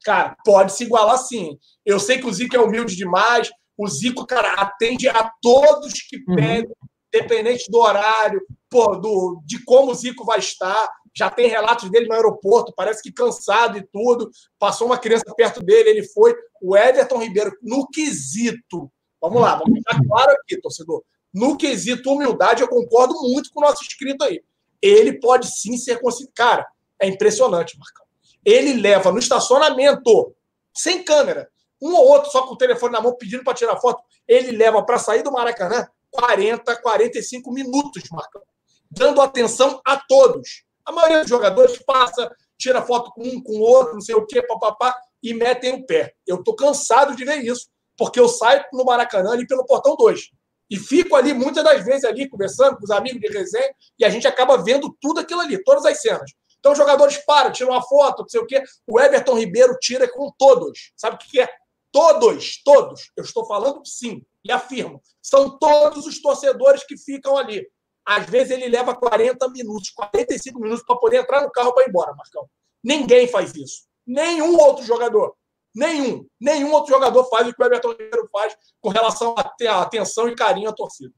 Cara, 0.04 0.36
pode 0.44 0.72
se 0.72 0.84
igualar 0.84 1.18
sim. 1.18 1.58
Eu 1.84 2.00
sei 2.00 2.18
que 2.18 2.26
o 2.26 2.32
Zico 2.32 2.56
é 2.56 2.60
humilde 2.60 2.96
demais, 2.96 3.50
o 3.76 3.88
Zico, 3.88 4.26
cara, 4.26 4.52
atende 4.54 5.08
a 5.08 5.30
todos 5.40 5.92
que 6.02 6.16
uhum. 6.28 6.36
pedem, 6.36 6.70
independente 7.14 7.70
do 7.70 7.78
horário, 7.78 8.40
pô, 8.68 8.96
do, 8.96 9.42
de 9.44 9.64
como 9.64 9.90
o 9.90 9.94
Zico 9.94 10.24
vai 10.24 10.38
estar. 10.38 10.88
Já 11.16 11.28
tem 11.28 11.48
relatos 11.48 11.90
dele 11.90 12.06
no 12.06 12.14
aeroporto, 12.14 12.74
parece 12.76 13.02
que 13.02 13.10
cansado 13.10 13.78
e 13.78 13.86
tudo. 13.92 14.30
Passou 14.58 14.86
uma 14.86 14.98
criança 14.98 15.24
perto 15.36 15.60
dele, 15.62 15.90
ele 15.90 16.06
foi. 16.08 16.34
O 16.62 16.76
Everton 16.76 17.18
Ribeiro, 17.18 17.52
no 17.62 17.86
quesito, 17.88 18.90
vamos 19.20 19.40
lá, 19.40 19.56
vamos 19.56 19.72
deixar 19.72 19.98
claro 20.06 20.32
aqui, 20.32 20.60
torcedor. 20.60 21.02
No 21.32 21.56
quesito 21.56 22.12
humildade, 22.12 22.62
eu 22.62 22.68
concordo 22.68 23.14
muito 23.14 23.50
com 23.50 23.60
o 23.60 23.66
nosso 23.66 23.82
inscrito 23.82 24.24
aí. 24.24 24.42
Ele 24.82 25.18
pode 25.18 25.48
sim 25.48 25.76
ser 25.76 26.00
considerado. 26.00 26.34
Cara, 26.34 26.66
é 27.00 27.08
impressionante, 27.08 27.78
Marcão. 27.78 28.04
Ele 28.44 28.74
leva 28.74 29.12
no 29.12 29.18
estacionamento, 29.18 30.34
sem 30.74 31.04
câmera, 31.04 31.50
um 31.80 31.94
ou 31.94 32.08
outro 32.08 32.30
só 32.30 32.46
com 32.46 32.54
o 32.54 32.58
telefone 32.58 32.92
na 32.92 33.00
mão 33.00 33.16
pedindo 33.16 33.42
para 33.42 33.54
tirar 33.54 33.76
foto, 33.78 34.02
ele 34.28 34.52
leva 34.52 34.82
para 34.84 34.98
sair 34.98 35.22
do 35.22 35.32
Maracanã 35.32 35.86
40, 36.10 36.76
45 36.76 37.52
minutos, 37.52 38.02
Marcão, 38.10 38.42
dando 38.90 39.20
atenção 39.20 39.80
a 39.84 39.96
todos. 39.96 40.64
A 40.84 40.92
maioria 40.92 41.20
dos 41.20 41.28
jogadores 41.28 41.78
passa, 41.84 42.30
tira 42.58 42.82
foto 42.82 43.12
com 43.12 43.22
um, 43.22 43.42
com 43.42 43.52
o 43.52 43.60
outro, 43.60 43.94
não 43.94 44.00
sei 44.00 44.14
o 44.14 44.26
quê, 44.26 44.42
papapá, 44.42 44.94
e 45.22 45.32
metem 45.32 45.74
o 45.74 45.86
pé. 45.86 46.14
Eu 46.26 46.36
estou 46.36 46.54
cansado 46.54 47.14
de 47.14 47.24
ver 47.24 47.38
isso, 47.38 47.68
porque 47.96 48.18
eu 48.18 48.28
saio 48.28 48.64
no 48.72 48.84
Maracanã 48.84 49.32
ali 49.32 49.46
pelo 49.46 49.64
portão 49.64 49.96
2. 49.96 50.30
E 50.68 50.76
fico 50.76 51.16
ali 51.16 51.34
muitas 51.34 51.64
das 51.64 51.84
vezes 51.84 52.04
ali 52.04 52.28
conversando 52.28 52.76
com 52.76 52.84
os 52.84 52.90
amigos 52.90 53.20
de 53.20 53.28
resenha 53.28 53.74
e 53.98 54.04
a 54.04 54.08
gente 54.08 54.26
acaba 54.26 54.56
vendo 54.62 54.96
tudo 55.00 55.20
aquilo 55.20 55.40
ali, 55.40 55.62
todas 55.62 55.84
as 55.84 56.00
cenas. 56.00 56.30
Então 56.60 56.72
os 56.72 56.78
jogadores 56.78 57.16
param, 57.24 57.50
tiram 57.50 57.72
uma 57.72 57.82
foto, 57.82 58.20
não 58.20 58.28
sei 58.28 58.40
o 58.40 58.46
quê. 58.46 58.62
O 58.86 59.00
Everton 59.00 59.38
Ribeiro 59.38 59.76
tira 59.80 60.06
com 60.06 60.30
todos. 60.38 60.92
Sabe 60.96 61.16
o 61.16 61.18
que 61.18 61.40
é? 61.40 61.48
Todos, 61.90 62.62
todos, 62.62 63.10
eu 63.16 63.24
estou 63.24 63.44
falando 63.46 63.84
sim, 63.84 64.24
e 64.44 64.52
afirmo, 64.52 65.02
são 65.20 65.58
todos 65.58 66.06
os 66.06 66.22
torcedores 66.22 66.84
que 66.84 66.96
ficam 66.96 67.36
ali. 67.36 67.66
Às 68.06 68.26
vezes 68.26 68.52
ele 68.52 68.68
leva 68.68 68.94
40 68.94 69.48
minutos, 69.48 69.90
45 69.90 70.60
minutos 70.60 70.84
para 70.84 70.96
poder 70.96 71.18
entrar 71.18 71.42
no 71.42 71.50
carro 71.50 71.72
para 71.72 71.84
ir 71.84 71.88
embora, 71.88 72.14
Marcão. 72.14 72.48
Ninguém 72.82 73.26
faz 73.26 73.54
isso. 73.56 73.84
Nenhum 74.06 74.56
outro 74.56 74.84
jogador. 74.84 75.34
Nenhum. 75.74 76.26
Nenhum 76.40 76.72
outro 76.72 76.92
jogador 76.92 77.24
faz 77.24 77.48
o 77.48 77.54
que 77.54 77.62
o 77.62 77.66
Everton 77.66 77.90
Ribeiro 77.90 78.28
faz 78.32 78.56
com 78.80 78.88
relação 78.88 79.34
à 79.36 79.82
atenção 79.82 80.28
e 80.28 80.34
carinho 80.34 80.70
à 80.70 80.72
torcida. 80.72 81.12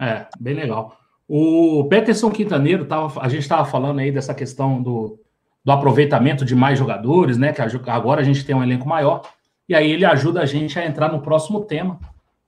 É, 0.00 0.28
bem 0.40 0.54
legal. 0.54 0.96
O 1.26 1.86
Peterson 1.88 2.30
Quintaneiro, 2.30 2.84
tava, 2.84 3.20
a 3.20 3.28
gente 3.28 3.42
estava 3.42 3.64
falando 3.64 3.98
aí 3.98 4.12
dessa 4.12 4.34
questão 4.34 4.82
do, 4.82 5.18
do 5.64 5.72
aproveitamento 5.72 6.44
de 6.44 6.54
mais 6.54 6.78
jogadores, 6.78 7.38
né? 7.38 7.52
Que 7.52 7.62
agora 7.90 8.20
a 8.20 8.24
gente 8.24 8.44
tem 8.44 8.54
um 8.54 8.62
elenco 8.62 8.86
maior 8.86 9.22
e 9.68 9.74
aí 9.74 9.90
ele 9.90 10.04
ajuda 10.04 10.42
a 10.42 10.46
gente 10.46 10.78
a 10.78 10.86
entrar 10.86 11.10
no 11.10 11.22
próximo 11.22 11.64
tema. 11.64 11.98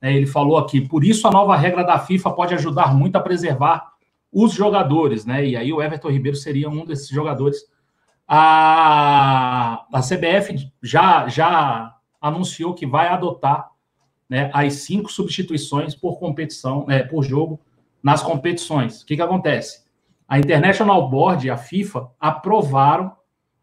Né? 0.00 0.14
Ele 0.14 0.26
falou 0.26 0.58
aqui, 0.58 0.80
por 0.80 1.02
isso 1.02 1.26
a 1.26 1.30
nova 1.30 1.56
regra 1.56 1.82
da 1.82 1.98
FIFA 1.98 2.30
pode 2.32 2.54
ajudar 2.54 2.94
muito 2.94 3.16
a 3.16 3.20
preservar 3.20 3.92
os 4.30 4.52
jogadores, 4.52 5.24
né? 5.24 5.46
E 5.46 5.56
aí 5.56 5.72
o 5.72 5.82
Everton 5.82 6.10
Ribeiro 6.10 6.36
seria 6.36 6.68
um 6.68 6.84
desses 6.84 7.08
jogadores 7.08 7.64
A, 8.28 9.86
a 9.90 10.00
CBF 10.00 10.70
já, 10.82 11.26
já 11.28 11.94
anunciou 12.20 12.74
que 12.74 12.86
vai 12.86 13.08
adotar 13.08 13.70
né, 14.28 14.50
as 14.52 14.74
cinco 14.74 15.10
substituições 15.10 15.94
por 15.94 16.18
competição, 16.18 16.84
é, 16.90 17.02
por 17.02 17.22
jogo 17.22 17.60
nas 18.06 18.22
competições. 18.22 19.02
O 19.02 19.06
que, 19.06 19.16
que 19.16 19.22
acontece? 19.22 19.84
A 20.28 20.38
International 20.38 21.10
Board 21.10 21.44
e 21.44 21.50
a 21.50 21.56
FIFA 21.56 22.08
aprovaram 22.20 23.10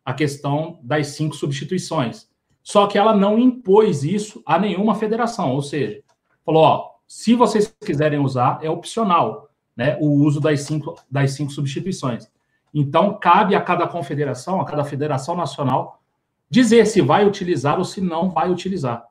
a 0.04 0.14
questão 0.14 0.82
das 0.84 1.08
cinco 1.08 1.34
substituições. 1.34 2.28
Só 2.62 2.86
que 2.88 2.98
ela 2.98 3.16
não 3.16 3.40
impôs 3.40 4.04
isso 4.04 4.44
a 4.46 4.60
nenhuma 4.60 4.96
federação, 4.96 5.54
ou 5.54 5.62
seja, 5.62 6.02
falou: 6.46 6.62
ó, 6.62 6.90
se 7.08 7.36
vocês 7.36 7.74
quiserem 7.86 8.20
usar, 8.20 8.60
é 8.62 8.70
opcional, 8.70 9.50
né? 9.78 9.98
O 10.02 10.10
uso 10.10 10.42
das 10.42 10.64
cinco, 10.64 10.94
das 11.10 11.32
cinco 11.32 11.54
substituições. 11.54 12.30
Então, 12.74 13.14
cabe 13.14 13.56
a 13.56 13.62
cada 13.62 13.88
confederação, 13.88 14.60
a 14.60 14.66
cada 14.66 14.84
federação 14.84 15.38
nacional, 15.38 16.02
dizer 16.50 16.86
se 16.86 17.00
vai 17.00 17.26
utilizar 17.26 17.78
ou 17.78 17.86
se 17.86 18.02
não 18.02 18.30
vai 18.30 18.52
utilizar. 18.52 19.06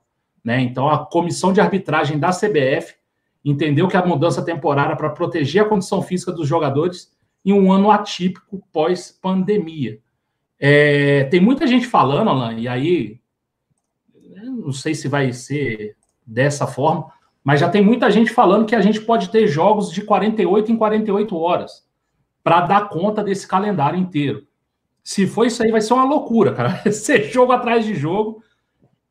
Né? 0.45 0.61
Então, 0.61 0.91
a 0.91 1.07
comissão 1.07 1.55
de 1.55 1.61
arbitragem 1.61 2.19
da 2.19 2.33
CBF 2.33 2.97
entendeu 3.45 3.89
que 3.89 3.97
a 3.97 4.07
mudança 4.07 4.45
temporária 4.45 4.97
para 4.97 5.11
proteger 5.11 5.63
a 5.63 5.69
condição 5.69 6.03
física 6.03 6.33
dos 6.33 6.47
jogadores 6.47 7.13
em 7.45 7.53
um 7.53 7.73
ano 7.73 7.91
atípico 7.91 8.63
pós-pandemia. 8.73 9.99
É, 10.59 11.25
tem 11.25 11.41
muita 11.41 11.67
gente 11.67 11.87
falando, 11.87 12.31
Alan, 12.31 12.55
e 12.55 12.69
aí 12.69 13.21
não 14.63 14.73
sei 14.73 14.95
se 14.95 15.09
vai 15.09 15.33
ser 15.33 15.97
dessa 16.27 16.67
forma, 16.67 17.11
mas 17.43 17.61
já 17.61 17.69
tem 17.69 17.83
muita 17.83 18.11
gente 18.11 18.31
falando 18.31 18.67
que 18.67 18.77
a 18.77 18.81
gente 18.81 19.01
pode 19.01 19.31
ter 19.31 19.47
jogos 19.49 19.91
de 19.91 20.03
48 20.03 20.71
em 20.71 20.77
48 20.77 21.37
horas 21.37 21.85
para 22.43 22.61
dar 22.61 22.89
conta 22.89 23.23
desse 23.23 23.47
calendário 23.47 23.99
inteiro. 23.99 24.47
Se 25.03 25.27
for 25.27 25.47
isso 25.47 25.63
aí, 25.63 25.71
vai 25.71 25.81
ser 25.81 25.95
uma 25.95 26.05
loucura, 26.05 26.55
cara. 26.55 26.81
Ser 26.93 27.25
jogo 27.25 27.51
atrás 27.51 27.85
de 27.85 27.95
jogo. 27.95 28.43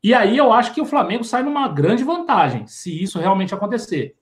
E 0.02 0.14
aí 0.14 0.38
eu 0.38 0.50
acho 0.52 0.72
que 0.72 0.80
o 0.80 0.86
Flamengo 0.86 1.22
sai 1.22 1.42
numa 1.42 1.68
grande 1.68 2.02
vantagem, 2.02 2.66
se 2.66 3.02
isso 3.02 3.18
realmente 3.18 3.54
acontecer. 3.54 4.16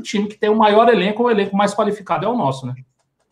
O 0.00 0.02
time 0.02 0.28
que 0.28 0.38
tem 0.38 0.48
o 0.48 0.56
maior 0.56 0.88
elenco, 0.88 1.22
o 1.22 1.30
elenco 1.30 1.54
mais 1.54 1.74
qualificado 1.74 2.24
é 2.24 2.28
o 2.28 2.36
nosso, 2.36 2.66
né? 2.66 2.74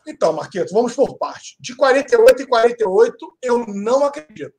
Então, 0.07 0.33
Marqueto, 0.33 0.73
vamos 0.73 0.95
por 0.95 1.17
parte. 1.17 1.57
De 1.59 1.75
48 1.75 2.43
em 2.43 2.45
48, 2.45 3.37
eu 3.41 3.65
não 3.67 4.05
acredito. 4.05 4.53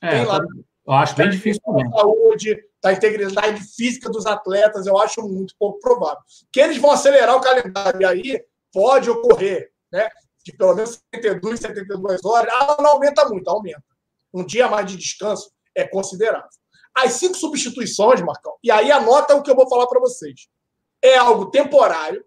É, 0.00 0.10
tem 0.10 0.24
lá, 0.26 0.40
eu 0.86 0.92
acho 0.92 1.16
bem 1.16 1.30
difícil 1.30 1.62
também. 1.64 1.90
saúde, 1.90 2.62
da 2.82 2.92
integridade 2.92 3.62
física 3.74 4.10
dos 4.10 4.26
atletas, 4.26 4.86
eu 4.86 4.98
acho 4.98 5.22
muito 5.22 5.54
pouco 5.58 5.80
provável. 5.80 6.22
Que 6.52 6.60
eles 6.60 6.76
vão 6.76 6.90
acelerar 6.90 7.34
o 7.34 7.40
calendário, 7.40 8.00
e 8.00 8.04
aí 8.04 8.44
pode 8.72 9.08
ocorrer, 9.08 9.70
né? 9.90 10.08
De 10.44 10.52
pelo 10.52 10.74
menos 10.74 11.00
72, 11.14 11.60
72 11.60 12.24
horas. 12.24 12.52
Ah, 12.52 12.76
não 12.78 12.90
aumenta 12.90 13.26
muito, 13.26 13.48
aumenta. 13.48 13.82
Um 14.32 14.44
dia 14.44 14.68
mais 14.68 14.86
de 14.86 14.96
descanso 14.96 15.50
é 15.74 15.86
considerável. 15.86 16.48
As 16.94 17.14
cinco 17.14 17.34
substituições, 17.34 18.20
Marcão, 18.20 18.54
e 18.62 18.70
aí 18.70 18.92
anota 18.92 19.34
o 19.34 19.42
que 19.42 19.50
eu 19.50 19.56
vou 19.56 19.68
falar 19.68 19.86
para 19.86 20.00
vocês. 20.00 20.48
É 21.04 21.16
algo 21.16 21.50
temporário, 21.50 22.24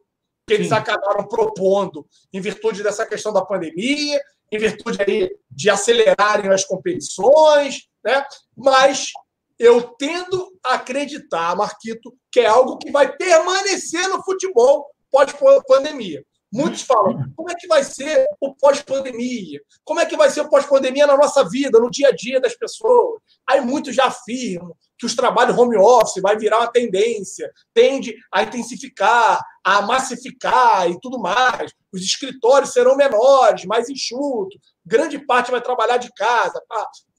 que 0.47 0.53
eles 0.53 0.69
Sim. 0.69 0.75
acabaram 0.75 1.27
propondo 1.27 2.07
em 2.31 2.39
virtude 2.39 2.83
dessa 2.83 3.05
questão 3.05 3.33
da 3.33 3.43
pandemia, 3.43 4.21
em 4.51 4.57
virtude 4.57 5.01
aí 5.01 5.29
de 5.49 5.69
acelerarem 5.69 6.51
as 6.51 6.63
competições, 6.63 7.87
né? 8.03 8.25
Mas 8.55 9.11
eu 9.59 9.81
tendo 9.81 10.51
a 10.63 10.75
acreditar, 10.75 11.55
Marquito, 11.55 12.15
que 12.31 12.41
é 12.41 12.45
algo 12.45 12.77
que 12.77 12.91
vai 12.91 13.11
permanecer 13.17 14.07
no 14.07 14.23
futebol 14.23 14.85
pós-pandemia. 15.11 16.23
Muitos 16.53 16.81
falam, 16.81 17.29
como 17.35 17.51
é 17.51 17.55
que 17.55 17.67
vai 17.67 17.83
ser 17.83 18.25
o 18.39 18.55
pós-pandemia? 18.55 19.59
Como 19.83 19.99
é 19.99 20.05
que 20.05 20.15
vai 20.15 20.29
ser 20.29 20.41
o 20.41 20.49
pós-pandemia 20.49 21.05
na 21.05 21.17
nossa 21.17 21.43
vida, 21.43 21.79
no 21.79 21.91
dia 21.91 22.07
a 22.09 22.15
dia 22.15 22.39
das 22.39 22.55
pessoas? 22.55 23.21
Aí 23.45 23.59
muitos 23.59 23.93
já 23.93 24.05
afirmam 24.05 24.73
que 24.97 25.05
os 25.05 25.15
trabalhos 25.15 25.57
home 25.57 25.77
office 25.77 26.21
vai 26.21 26.37
virar 26.37 26.59
uma 26.59 26.71
tendência, 26.71 27.51
tende 27.73 28.15
a 28.31 28.43
intensificar, 28.43 29.41
a 29.63 29.81
massificar 29.81 30.89
e 30.89 30.99
tudo 30.99 31.19
mais. 31.19 31.71
Os 31.93 32.01
escritórios 32.01 32.71
serão 32.71 32.95
menores, 32.95 33.65
mais 33.65 33.89
enxutos, 33.89 34.59
grande 34.85 35.19
parte 35.19 35.51
vai 35.51 35.61
trabalhar 35.61 35.97
de 35.97 36.11
casa. 36.13 36.61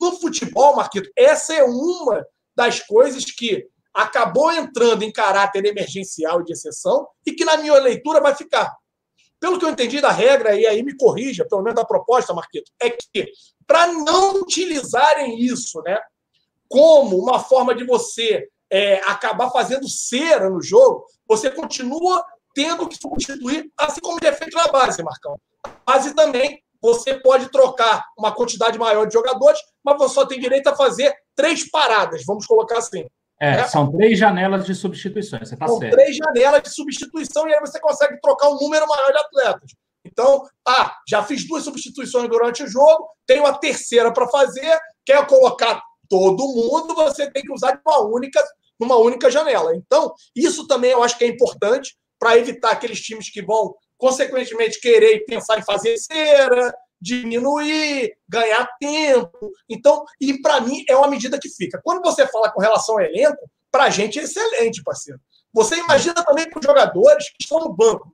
No 0.00 0.12
futebol, 0.18 0.76
Marquito, 0.76 1.10
essa 1.16 1.54
é 1.54 1.62
uma 1.62 2.24
das 2.56 2.80
coisas 2.80 3.24
que 3.24 3.66
acabou 3.94 4.50
entrando 4.52 5.02
em 5.02 5.12
caráter 5.12 5.64
emergencial 5.64 6.40
e 6.40 6.44
de 6.44 6.52
exceção 6.52 7.06
e 7.26 7.32
que, 7.32 7.44
na 7.44 7.56
minha 7.56 7.74
leitura, 7.74 8.20
vai 8.20 8.34
ficar. 8.34 8.72
Pelo 9.40 9.58
que 9.58 9.64
eu 9.64 9.70
entendi 9.70 10.00
da 10.00 10.10
regra, 10.10 10.54
e 10.54 10.66
aí 10.66 10.82
me 10.82 10.96
corrija, 10.96 11.46
pelo 11.48 11.62
menos 11.62 11.76
da 11.76 11.84
proposta, 11.84 12.34
Marquito, 12.34 12.70
é 12.80 12.90
que 12.90 13.30
para 13.66 13.86
não 13.92 14.40
utilizarem 14.40 15.38
isso 15.40 15.80
né, 15.82 15.98
como 16.68 17.16
uma 17.16 17.38
forma 17.38 17.74
de 17.74 17.84
você 17.84 18.48
é, 18.70 19.00
acabar 19.06 19.50
fazendo 19.50 19.88
cera 19.88 20.50
no 20.50 20.62
jogo, 20.62 21.04
você 21.26 21.50
continua 21.50 22.24
tendo 22.54 22.88
que 22.88 22.96
substituir, 22.96 23.70
assim 23.78 24.00
como 24.00 24.18
é 24.22 24.32
feito 24.32 24.56
na 24.56 24.66
base, 24.68 25.02
Marcão. 25.02 25.38
A 25.64 25.92
base 25.92 26.14
também, 26.14 26.62
você 26.80 27.14
pode 27.14 27.50
trocar 27.50 28.04
uma 28.16 28.32
quantidade 28.32 28.78
maior 28.78 29.06
de 29.06 29.14
jogadores, 29.14 29.60
mas 29.84 29.96
você 29.98 30.14
só 30.14 30.26
tem 30.26 30.40
direito 30.40 30.68
a 30.68 30.76
fazer 30.76 31.14
três 31.34 31.68
paradas, 31.70 32.22
vamos 32.26 32.46
colocar 32.46 32.78
assim. 32.78 33.06
É, 33.40 33.58
né? 33.58 33.68
são 33.68 33.90
três 33.92 34.18
janelas 34.18 34.66
de 34.66 34.74
substituições, 34.74 35.48
você 35.48 35.54
está 35.54 35.68
certo. 35.68 35.92
três 35.92 36.16
janelas 36.16 36.62
de 36.62 36.70
substituição 36.70 37.48
e 37.48 37.54
aí 37.54 37.60
você 37.60 37.78
consegue 37.78 38.20
trocar 38.20 38.48
um 38.48 38.58
número 38.58 38.86
maior 38.86 39.12
de 39.12 39.18
atletas. 39.18 39.70
Então, 40.04 40.44
ah, 40.66 40.96
já 41.08 41.22
fiz 41.22 41.46
duas 41.46 41.62
substituições 41.62 42.28
durante 42.28 42.62
o 42.64 42.68
jogo, 42.68 43.08
tenho 43.26 43.46
a 43.46 43.52
terceira 43.52 44.12
para 44.12 44.26
fazer, 44.28 44.78
quer 45.04 45.24
colocar 45.26 45.80
todo 46.08 46.48
mundo, 46.48 46.94
você 46.94 47.30
tem 47.30 47.42
que 47.42 47.52
usar 47.52 47.72
de 47.72 47.80
uma 47.86 48.00
única, 48.06 48.42
numa 48.78 48.96
única 48.96 49.30
janela. 49.30 49.74
Então, 49.74 50.14
isso 50.34 50.66
também 50.66 50.90
eu 50.90 51.02
acho 51.02 51.16
que 51.18 51.24
é 51.24 51.28
importante 51.28 51.96
para 52.18 52.36
evitar 52.36 52.72
aqueles 52.72 53.00
times 53.00 53.30
que 53.30 53.42
vão, 53.42 53.74
consequentemente, 53.96 54.80
querer 54.80 55.24
pensar 55.24 55.58
em 55.58 55.64
fazer 55.64 55.96
cera, 55.98 56.74
diminuir, 57.00 58.16
ganhar 58.28 58.68
tempo. 58.80 59.52
Então, 59.68 60.04
e 60.20 60.40
para 60.40 60.60
mim 60.60 60.84
é 60.88 60.96
uma 60.96 61.08
medida 61.08 61.38
que 61.38 61.48
fica. 61.48 61.80
Quando 61.82 62.02
você 62.02 62.26
fala 62.26 62.50
com 62.50 62.60
relação 62.60 62.96
ao 62.96 63.00
elenco, 63.00 63.48
para 63.70 63.84
a 63.84 63.90
gente 63.90 64.18
é 64.18 64.22
excelente, 64.22 64.82
parceiro. 64.82 65.20
Você 65.52 65.76
imagina 65.76 66.14
também 66.24 66.46
os 66.54 66.64
jogadores 66.64 67.30
que 67.30 67.42
estão 67.42 67.60
no 67.60 67.72
banco, 67.72 68.12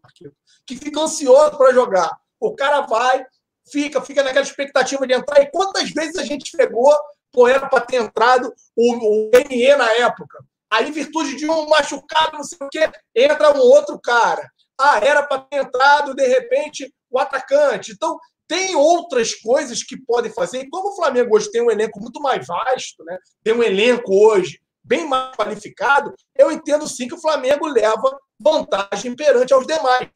que 0.67 0.77
ficam 0.77 1.05
ansiosos 1.05 1.57
para 1.57 1.73
jogar. 1.73 2.11
O 2.41 2.55
cara 2.55 2.83
vai, 2.83 3.25
fica, 3.71 4.01
fica 4.01 4.23
naquela 4.23 4.45
expectativa 4.45 5.07
de 5.07 5.15
entrar. 5.15 5.41
E 5.41 5.51
quantas 5.51 5.91
vezes 5.91 6.17
a 6.17 6.25
gente 6.25 6.57
pegou, 6.57 6.93
pô, 7.35 7.49
era 7.49 7.69
para 7.69 7.85
ter 7.85 7.97
entrado 7.97 8.55
o, 8.77 9.27
o 9.27 9.31
na 9.77 9.93
época. 9.95 10.39
Aí, 10.71 10.91
virtude 10.91 11.37
de 11.37 11.49
um 11.49 11.69
machucado, 11.69 12.39
não 12.39 12.45
sei 12.45 12.59
o 12.63 12.69
quê, 12.71 12.91
entra 13.15 13.55
um 13.55 13.61
outro 13.61 14.01
cara. 14.01 14.49
Ah, 14.81 14.99
era 14.99 15.23
para 15.23 15.43
ter 15.43 15.59
entrado, 15.59 16.15
de 16.15 16.27
repente, 16.27 16.93
o 17.11 17.19
atacante. 17.19 17.93
Então, 17.93 18.19
tem 18.49 18.75
outras 18.75 19.35
coisas 19.35 19.83
que 19.83 19.97
podem 19.97 20.33
fazer. 20.33 20.61
E 20.61 20.71
como 20.71 20.91
o 20.91 20.97
Flamengo 20.97 21.37
hoje 21.37 21.51
tem 21.51 21.63
um 21.63 21.71
elenco 21.71 22.01
muito 22.01 22.21
mais 22.21 22.47
vasto, 22.47 23.05
né? 23.05 23.19
tem 23.43 23.55
um 23.55 23.63
elenco 23.63 24.15
hoje 24.15 24.61
bem 24.83 25.07
mais 25.07 25.35
qualificado, 25.35 26.15
eu 26.37 26.53
entendo 26.53 26.87
sim 26.87 27.09
que 27.09 27.15
o 27.15 27.21
Flamengo 27.21 27.67
leva 27.67 28.19
vantagem 28.39 29.17
perante 29.17 29.55
aos 29.55 29.67
demais. 29.67 30.11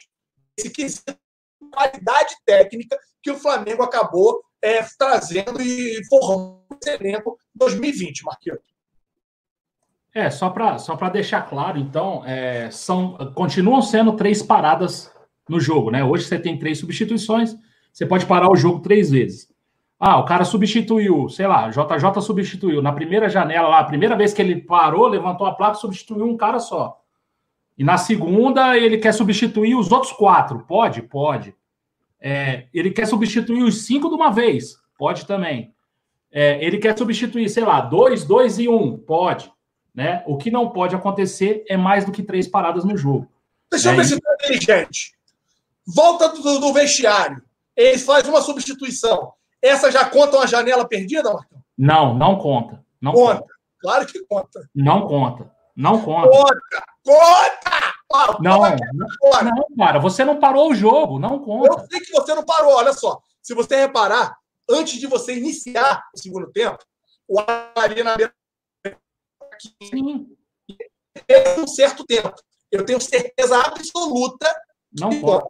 Esse 0.59 0.71
quesito 0.71 1.17
qualidade 1.73 2.35
técnica 2.45 2.99
que 3.23 3.31
o 3.31 3.39
Flamengo 3.39 3.83
acabou 3.83 4.43
é, 4.63 4.83
trazendo 4.99 5.61
e 5.61 6.01
formando 6.09 6.63
esse 6.81 6.91
elenco 6.91 7.39
2020, 7.55 8.25
Marquinhos. 8.25 8.59
É, 10.15 10.31
só 10.31 10.51
para 10.51 10.79
só 10.79 10.97
deixar 11.11 11.43
claro, 11.43 11.79
então, 11.79 12.25
é, 12.25 12.71
são, 12.71 13.17
continuam 13.35 13.83
sendo 13.83 14.15
três 14.15 14.43
paradas 14.43 15.13
no 15.49 15.61
jogo, 15.61 15.91
né? 15.91 16.03
Hoje 16.03 16.25
você 16.25 16.39
tem 16.39 16.59
três 16.59 16.79
substituições, 16.79 17.55
você 17.93 18.07
pode 18.07 18.27
parar 18.27 18.51
o 18.51 18.57
jogo 18.57 18.81
três 18.81 19.11
vezes. 19.11 19.49
Ah, 20.01 20.19
o 20.19 20.25
cara 20.25 20.45
substituiu, 20.45 21.29
sei 21.29 21.47
lá, 21.47 21.71
JJ 21.71 22.23
substituiu. 22.23 22.81
Na 22.81 22.93
primeira 22.93 23.29
janela 23.29 23.69
lá, 23.69 23.81
a 23.81 23.85
primeira 23.85 24.17
vez 24.17 24.33
que 24.33 24.41
ele 24.41 24.61
parou, 24.61 25.09
levantou 25.09 25.47
a 25.47 25.55
placa, 25.55 25.75
substituiu 25.75 26.25
um 26.25 26.37
cara 26.37 26.61
só. 26.61 27.01
E 27.77 27.83
na 27.83 27.97
segunda, 27.97 28.77
ele 28.77 28.99
quer 28.99 29.13
substituir 29.13 29.75
os 29.75 29.91
outros 29.91 30.13
quatro. 30.13 30.65
Pode? 30.69 31.03
Pode. 31.03 31.55
É, 32.21 32.67
ele 32.73 32.91
quer 32.91 33.07
substituir 33.07 33.63
os 33.63 33.87
cinco 33.87 34.09
de 34.09 34.15
uma 34.15 34.31
vez. 34.31 34.77
Pode 34.99 35.27
também. 35.27 35.73
É, 36.31 36.63
ele 36.65 36.79
quer 36.79 36.97
substituir, 36.97 37.49
sei 37.49 37.65
lá, 37.65 37.81
dois, 37.81 38.25
dois 38.25 38.59
e 38.59 38.69
um. 38.69 38.97
Pode. 38.97 39.53
Né? 39.95 40.23
O 40.27 40.37
que 40.37 40.51
não 40.51 40.71
pode 40.71 40.95
acontecer 40.95 41.65
é 41.69 41.77
mais 41.77 42.05
do 42.05 42.13
que 42.13 42.23
três 42.23 42.47
paradas 42.47 42.85
no 42.85 42.97
jogo. 42.97 43.29
Deixa 43.71 43.91
eu 43.91 43.97
ver 43.97 44.05
se 44.05 44.15
está 44.15 44.35
inteligente. 44.35 45.13
Volta 45.87 46.29
do, 46.29 46.59
do 46.61 46.73
vestiário 46.73 47.43
eles 47.79 48.03
fazem 48.03 48.29
uma 48.29 48.43
substituição. 48.43 49.33
Essa 49.63 49.91
já 49.91 50.05
conta 50.05 50.37
uma 50.37 50.49
janela 50.49 50.87
perdida, 50.87 51.33
Marcão? 51.33 51.63
Não, 51.77 52.13
não 52.13 52.37
conta. 52.37 52.85
Não 53.01 53.13
conta. 53.13 53.41
conta. 53.41 53.55
Claro 53.81 54.07
que 54.07 54.19
conta. 54.27 54.69
Não 54.75 55.07
conta. 55.07 55.53
Não 55.77 56.03
conta. 56.03 56.29
Conta! 56.29 56.85
Conta! 57.05 57.95
Ah, 58.13 58.39
não, 58.41 58.61
não, 58.61 59.07
não, 59.55 59.77
cara, 59.77 59.99
você 59.99 60.25
não 60.25 60.41
parou 60.41 60.71
o 60.71 60.75
jogo, 60.75 61.19
não 61.19 61.39
conta. 61.39 61.83
Eu 61.83 61.87
sei 61.89 62.01
que 62.01 62.11
você 62.11 62.35
não 62.35 62.45
parou, 62.45 62.73
olha 62.75 62.93
só. 62.93 63.21
Se 63.43 63.55
você 63.55 63.77
reparar, 63.77 64.37
antes 64.69 64.99
de 64.99 65.07
você 65.07 65.37
iniciar 65.37 66.03
o 66.15 66.19
segundo 66.19 66.51
tempo, 66.51 66.79
o 67.29 67.39
ali 67.77 68.03
na 68.03 68.17
Sim. 69.83 70.35
um 71.59 71.67
certo 71.67 72.05
tempo. 72.07 72.35
Eu 72.71 72.85
tenho 72.85 73.01
certeza 73.01 73.59
absoluta 73.59 74.49
não 74.93 75.11
que 75.11 75.21
conta. 75.21 75.49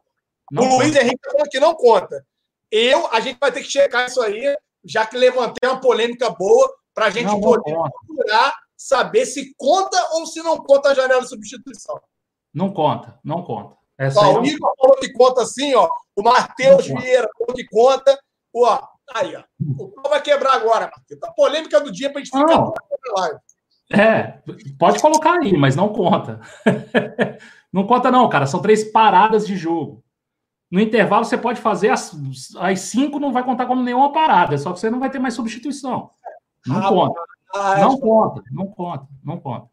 Não 0.51 0.63
o 0.63 0.77
Luiz 0.77 0.95
Henrique 0.95 1.19
falando 1.31 1.49
que 1.49 1.59
não 1.59 1.75
conta. 1.75 2.25
Eu, 2.71 3.07
a 3.07 3.19
gente 3.19 3.37
vai 3.39 3.51
ter 3.51 3.61
que 3.61 3.69
checar 3.69 4.07
isso 4.07 4.21
aí, 4.21 4.55
já 4.83 5.05
que 5.05 5.17
levantei 5.17 5.69
uma 5.69 5.79
polêmica 5.79 6.29
boa, 6.29 6.73
para 6.93 7.05
a 7.05 7.09
gente 7.09 7.27
não, 7.27 7.39
poder 7.39 7.73
procurar 7.73 8.53
saber 8.75 9.25
se 9.25 9.53
conta 9.55 9.97
ou 10.13 10.25
se 10.25 10.41
não 10.41 10.57
conta 10.57 10.89
a 10.89 10.95
janela 10.95 11.21
de 11.21 11.29
substituição. 11.29 11.99
Não 12.53 12.71
conta, 12.71 13.19
não 13.23 13.43
conta. 13.43 13.75
Essa 13.97 14.19
ó, 14.21 14.39
o 14.39 14.45
Igor 14.45 14.73
falou 14.79 14.95
que 14.97 15.11
conta 15.11 15.41
assim, 15.41 15.75
ó. 15.75 15.89
O 16.15 16.23
Matheus 16.23 16.87
Vieira 16.87 17.29
falou 17.37 17.53
que 17.53 17.65
conta. 17.65 18.17
Ó, 18.55 18.79
aí, 19.13 19.35
ó. 19.35 19.43
O 19.77 19.89
pau 19.89 20.09
vai 20.09 20.21
quebrar 20.21 20.53
agora, 20.53 20.89
Matheus. 20.95 21.21
A 21.23 21.31
polêmica 21.31 21.81
do 21.81 21.91
dia 21.91 22.09
para 22.09 22.21
a 22.21 22.23
gente 22.23 22.31
ficar 22.31 22.45
na 22.45 22.73
live. 23.17 23.39
É, 23.91 24.39
pode 24.77 25.01
colocar 25.01 25.39
aí, 25.39 25.57
mas 25.57 25.75
não 25.75 25.89
conta. 25.89 26.39
não 27.73 27.85
conta, 27.87 28.11
não, 28.11 28.29
cara. 28.29 28.45
São 28.45 28.61
três 28.61 28.83
paradas 28.91 29.45
de 29.45 29.57
jogo. 29.57 30.03
No 30.71 30.79
intervalo, 30.79 31.25
você 31.25 31.37
pode 31.37 31.59
fazer 31.59 31.89
as, 31.89 32.15
as 32.59 32.79
cinco, 32.81 33.19
não 33.19 33.33
vai 33.33 33.43
contar 33.43 33.65
como 33.65 33.81
nenhuma 33.81 34.11
parada, 34.11 34.55
só 34.57 34.71
que 34.71 34.79
você 34.79 34.89
não 34.89 34.99
vai 34.99 35.09
ter 35.09 35.17
mais 35.17 35.33
substituição. 35.33 36.11
Não 36.65 36.77
ah, 36.77 36.89
conta. 36.89 37.21
Ah, 37.55 37.79
não 37.79 37.99
conta, 37.99 38.43
não 38.51 38.67
conta, 38.67 39.07
não 39.23 39.39
conta. 39.39 39.67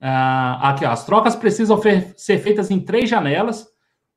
Ah, 0.00 0.70
aqui, 0.70 0.84
ó, 0.84 0.90
as 0.90 1.04
trocas 1.04 1.34
precisam 1.34 1.80
ser 2.16 2.38
feitas 2.38 2.70
em 2.70 2.80
três 2.80 3.08
janelas 3.08 3.66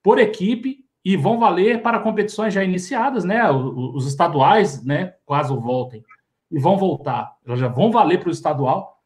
por 0.04 0.20
equipe 0.20 0.86
e 1.04 1.16
vão 1.16 1.40
valer 1.40 1.82
para 1.82 2.00
competições 2.00 2.54
já 2.54 2.63
iniciadas, 2.63 3.24
né? 3.24 3.50
Os, 3.50 3.96
os 3.96 4.08
estaduais, 4.08 4.84
né? 4.84 5.13
Caso 5.28 5.60
voltem 5.60 6.04
e 6.52 6.60
vão 6.60 6.78
voltar, 6.78 7.36
elas 7.46 7.60
já 7.60 7.68
vão 7.68 7.92
valer 7.92 8.20
para 8.20 8.30
o 8.30 8.32
estadual 8.32 9.02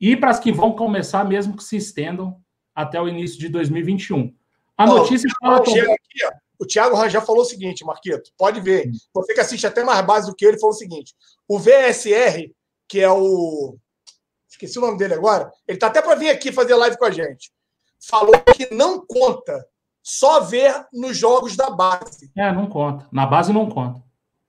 e 0.00 0.16
para 0.16 0.30
as 0.30 0.38
que 0.38 0.52
vão 0.52 0.72
começar 0.72 1.24
mesmo 1.24 1.56
que 1.56 1.64
se 1.64 1.76
estendam 1.76 2.36
até 2.74 3.00
o 3.00 3.08
início 3.08 3.38
de 3.38 3.48
2021. 3.48 4.34
A 4.76 4.86
notícia 4.86 5.30
fala 5.40 5.58
aqui, 5.58 5.80
ó, 5.80 6.32
o 6.58 6.66
Thiago 6.66 6.96
Rangel 6.96 7.22
falou 7.22 7.42
o 7.42 7.46
seguinte, 7.46 7.84
Marquito, 7.84 8.30
pode 8.36 8.60
ver. 8.60 8.90
Você 9.14 9.34
que 9.34 9.40
assiste 9.40 9.66
até 9.66 9.84
mais 9.84 10.04
base 10.04 10.28
do 10.28 10.34
que 10.34 10.44
ele, 10.44 10.58
falou 10.58 10.74
o 10.74 10.78
seguinte: 10.78 11.14
o 11.48 11.58
VSR, 11.58 12.50
que 12.88 13.00
é 13.00 13.10
o 13.10 13.76
esqueci 14.64 14.78
o 14.78 14.82
nome 14.82 14.98
dele 14.98 15.14
agora, 15.14 15.52
ele 15.66 15.78
tá 15.78 15.88
até 15.88 16.00
para 16.00 16.14
vir 16.14 16.30
aqui 16.30 16.52
fazer 16.52 16.74
live 16.74 16.96
com 16.96 17.04
a 17.04 17.10
gente. 17.10 17.52
Falou 18.08 18.34
que 18.54 18.72
não 18.74 19.04
conta, 19.06 19.66
só 20.02 20.40
ver 20.40 20.74
nos 20.92 21.16
jogos 21.16 21.56
da 21.56 21.70
base. 21.70 22.30
É, 22.36 22.52
não 22.52 22.66
conta. 22.66 23.06
Na 23.12 23.26
base 23.26 23.52
não 23.52 23.68
conta. 23.68 24.02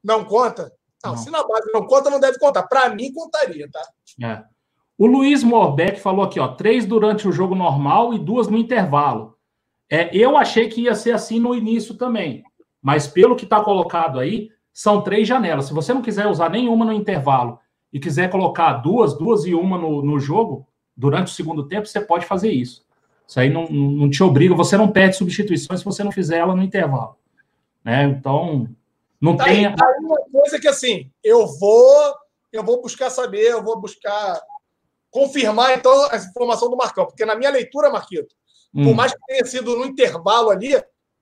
Não 0.03 0.23
conta? 0.25 0.71
Não, 1.03 1.11
não. 1.11 1.17
se 1.17 1.29
na 1.29 1.43
base 1.45 1.71
não 1.73 1.85
conta, 1.85 2.09
não 2.09 2.19
deve 2.19 2.39
contar. 2.39 2.63
Para 2.63 2.89
mim, 2.89 3.13
contaria, 3.13 3.69
tá? 3.71 3.81
É. 4.23 4.43
O 4.97 5.05
Luiz 5.05 5.43
Morbeck 5.43 5.99
falou 5.99 6.23
aqui, 6.23 6.39
ó, 6.39 6.47
três 6.47 6.85
durante 6.85 7.27
o 7.27 7.31
jogo 7.31 7.55
normal 7.55 8.13
e 8.13 8.19
duas 8.19 8.47
no 8.47 8.57
intervalo. 8.57 9.37
É, 9.89 10.15
eu 10.15 10.37
achei 10.37 10.69
que 10.69 10.81
ia 10.81 10.95
ser 10.95 11.11
assim 11.11 11.39
no 11.39 11.53
início 11.53 11.95
também, 11.95 12.43
mas 12.81 13.07
pelo 13.07 13.35
que 13.35 13.43
está 13.43 13.61
colocado 13.61 14.19
aí, 14.19 14.49
são 14.71 15.01
três 15.01 15.27
janelas. 15.27 15.65
Se 15.65 15.73
você 15.73 15.93
não 15.93 16.01
quiser 16.01 16.27
usar 16.27 16.49
nenhuma 16.49 16.85
no 16.85 16.93
intervalo 16.93 17.59
e 17.93 17.99
quiser 17.99 18.29
colocar 18.31 18.73
duas, 18.73 19.15
duas 19.15 19.45
e 19.45 19.53
uma 19.53 19.77
no, 19.77 20.01
no 20.01 20.19
jogo, 20.19 20.67
durante 20.97 21.31
o 21.31 21.35
segundo 21.35 21.67
tempo, 21.67 21.85
você 21.85 22.01
pode 22.01 22.25
fazer 22.25 22.51
isso. 22.51 22.83
Isso 23.27 23.39
aí 23.39 23.49
não, 23.49 23.67
não 23.67 24.09
te 24.09 24.21
obriga, 24.23 24.55
você 24.55 24.75
não 24.75 24.91
perde 24.91 25.15
substituições 25.15 25.79
se 25.79 25.85
você 25.85 26.03
não 26.03 26.11
fizer 26.11 26.39
ela 26.39 26.55
no 26.55 26.63
intervalo. 26.63 27.15
Né? 27.85 28.03
Então, 28.05 28.67
não 29.21 29.37
tá 29.37 29.45
tem. 29.45 29.67
Aí, 29.67 29.75
tá 29.75 29.85
aí 29.85 30.03
uma 30.03 30.19
coisa 30.31 30.59
que 30.59 30.67
assim, 30.67 31.11
eu 31.23 31.45
vou, 31.59 32.15
eu 32.51 32.63
vou 32.63 32.81
buscar 32.81 33.11
saber, 33.11 33.51
eu 33.51 33.63
vou 33.63 33.79
buscar 33.79 34.41
confirmar 35.11 35.77
então 35.77 36.07
essa 36.11 36.27
informação 36.27 36.69
do 36.69 36.75
Marcão, 36.75 37.05
porque 37.05 37.23
na 37.23 37.35
minha 37.35 37.51
leitura, 37.51 37.91
Marquito, 37.91 38.35
hum. 38.73 38.85
por 38.85 38.95
mais 38.95 39.13
que 39.13 39.19
tenha 39.27 39.45
sido 39.45 39.77
no 39.77 39.85
intervalo 39.85 40.49
ali, 40.49 40.73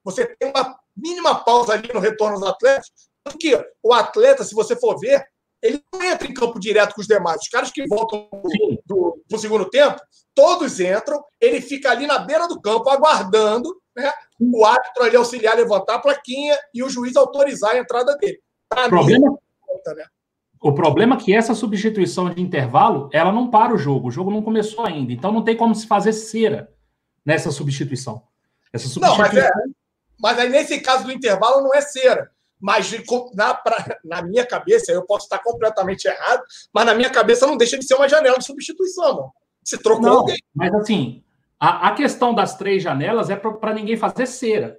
você 0.04 0.26
tem 0.26 0.50
uma 0.50 0.80
mínima 0.96 1.36
pausa 1.36 1.74
ali 1.74 1.92
no 1.94 2.00
retorno 2.00 2.40
dos 2.40 2.48
atletas, 2.48 2.90
porque 3.24 3.62
o 3.84 3.94
atleta, 3.94 4.44
se 4.44 4.56
você 4.56 4.76
for 4.76 4.98
ver, 4.98 5.24
ele 5.62 5.82
não 5.93 6.04
entra 6.04 6.28
em 6.28 6.34
campo 6.34 6.60
direto 6.60 6.95
com 6.95 7.02
os 7.02 7.08
demais. 7.08 7.41
Os 7.41 7.50
caras 7.50 7.71
que 7.71 7.86
voltam 7.88 8.28
do, 8.86 9.21
do, 9.30 9.38
segundo 9.38 9.69
tempo, 9.69 10.02
todos 10.34 10.80
entram, 10.80 11.24
ele 11.39 11.62
fica 11.62 11.91
ali 11.91 12.08
na 12.08 12.19
beira 12.19 12.47
do 12.47 12.60
campo 12.60 12.89
aguardando 12.89 13.82
né, 13.95 14.12
o 14.39 14.65
árbitro 14.65 15.04
ali 15.04 15.15
auxiliar 15.15 15.56
levantar 15.56 15.95
a 15.95 16.00
plaquinha 16.00 16.58
e 16.74 16.84
o 16.84 16.89
juiz 16.89 17.15
autorizar 17.15 17.76
a 17.76 17.78
entrada 17.78 18.17
dele. 18.17 18.39
Para 18.67 18.89
problema... 18.89 19.32
mim, 19.32 19.38
né? 19.95 20.06
O 20.62 20.74
problema 20.74 21.15
é 21.15 21.19
que 21.19 21.34
essa 21.34 21.56
substituição 21.56 22.30
de 22.30 22.39
intervalo, 22.39 23.10
ela 23.12 23.32
não 23.32 23.50
para 23.50 23.74
o 23.74 23.78
jogo. 23.78 24.10
O 24.10 24.12
jogo 24.12 24.30
não 24.30 24.43
começou 24.43 24.86
ainda. 24.86 25.12
Então 25.12 25.32
não 25.32 25.43
tem 25.43 25.58
como 25.58 25.74
se 25.74 25.88
fazer 25.88 26.13
cera 26.13 26.71
nessa 27.26 27.52
substituição. 27.52 28.21
Essa 28.71 28.88
substituição... 28.88 29.17
Não, 29.17 29.34
mas, 29.34 29.36
é, 29.36 29.52
mas 30.19 30.38
aí 30.38 30.50
nesse 30.50 30.80
caso 30.80 31.04
do 31.04 31.12
intervalo 31.12 31.63
não 31.63 31.74
é 31.74 31.82
cera. 31.82 32.30
Mas 32.62 32.91
na, 33.34 33.56
pra, 33.56 33.97
na 34.06 34.21
minha 34.21 34.45
cabeça, 34.45 34.91
eu 34.91 35.04
posso 35.04 35.26
estar 35.26 35.39
completamente 35.39 36.06
errado, 36.06 36.43
mas 36.71 36.86
na 36.86 36.93
minha 36.93 37.10
cabeça 37.10 37.47
não 37.47 37.58
deixa 37.58 37.78
de 37.78 37.86
ser 37.86 37.95
uma 37.95 38.08
janela 38.08 38.38
de 38.38 38.45
substituição, 38.45 39.15
mano. 39.15 39.34
Se 39.63 39.78
trocou 39.78 40.06
não, 40.06 40.17
alguém. 40.19 40.38
Mas 40.54 40.74
assim, 40.76 41.24
a, 41.60 41.89
a 41.89 41.91
questão 41.93 42.34
das 42.34 42.56
três 42.56 42.82
janelas 42.82 43.30
é 43.30 43.36
para 43.36 43.74
ninguém 43.74 43.97
fazer 43.97 44.28
cera. 44.28 44.78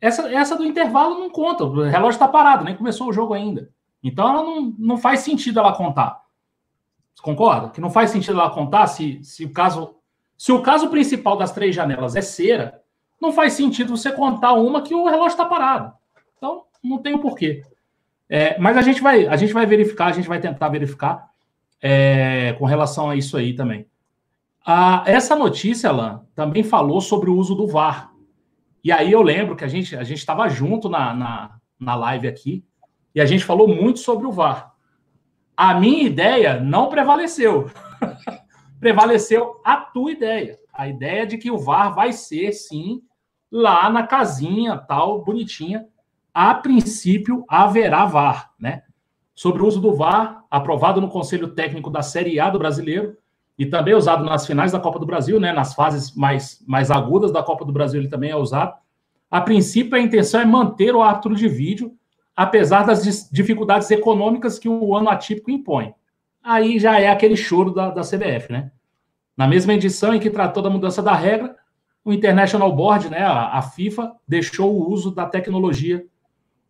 Essa, 0.00 0.32
essa 0.32 0.56
do 0.56 0.64
intervalo 0.64 1.18
não 1.18 1.30
conta. 1.30 1.64
O 1.64 1.82
relógio 1.82 2.16
está 2.16 2.28
parado, 2.28 2.64
nem 2.64 2.76
começou 2.76 3.08
o 3.08 3.12
jogo 3.12 3.34
ainda. 3.34 3.70
Então 4.02 4.28
ela 4.28 4.42
não, 4.42 4.74
não 4.78 4.96
faz 4.96 5.20
sentido 5.20 5.58
ela 5.58 5.76
contar. 5.76 6.22
Você 7.14 7.22
concorda? 7.22 7.70
Que 7.70 7.80
não 7.80 7.90
faz 7.90 8.10
sentido 8.10 8.38
ela 8.38 8.50
contar 8.50 8.86
se, 8.86 9.22
se 9.22 9.44
o 9.44 9.52
caso. 9.52 9.96
Se 10.36 10.52
o 10.52 10.62
caso 10.62 10.88
principal 10.88 11.36
das 11.36 11.50
três 11.50 11.74
janelas 11.74 12.14
é 12.14 12.20
cera, 12.20 12.80
não 13.20 13.32
faz 13.32 13.54
sentido 13.54 13.96
você 13.96 14.12
contar 14.12 14.52
uma 14.52 14.82
que 14.82 14.94
o 14.94 15.04
relógio 15.04 15.32
está 15.32 15.44
parado. 15.44 15.92
Então, 16.36 16.62
não 16.88 16.98
tem 16.98 17.14
o 17.14 17.18
um 17.18 17.20
porquê. 17.20 17.62
É, 18.28 18.58
mas 18.58 18.76
a 18.76 18.82
gente 18.82 19.00
vai, 19.00 19.26
a 19.26 19.36
gente 19.36 19.52
vai 19.52 19.66
verificar, 19.66 20.06
a 20.06 20.12
gente 20.12 20.28
vai 20.28 20.40
tentar 20.40 20.68
verificar 20.68 21.30
é, 21.80 22.54
com 22.58 22.64
relação 22.64 23.08
a 23.10 23.16
isso 23.16 23.36
aí 23.36 23.54
também. 23.54 23.86
Ah, 24.66 25.02
essa 25.06 25.34
notícia, 25.34 25.88
Alan, 25.88 26.26
também 26.34 26.62
falou 26.62 27.00
sobre 27.00 27.30
o 27.30 27.36
uso 27.36 27.54
do 27.54 27.66
VAR. 27.66 28.12
E 28.84 28.92
aí 28.92 29.10
eu 29.10 29.22
lembro 29.22 29.56
que 29.56 29.64
a 29.64 29.68
gente 29.68 29.96
a 29.96 30.04
gente 30.04 30.18
estava 30.18 30.48
junto 30.48 30.88
na, 30.88 31.14
na, 31.14 31.58
na 31.78 31.94
live 31.94 32.28
aqui 32.28 32.64
e 33.14 33.20
a 33.20 33.26
gente 33.26 33.44
falou 33.44 33.66
muito 33.66 33.98
sobre 33.98 34.26
o 34.26 34.32
VAR. 34.32 34.74
A 35.56 35.74
minha 35.74 36.04
ideia 36.04 36.60
não 36.60 36.88
prevaleceu. 36.88 37.70
prevaleceu 38.78 39.60
a 39.64 39.76
tua 39.76 40.12
ideia. 40.12 40.58
A 40.72 40.86
ideia 40.86 41.26
de 41.26 41.38
que 41.38 41.50
o 41.50 41.58
VAR 41.58 41.94
vai 41.94 42.12
ser, 42.12 42.52
sim, 42.52 43.02
lá 43.50 43.90
na 43.90 44.06
casinha, 44.06 44.76
tal, 44.76 45.24
bonitinha. 45.24 45.86
A 46.40 46.54
princípio, 46.54 47.44
haverá 47.48 48.04
VAR, 48.04 48.52
né? 48.60 48.82
Sobre 49.34 49.60
o 49.60 49.66
uso 49.66 49.80
do 49.80 49.92
VAR, 49.92 50.44
aprovado 50.48 51.00
no 51.00 51.08
Conselho 51.08 51.48
Técnico 51.48 51.90
da 51.90 52.00
Série 52.00 52.38
A 52.38 52.48
do 52.48 52.60
Brasileiro 52.60 53.16
e 53.58 53.66
também 53.66 53.92
usado 53.92 54.24
nas 54.24 54.46
finais 54.46 54.70
da 54.70 54.78
Copa 54.78 55.00
do 55.00 55.04
Brasil, 55.04 55.40
né? 55.40 55.52
Nas 55.52 55.74
fases 55.74 56.14
mais, 56.14 56.64
mais 56.64 56.92
agudas 56.92 57.32
da 57.32 57.42
Copa 57.42 57.64
do 57.64 57.72
Brasil, 57.72 58.00
ele 58.00 58.08
também 58.08 58.30
é 58.30 58.36
usado. 58.36 58.72
A 59.28 59.40
princípio, 59.40 59.96
a 59.96 60.00
intenção 60.00 60.40
é 60.40 60.44
manter 60.44 60.94
o 60.94 61.02
árbitro 61.02 61.34
de 61.34 61.48
vídeo 61.48 61.92
apesar 62.36 62.84
das 62.84 63.28
dificuldades 63.32 63.90
econômicas 63.90 64.60
que 64.60 64.68
o 64.68 64.94
ano 64.94 65.10
atípico 65.10 65.50
impõe. 65.50 65.92
Aí 66.40 66.78
já 66.78 67.00
é 67.00 67.10
aquele 67.10 67.36
choro 67.36 67.72
da, 67.72 67.90
da 67.90 68.02
CBF, 68.02 68.52
né? 68.52 68.70
Na 69.36 69.48
mesma 69.48 69.74
edição 69.74 70.14
em 70.14 70.20
que 70.20 70.30
tratou 70.30 70.62
da 70.62 70.70
mudança 70.70 71.02
da 71.02 71.14
regra, 71.14 71.56
o 72.04 72.12
International 72.12 72.72
Board, 72.72 73.10
né, 73.10 73.24
a, 73.24 73.58
a 73.58 73.62
FIFA, 73.62 74.12
deixou 74.26 74.72
o 74.72 74.88
uso 74.88 75.10
da 75.10 75.26
tecnologia 75.26 76.06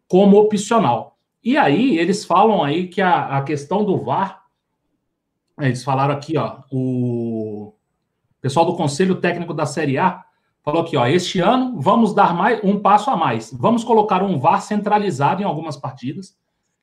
como 0.08 0.38
opcional. 0.38 1.18
E 1.44 1.56
aí 1.56 1.98
eles 1.98 2.24
falam 2.24 2.64
aí 2.64 2.88
que 2.88 3.00
a, 3.00 3.38
a 3.38 3.42
questão 3.42 3.84
do 3.84 3.98
VAR, 3.98 4.42
eles 5.60 5.84
falaram 5.84 6.14
aqui, 6.14 6.36
ó, 6.36 6.62
o 6.72 7.74
pessoal 8.40 8.66
do 8.66 8.76
Conselho 8.76 9.16
Técnico 9.16 9.54
da 9.54 9.66
Série 9.66 9.98
A 9.98 10.24
falou 10.62 10.82
aqui, 10.82 10.96
ó, 10.96 11.06
este 11.06 11.40
ano 11.40 11.80
vamos 11.80 12.14
dar 12.14 12.34
mais 12.34 12.60
um 12.64 12.80
passo 12.80 13.10
a 13.10 13.16
mais. 13.16 13.52
Vamos 13.52 13.84
colocar 13.84 14.22
um 14.22 14.38
VAR 14.38 14.62
centralizado 14.62 15.42
em 15.42 15.44
algumas 15.44 15.76
partidas, 15.76 16.36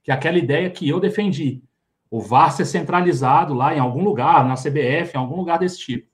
que 0.03 0.11
é 0.11 0.13
aquela 0.13 0.37
ideia 0.37 0.69
que 0.69 0.87
eu 0.87 0.99
defendi. 0.99 1.61
O 2.09 2.21
VAR 2.21 2.51
ser 2.51 2.65
centralizado 2.65 3.53
lá 3.53 3.75
em 3.75 3.79
algum 3.79 4.03
lugar, 4.03 4.45
na 4.45 4.55
CBF, 4.55 5.15
em 5.15 5.19
algum 5.19 5.35
lugar 5.35 5.59
desse 5.59 5.79
tipo. 5.79 6.07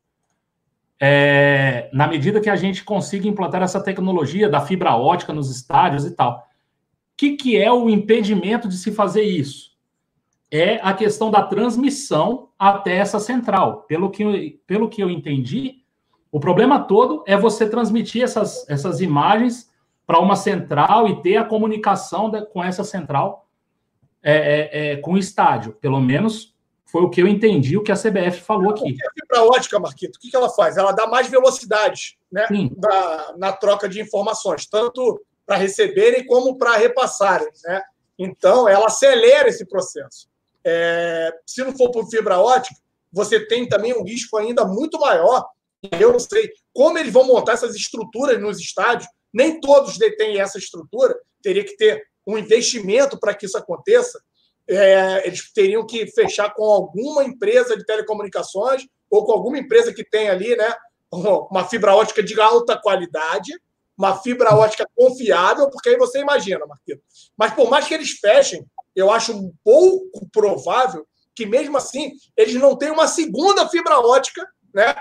É, 1.00 1.90
na 1.92 2.08
medida 2.08 2.40
que 2.40 2.50
a 2.50 2.56
gente 2.56 2.84
consiga 2.84 3.28
implantar 3.28 3.62
essa 3.64 3.84
tecnologia 3.84 4.48
da 4.48 4.62
fibra 4.62 4.96
ótica 4.96 5.34
nos 5.34 5.50
estádios 5.50 6.06
e 6.06 6.12
tal. 6.12 6.48
O 7.22 7.24
que, 7.24 7.38
que 7.38 7.56
é 7.56 7.72
o 7.72 7.88
impedimento 7.88 8.68
de 8.68 8.76
se 8.76 8.92
fazer 8.92 9.22
isso? 9.22 9.78
É 10.50 10.80
a 10.82 10.92
questão 10.92 11.30
da 11.30 11.44
transmissão 11.44 12.50
até 12.58 12.96
essa 12.96 13.20
central. 13.20 13.84
Pelo 13.84 14.10
que, 14.10 14.60
pelo 14.66 14.90
que 14.90 15.04
eu 15.04 15.08
entendi, 15.08 15.84
o 16.32 16.40
problema 16.40 16.80
todo 16.80 17.24
é 17.28 17.38
você 17.38 17.70
transmitir 17.70 18.24
essas, 18.24 18.68
essas 18.68 19.02
imagens 19.02 19.70
para 20.08 20.20
uma 20.20 20.36
central 20.36 21.08
e 21.08 21.22
ter 21.22 21.38
a 21.38 21.46
comunicação 21.46 22.28
de, 22.28 22.44
com 22.44 22.64
essa 22.64 22.84
central 22.84 23.48
é, 24.24 24.34
é, 24.34 24.94
é, 24.94 24.96
com 24.96 25.14
o 25.14 25.18
estádio. 25.20 25.74
Pelo 25.74 26.02
menos 26.02 26.56
foi 26.86 27.04
o 27.04 27.10
que 27.12 27.22
eu 27.22 27.28
entendi, 27.28 27.78
o 27.78 27.84
que 27.84 27.92
a 27.92 27.96
CBF 27.96 28.42
falou 28.42 28.72
aqui. 28.72 28.98
A 29.00 29.14
fibra 29.14 29.44
ótica, 29.44 29.80
Marquito, 29.80 30.16
o 30.16 30.20
que, 30.20 30.32
que 30.32 30.36
ela 30.36 30.50
faz? 30.50 30.76
Ela 30.76 30.92
dá 30.92 31.06
mais 31.06 31.30
velocidade 31.30 32.18
né, 32.32 32.48
na, 32.76 33.38
na 33.38 33.54
troca 33.54 33.88
de 33.88 34.02
informações, 34.02 34.66
tanto 34.66 35.22
para 35.52 35.58
receberem 35.58 36.26
como 36.26 36.58
para 36.58 36.78
repassarem. 36.78 37.50
Né? 37.66 37.82
Então, 38.18 38.70
ela 38.70 38.86
acelera 38.86 39.50
esse 39.50 39.66
processo. 39.66 40.30
É, 40.64 41.30
se 41.46 41.62
não 41.62 41.76
for 41.76 41.92
por 41.92 42.10
fibra 42.10 42.40
ótica, 42.40 42.80
você 43.12 43.46
tem 43.46 43.68
também 43.68 43.94
um 43.94 44.02
risco 44.02 44.38
ainda 44.38 44.64
muito 44.64 44.98
maior. 44.98 45.46
Eu 46.00 46.14
não 46.14 46.20
sei 46.20 46.50
como 46.74 46.98
eles 46.98 47.12
vão 47.12 47.28
montar 47.28 47.52
essas 47.52 47.76
estruturas 47.76 48.42
nos 48.42 48.62
estádios. 48.62 49.10
Nem 49.34 49.60
todos 49.60 49.98
detêm 49.98 50.40
essa 50.40 50.58
estrutura. 50.58 51.20
Teria 51.44 51.66
que 51.66 51.76
ter 51.76 52.02
um 52.26 52.38
investimento 52.38 53.20
para 53.20 53.34
que 53.34 53.46
isso 53.46 53.58
aconteça. 53.58 54.22
É, 54.70 55.28
eles 55.28 55.52
teriam 55.52 55.86
que 55.86 56.08
fechar 56.14 56.54
com 56.54 56.64
alguma 56.64 57.26
empresa 57.26 57.76
de 57.76 57.86
telecomunicações 57.86 58.88
ou 59.10 59.26
com 59.26 59.34
alguma 59.34 59.60
empresa 59.60 59.94
que 59.94 60.06
tem 60.06 60.30
ali, 60.30 60.56
né, 60.56 60.74
uma 61.12 61.68
fibra 61.68 61.94
ótica 61.94 62.24
de 62.24 62.40
alta 62.40 62.80
qualidade, 62.82 63.52
uma 64.02 64.18
fibra 64.18 64.56
ótica 64.56 64.88
confiável, 64.96 65.70
porque 65.70 65.90
aí 65.90 65.98
você 65.98 66.20
imagina, 66.20 66.66
Marquinhos. 66.66 67.02
Mas 67.38 67.54
por 67.54 67.70
mais 67.70 67.88
que 67.88 67.94
eles 67.94 68.12
fechem, 68.20 68.66
eu 68.96 69.12
acho 69.12 69.32
um 69.32 69.54
pouco 69.64 70.28
provável 70.32 71.06
que 71.36 71.46
mesmo 71.46 71.78
assim 71.78 72.14
eles 72.36 72.56
não 72.56 72.76
tenham 72.76 72.96
uma 72.96 73.08
segunda 73.08 73.70
fibra 73.70 74.00
ótica 74.00 74.48
né, 74.74 74.96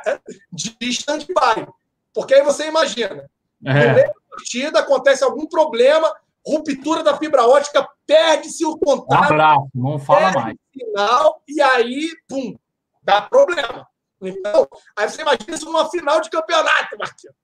de 0.52 0.76
stand-by. 0.82 1.66
Porque 2.12 2.34
aí 2.34 2.42
você 2.42 2.66
imagina, 2.66 3.28
é. 3.64 3.72
no 3.72 3.94
meio 3.94 4.06
da 4.06 4.14
partida 4.30 4.80
acontece 4.80 5.24
algum 5.24 5.46
problema, 5.46 6.12
ruptura 6.46 7.02
da 7.02 7.16
fibra 7.16 7.46
ótica, 7.46 7.88
perde-se 8.06 8.66
o 8.66 8.76
contato. 8.76 9.18
Um 9.18 9.24
abraço, 9.24 9.68
não 9.74 9.98
fala 9.98 10.32
mais. 10.32 10.56
Final, 10.72 11.42
e 11.48 11.60
aí, 11.62 12.10
pum, 12.28 12.54
dá 13.02 13.22
problema. 13.22 13.86
Então, 14.20 14.68
aí 14.96 15.08
você 15.08 15.22
imagina 15.22 15.54
isso 15.54 15.64
numa 15.64 15.88
final 15.88 16.20
de 16.20 16.28
campeonato, 16.28 16.98
Marquinhos. 16.98 17.34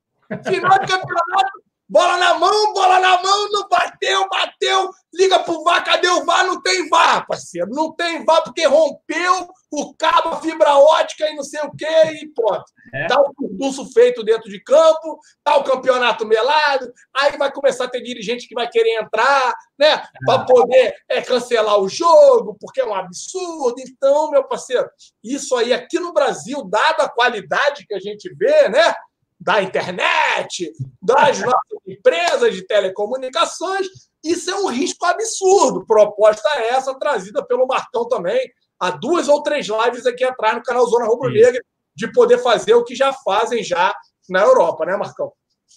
Final 0.45 0.79
de 0.79 0.87
campeonato, 0.87 1.63
bola 1.89 2.17
na 2.19 2.35
mão, 2.35 2.73
bola 2.73 2.99
na 2.99 3.23
mão, 3.23 3.51
não 3.51 3.69
bateu, 3.69 4.29
bateu, 4.29 4.91
liga 5.15 5.39
pro 5.41 5.63
VAR, 5.63 5.85
cadê 5.85 6.09
o 6.09 6.25
VAR? 6.25 6.45
Não 6.45 6.61
tem 6.61 6.89
VAR, 6.89 7.27
parceiro. 7.27 7.71
Não 7.71 7.93
tem 7.95 8.25
VAR 8.25 8.43
porque 8.43 8.67
rompeu 8.67 9.49
o 9.71 9.95
cabo, 9.95 10.31
a 10.31 10.41
fibra 10.41 10.77
ótica 10.77 11.29
e 11.29 11.35
não 11.35 11.43
sei 11.43 11.61
o 11.61 11.71
quê, 11.77 11.87
e 12.23 12.29
pronto. 12.35 12.65
É. 12.95 13.07
Tá 13.07 13.21
o 13.21 13.59
curso 13.59 13.93
feito 13.93 14.23
dentro 14.23 14.49
de 14.49 14.61
campo, 14.61 15.19
tá 15.45 15.57
o 15.57 15.65
campeonato 15.65 16.27
melado, 16.27 16.93
aí 17.15 17.37
vai 17.37 17.53
começar 17.53 17.85
a 17.85 17.89
ter 17.89 18.01
dirigente 18.01 18.49
que 18.49 18.55
vai 18.55 18.69
querer 18.69 19.01
entrar, 19.01 19.55
né, 19.79 19.93
é. 19.93 20.03
para 20.25 20.45
poder 20.45 20.95
é, 21.09 21.21
cancelar 21.21 21.79
o 21.79 21.89
jogo, 21.89 22.57
porque 22.61 22.81
é 22.81 22.87
um 22.87 22.95
absurdo. 22.95 23.75
Então, 23.81 24.31
meu 24.31 24.45
parceiro, 24.45 24.89
isso 25.23 25.55
aí 25.57 25.73
aqui 25.73 25.99
no 25.99 26.13
Brasil, 26.13 26.65
dada 26.65 27.05
a 27.05 27.09
qualidade 27.09 27.87
que 27.87 27.95
a 27.95 28.01
gente 28.01 28.33
vê, 28.35 28.69
né, 28.69 28.95
da 29.39 29.63
internet, 29.63 30.73
das 31.01 31.41
nossas 31.41 31.79
empresas 31.87 32.55
de 32.55 32.67
telecomunicações, 32.67 33.87
isso 34.25 34.51
é 34.51 34.57
um 34.57 34.69
risco 34.69 35.05
absurdo. 35.05 35.87
Proposta 35.87 36.49
essa 36.59 36.99
trazida 36.99 37.45
pelo 37.47 37.67
Marcão 37.67 38.09
também, 38.09 38.41
há 38.79 38.91
duas 38.91 39.29
ou 39.29 39.43
três 39.43 39.67
lives 39.67 40.07
aqui 40.07 40.25
atrás 40.25 40.57
no 40.57 40.63
canal 40.63 40.87
Zona 40.87 41.07
Rubro 41.07 41.31
Negra, 41.31 41.63
de 41.95 42.11
poder 42.13 42.39
fazer 42.39 42.75
o 42.75 42.85
que 42.85 42.95
já 42.95 43.13
fazem 43.13 43.63
já 43.63 43.95
na 44.29 44.43
Europa, 44.43 44.85
né, 44.85 44.97
Marcão? 44.97 45.33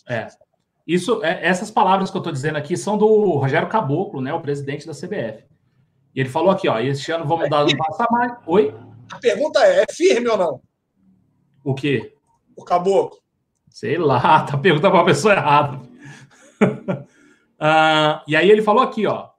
É. 0.08 0.28
Isso, 0.86 1.24
é, 1.24 1.46
essas 1.46 1.70
palavras 1.70 2.10
que 2.10 2.18
eu 2.18 2.20
estou 2.20 2.34
dizendo 2.34 2.58
aqui 2.58 2.76
são 2.76 2.98
do 2.98 3.08
Rogério 3.38 3.70
Caboclo, 3.70 4.22
né, 4.22 4.34
o 4.34 4.42
presidente 4.42 4.88
da 4.88 4.94
CBF. 4.94 5.46
E 6.16 6.20
ele 6.20 6.30
falou 6.30 6.50
aqui, 6.50 6.68
ó, 6.68 6.80
este 6.80 7.12
ano 7.12 7.26
vamos 7.28 7.46
é 7.46 7.50
dar 7.50 7.66
um 7.66 7.78
passar 7.78 8.08
mais. 8.10 8.36
Oi? 8.48 8.76
A 9.12 9.18
pergunta 9.20 9.64
é, 9.64 9.84
é 9.84 9.94
firme 9.94 10.28
ou 10.28 10.38
não? 10.38 10.62
O 11.64 11.76
quê? 11.76 12.16
O 12.56 12.64
Caboclo. 12.64 13.20
Sei 13.70 13.98
lá, 13.98 14.42
tá 14.44 14.58
perguntando 14.58 14.92
para 14.92 15.02
a 15.02 15.06
pessoa 15.06 15.34
errada. 15.34 15.78
uh, 16.62 18.22
e 18.28 18.36
aí 18.36 18.50
ele 18.50 18.62
falou 18.62 18.84
aqui, 18.84 19.06
ó. 19.06 19.30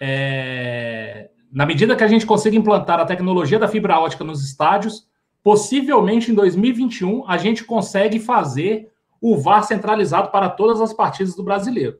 É, 0.00 1.30
na 1.52 1.64
medida 1.64 1.94
que 1.94 2.04
a 2.04 2.08
gente 2.08 2.26
consiga 2.26 2.56
implantar 2.56 2.98
a 2.98 3.06
tecnologia 3.06 3.58
da 3.58 3.68
fibra 3.68 3.98
ótica 3.98 4.24
nos 4.24 4.44
estádios, 4.44 5.06
possivelmente 5.42 6.30
em 6.30 6.34
2021 6.34 7.28
a 7.28 7.36
gente 7.36 7.64
consegue 7.64 8.18
fazer 8.18 8.90
o 9.20 9.36
VAR 9.38 9.62
centralizado 9.62 10.30
para 10.30 10.50
todas 10.50 10.80
as 10.80 10.92
partidas 10.92 11.34
do 11.34 11.44
brasileiro. 11.44 11.98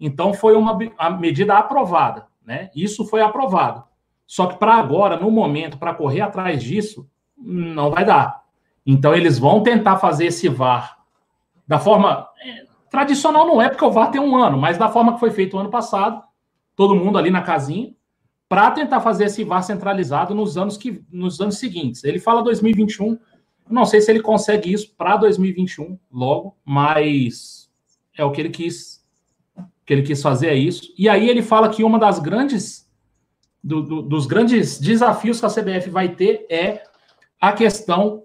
Então 0.00 0.34
foi 0.34 0.56
uma 0.56 0.76
medida 1.18 1.56
aprovada, 1.56 2.26
né? 2.44 2.70
Isso 2.74 3.04
foi 3.06 3.20
aprovado. 3.20 3.84
Só 4.26 4.46
que 4.46 4.58
para 4.58 4.74
agora, 4.74 5.16
no 5.16 5.30
momento, 5.30 5.78
para 5.78 5.94
correr 5.94 6.20
atrás 6.20 6.62
disso, 6.62 7.08
não 7.36 7.90
vai 7.90 8.04
dar. 8.04 8.42
Então 8.84 9.14
eles 9.14 9.38
vão 9.38 9.62
tentar 9.62 9.98
fazer 9.98 10.26
esse 10.26 10.48
VAR 10.48 10.96
da 11.66 11.78
forma 11.78 12.28
é, 12.42 12.64
tradicional 12.90 13.46
não 13.46 13.60
é 13.60 13.68
porque 13.68 13.84
o 13.84 13.90
VAR 13.90 14.10
tem 14.10 14.20
um 14.20 14.36
ano, 14.36 14.58
mas 14.58 14.78
da 14.78 14.88
forma 14.88 15.14
que 15.14 15.20
foi 15.20 15.30
feito 15.30 15.56
o 15.56 15.60
ano 15.60 15.70
passado, 15.70 16.22
todo 16.74 16.94
mundo 16.94 17.18
ali 17.18 17.30
na 17.30 17.42
casinha, 17.42 17.94
para 18.48 18.70
tentar 18.70 19.00
fazer 19.00 19.24
esse 19.24 19.42
VAR 19.42 19.62
centralizado 19.62 20.34
nos 20.34 20.56
anos 20.56 20.76
que 20.76 21.02
nos 21.10 21.40
anos 21.40 21.58
seguintes. 21.58 22.04
Ele 22.04 22.18
fala 22.18 22.42
2021, 22.42 23.18
não 23.68 23.84
sei 23.84 24.00
se 24.00 24.10
ele 24.10 24.20
consegue 24.20 24.72
isso 24.72 24.94
para 24.96 25.16
2021 25.16 25.98
logo, 26.12 26.56
mas 26.64 27.68
é 28.16 28.24
o 28.24 28.30
que 28.30 28.40
ele 28.40 28.50
quis 28.50 29.04
que 29.84 29.92
ele 29.92 30.02
quis 30.02 30.20
fazer 30.20 30.48
é 30.48 30.54
isso. 30.54 30.92
E 30.98 31.08
aí 31.08 31.28
ele 31.28 31.42
fala 31.42 31.68
que 31.68 31.84
uma 31.84 31.98
das 31.98 32.18
grandes 32.18 32.86
do, 33.62 33.82
do, 33.82 34.02
dos 34.02 34.26
grandes 34.26 34.78
desafios 34.78 35.40
que 35.40 35.46
a 35.46 35.50
CBF 35.50 35.90
vai 35.90 36.08
ter 36.08 36.46
é 36.48 36.82
a 37.40 37.52
questão 37.52 38.24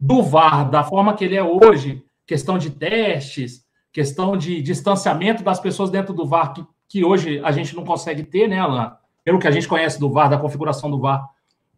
do 0.00 0.22
VAR, 0.22 0.70
da 0.70 0.84
forma 0.84 1.14
que 1.14 1.24
ele 1.24 1.36
é 1.36 1.42
hoje, 1.42 2.02
questão 2.28 2.58
de 2.58 2.68
testes, 2.68 3.64
questão 3.90 4.36
de 4.36 4.60
distanciamento 4.60 5.42
das 5.42 5.58
pessoas 5.58 5.88
dentro 5.88 6.12
do 6.12 6.26
VAR, 6.26 6.52
que, 6.52 6.64
que 6.86 7.02
hoje 7.02 7.40
a 7.42 7.50
gente 7.50 7.74
não 7.74 7.86
consegue 7.86 8.22
ter, 8.22 8.46
né, 8.46 8.60
Alan? 8.60 8.98
Pelo 9.24 9.38
que 9.38 9.48
a 9.48 9.50
gente 9.50 9.66
conhece 9.66 9.98
do 9.98 10.10
VAR, 10.12 10.28
da 10.28 10.36
configuração 10.36 10.90
do 10.90 11.00
VAR, 11.00 11.26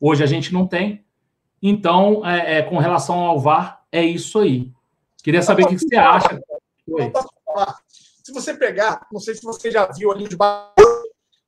hoje 0.00 0.24
a 0.24 0.26
gente 0.26 0.52
não 0.52 0.66
tem. 0.66 1.04
Então, 1.62 2.26
é, 2.26 2.58
é 2.58 2.62
com 2.62 2.78
relação 2.78 3.20
ao 3.20 3.38
VAR, 3.38 3.84
é 3.92 4.02
isso 4.02 4.40
aí. 4.40 4.72
Queria 5.22 5.40
saber 5.40 5.64
o 5.64 5.68
que, 5.68 5.76
que 5.76 5.86
você 5.86 5.96
acha. 5.96 6.42
Oi. 6.88 7.12
Se 8.24 8.32
você 8.32 8.52
pegar, 8.54 9.06
não 9.12 9.20
sei 9.20 9.36
se 9.36 9.42
você 9.42 9.70
já 9.70 9.86
viu 9.86 10.10
ali 10.10 10.28
de 10.28 10.36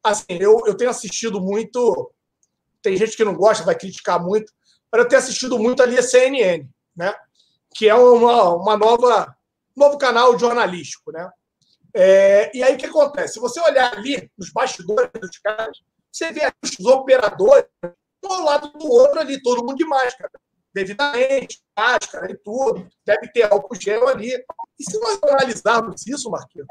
assim, 0.03 0.25
eu, 0.39 0.63
eu 0.65 0.77
tenho 0.77 0.91
assistido 0.91 1.41
muito. 1.41 2.13
Tem 2.81 2.97
gente 2.97 3.17
que 3.17 3.25
não 3.25 3.35
gosta, 3.35 3.65
vai 3.65 3.75
criticar 3.75 4.23
muito, 4.23 4.53
mas 4.91 5.03
eu 5.03 5.09
tenho 5.09 5.21
assistido 5.21 5.59
muito 5.59 5.83
ali 5.83 5.99
a 5.99 6.03
CNN, 6.03 6.69
né? 6.97 7.13
Que 7.75 7.89
é 7.89 7.95
uma, 7.95 8.55
uma 8.55 8.77
nova 8.77 9.35
novo 9.77 9.99
canal 9.99 10.39
jornalístico, 10.39 11.11
né? 11.13 11.31
É, 11.95 12.57
e 12.57 12.63
aí 12.63 12.75
o 12.75 12.79
que 12.79 12.87
acontece? 12.87 13.35
Se 13.35 13.41
você 13.41 13.61
olhar 13.61 13.95
ali 13.95 14.31
nos 14.37 14.51
bastidores 14.51 15.11
dos 15.21 15.39
caras, 15.39 15.79
você 16.11 16.33
vê 16.33 16.51
os 16.63 16.87
operadores 16.87 17.67
um 18.25 18.45
lado 18.45 18.69
do 18.79 18.87
outro 18.87 19.21
ali, 19.21 19.43
todo 19.43 19.65
mundo 19.65 19.77
de 19.77 19.85
máscara, 19.85 20.31
devidamente, 20.73 21.61
máscara 21.77 22.31
e 22.31 22.37
tudo, 22.37 22.87
deve 23.05 23.29
ter 23.33 23.51
álcool 23.51 23.75
gel 23.75 24.09
ali. 24.09 24.33
E 24.79 24.85
se 24.91 24.99
nós 25.01 25.19
analisarmos 25.23 26.07
isso, 26.07 26.31
Marquinhos, 26.31 26.69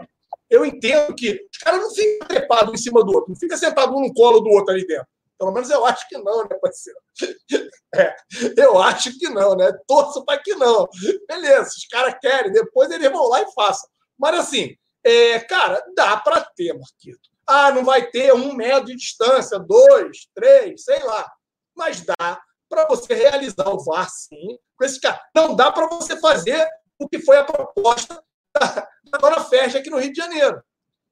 eu 0.50 0.66
entendo 0.66 1.14
que 1.16 1.48
os 1.52 1.58
caras 1.58 1.82
não 1.82 1.92
ficam 1.92 2.28
trepados 2.28 2.74
em 2.74 2.78
cima 2.78 3.04
do 3.04 3.12
outro, 3.12 3.30
não 3.30 3.40
fica 3.40 3.58
sentado 3.58 3.96
um 3.96 4.02
no 4.02 4.14
colo 4.14 4.40
do 4.40 4.50
outro 4.50 4.74
ali 4.74 4.86
dentro. 4.86 5.08
Pelo 5.42 5.54
menos 5.54 5.72
eu 5.72 5.84
acho 5.88 6.08
que 6.08 6.20
não, 6.20 6.44
né, 6.44 6.56
parceiro? 6.62 7.00
É, 7.94 8.16
eu 8.56 8.82
acho 8.82 9.20
que 9.20 9.28
não, 9.28 9.54
né? 9.54 9.70
Torço 9.86 10.24
para 10.24 10.42
que 10.42 10.56
não. 10.56 10.88
Beleza, 11.28 11.68
os 11.68 11.86
caras 11.88 12.16
querem, 12.22 12.50
depois 12.54 12.90
eles 12.90 13.12
vão 13.12 13.28
lá 13.28 13.42
e 13.42 13.52
façam. 13.52 13.90
Mas 14.18 14.40
assim, 14.40 14.78
é, 15.04 15.42
cara, 15.42 15.84
dá 15.94 16.16
para 16.16 16.40
ter, 16.56 16.72
Marquito. 16.72 17.20
Ah, 17.46 17.70
não 17.72 17.84
vai 17.84 18.10
ter 18.10 18.34
um 18.34 18.54
metro 18.54 18.86
de 18.86 18.96
distância, 18.96 19.60
dois, 19.60 20.20
três, 20.34 20.86
sei 20.86 21.04
lá. 21.04 21.30
Mas 21.76 22.00
dá 22.00 22.42
para 22.70 22.88
você 22.88 23.14
realizar 23.14 23.68
o 23.68 23.84
VAR, 23.84 24.10
sim, 24.10 24.58
com 24.78 24.86
esse 24.86 25.02
cara. 25.02 25.22
Não 25.36 25.54
dá 25.54 25.70
para 25.70 25.88
você 25.88 26.18
fazer 26.18 26.66
o 26.98 27.10
que 27.10 27.20
foi 27.20 27.36
a 27.36 27.44
proposta 27.44 28.24
da, 28.58 28.88
da 29.12 29.18
Dona 29.18 29.44
Ferge 29.44 29.78
aqui 29.78 29.90
no 29.90 30.00
Rio 30.00 30.14
de 30.14 30.22
Janeiro. 30.22 30.64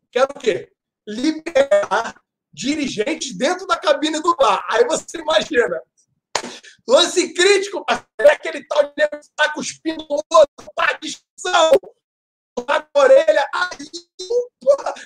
Que 0.10 0.20
era 0.20 0.32
o 0.34 0.40
quê? 0.40 0.72
Liberar 1.06 2.16
dirigentes 2.60 3.36
dentro 3.36 3.66
da 3.66 3.78
cabine 3.78 4.22
do 4.22 4.36
bar. 4.36 4.66
Aí 4.70 4.86
você 4.86 5.18
imagina. 5.18 5.82
Lance 6.88 7.34
crítico, 7.34 7.86
é 8.20 8.32
aquele 8.32 8.66
tal 8.66 8.84
de 8.84 9.04
estar 9.20 9.54
cuspindo 9.54 10.04
o 10.10 10.22
outro, 10.32 10.74
pá, 10.76 10.98
discussão, 11.02 11.72
na 12.68 12.86
orelha, 12.96 13.48
aí, 13.54 13.88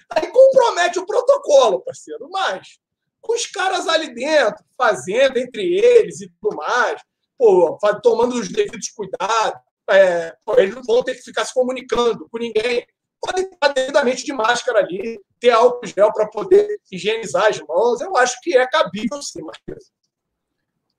aí 0.09 0.27
compromete 0.31 0.97
o 0.97 1.05
protocolo, 1.05 1.81
parceiro. 1.81 2.29
Mas 2.31 2.79
com 3.21 3.33
os 3.33 3.45
caras 3.47 3.87
ali 3.87 4.13
dentro, 4.13 4.63
fazendo 4.77 5.37
entre 5.37 5.75
eles 5.75 6.21
e 6.21 6.29
tudo 6.29 6.55
mais, 6.55 7.01
pô, 7.37 7.77
tomando 8.01 8.35
os 8.35 8.49
devidos 8.49 8.89
cuidados, 8.89 9.61
é, 9.89 10.35
pô, 10.45 10.55
eles 10.57 10.73
não 10.73 10.83
vão 10.83 11.03
ter 11.03 11.15
que 11.15 11.21
ficar 11.21 11.45
se 11.45 11.53
comunicando 11.53 12.27
com 12.29 12.37
ninguém, 12.37 12.87
podem 13.23 13.45
estar 13.45 13.69
devidamente 13.69 14.25
de 14.25 14.33
máscara 14.33 14.79
ali, 14.79 15.19
ter 15.39 15.51
álcool 15.51 15.87
gel 15.87 16.11
para 16.11 16.27
poder 16.27 16.67
higienizar 16.91 17.47
as 17.47 17.59
mãos. 17.61 18.01
Eu 18.01 18.15
acho 18.17 18.39
que 18.41 18.57
é 18.57 18.67
cabível 18.67 19.21
sim, 19.21 19.41
Marquinhos. 19.41 19.91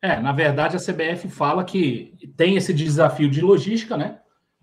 É, 0.01 0.18
na 0.20 0.33
verdade, 0.33 0.77
a 0.77 0.81
CBF 0.81 1.29
fala 1.29 1.64
que 1.64 2.14
tem 2.37 2.57
esse 2.57 2.72
desafio 2.72 3.31
de 3.31 3.41
logística, 3.41 3.97
né? 3.97 4.20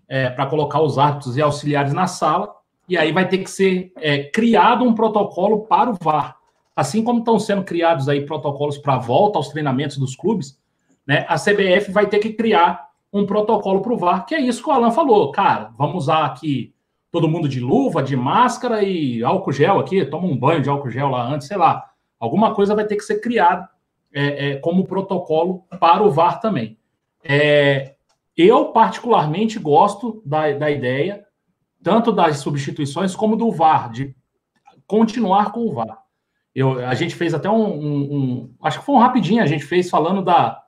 É, 0.08 0.28
para 0.28 0.46
colocar 0.46 0.80
os 0.80 0.98
árbitros 0.98 1.36
e 1.36 1.42
auxiliares 1.42 1.92
na 1.92 2.06
sala, 2.06 2.54
e 2.88 2.98
aí 2.98 3.12
vai 3.12 3.26
ter 3.28 3.38
que 3.38 3.50
ser 3.50 3.92
é, 3.96 4.24
criado 4.24 4.84
um 4.84 4.94
protocolo 4.94 5.66
para 5.66 5.90
o 5.90 5.94
VAR. 5.94 6.36
Assim 6.76 7.02
como 7.02 7.20
estão 7.20 7.38
sendo 7.38 7.64
criados 7.64 8.08
aí 8.08 8.26
protocolos 8.26 8.78
para 8.78 8.98
volta 8.98 9.38
aos 9.38 9.48
treinamentos 9.48 9.96
dos 9.96 10.14
clubes, 10.14 10.58
né? 11.06 11.24
A 11.28 11.36
CBF 11.36 11.90
vai 11.90 12.08
ter 12.08 12.18
que 12.18 12.32
criar 12.32 12.88
um 13.12 13.26
protocolo 13.26 13.82
para 13.82 13.92
o 13.92 13.98
VAR, 13.98 14.26
que 14.26 14.34
é 14.34 14.40
isso 14.40 14.62
que 14.62 14.68
o 14.68 14.72
Alan 14.72 14.90
falou. 14.90 15.30
Cara, 15.32 15.70
vamos 15.76 16.04
usar 16.04 16.24
aqui 16.24 16.72
todo 17.12 17.28
mundo 17.28 17.46
de 17.46 17.60
luva, 17.60 18.02
de 18.02 18.16
máscara 18.16 18.82
e 18.82 19.22
álcool 19.22 19.52
gel 19.52 19.78
aqui, 19.78 20.04
toma 20.06 20.26
um 20.26 20.36
banho 20.36 20.62
de 20.62 20.70
álcool 20.70 20.90
gel 20.90 21.10
lá 21.10 21.22
antes, 21.22 21.46
sei 21.46 21.58
lá. 21.58 21.90
Alguma 22.18 22.54
coisa 22.54 22.74
vai 22.74 22.86
ter 22.86 22.96
que 22.96 23.02
ser 23.02 23.20
criada 23.20 23.68
é, 24.12 24.52
é, 24.52 24.56
como 24.56 24.86
protocolo 24.86 25.66
para 25.78 26.02
o 26.02 26.10
VAR 26.10 26.40
também. 26.40 26.78
É, 27.22 27.96
eu, 28.34 28.72
particularmente, 28.72 29.58
gosto 29.58 30.22
da, 30.24 30.52
da 30.52 30.70
ideia, 30.70 31.26
tanto 31.82 32.12
das 32.12 32.38
substituições 32.38 33.14
como 33.14 33.36
do 33.36 33.52
VAR, 33.52 33.92
de 33.92 34.16
continuar 34.86 35.52
com 35.52 35.66
o 35.66 35.72
VAR. 35.72 35.98
Eu, 36.54 36.86
a 36.86 36.94
gente 36.94 37.14
fez 37.14 37.34
até 37.34 37.50
um, 37.50 37.62
um, 37.62 38.14
um, 38.14 38.54
Acho 38.62 38.80
que 38.80 38.86
foi 38.86 38.94
um 38.94 38.98
rapidinho, 38.98 39.42
a 39.42 39.46
gente 39.46 39.64
fez 39.64 39.90
falando 39.90 40.22
da, 40.22 40.62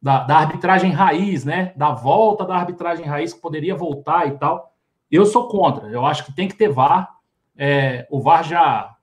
da, 0.00 0.24
da, 0.24 0.36
arbitragem 0.36 0.90
raiz, 0.90 1.44
né? 1.44 1.72
Da 1.74 1.92
volta 1.92 2.44
da 2.44 2.54
arbitragem 2.54 3.06
raiz 3.06 3.32
que 3.32 3.40
poderia 3.40 3.74
voltar 3.74 4.28
e 4.28 4.32
tal. 4.32 4.75
Eu 5.10 5.26
sou 5.26 5.48
contra. 5.48 5.88
Eu 5.88 6.04
acho 6.04 6.24
que 6.24 6.34
tem 6.34 6.48
que 6.48 6.56
ter 6.56 6.68
VAR. 6.68 7.08
É, 7.56 8.06
o 8.10 8.20
VAR 8.20 8.44
já, 8.44 8.96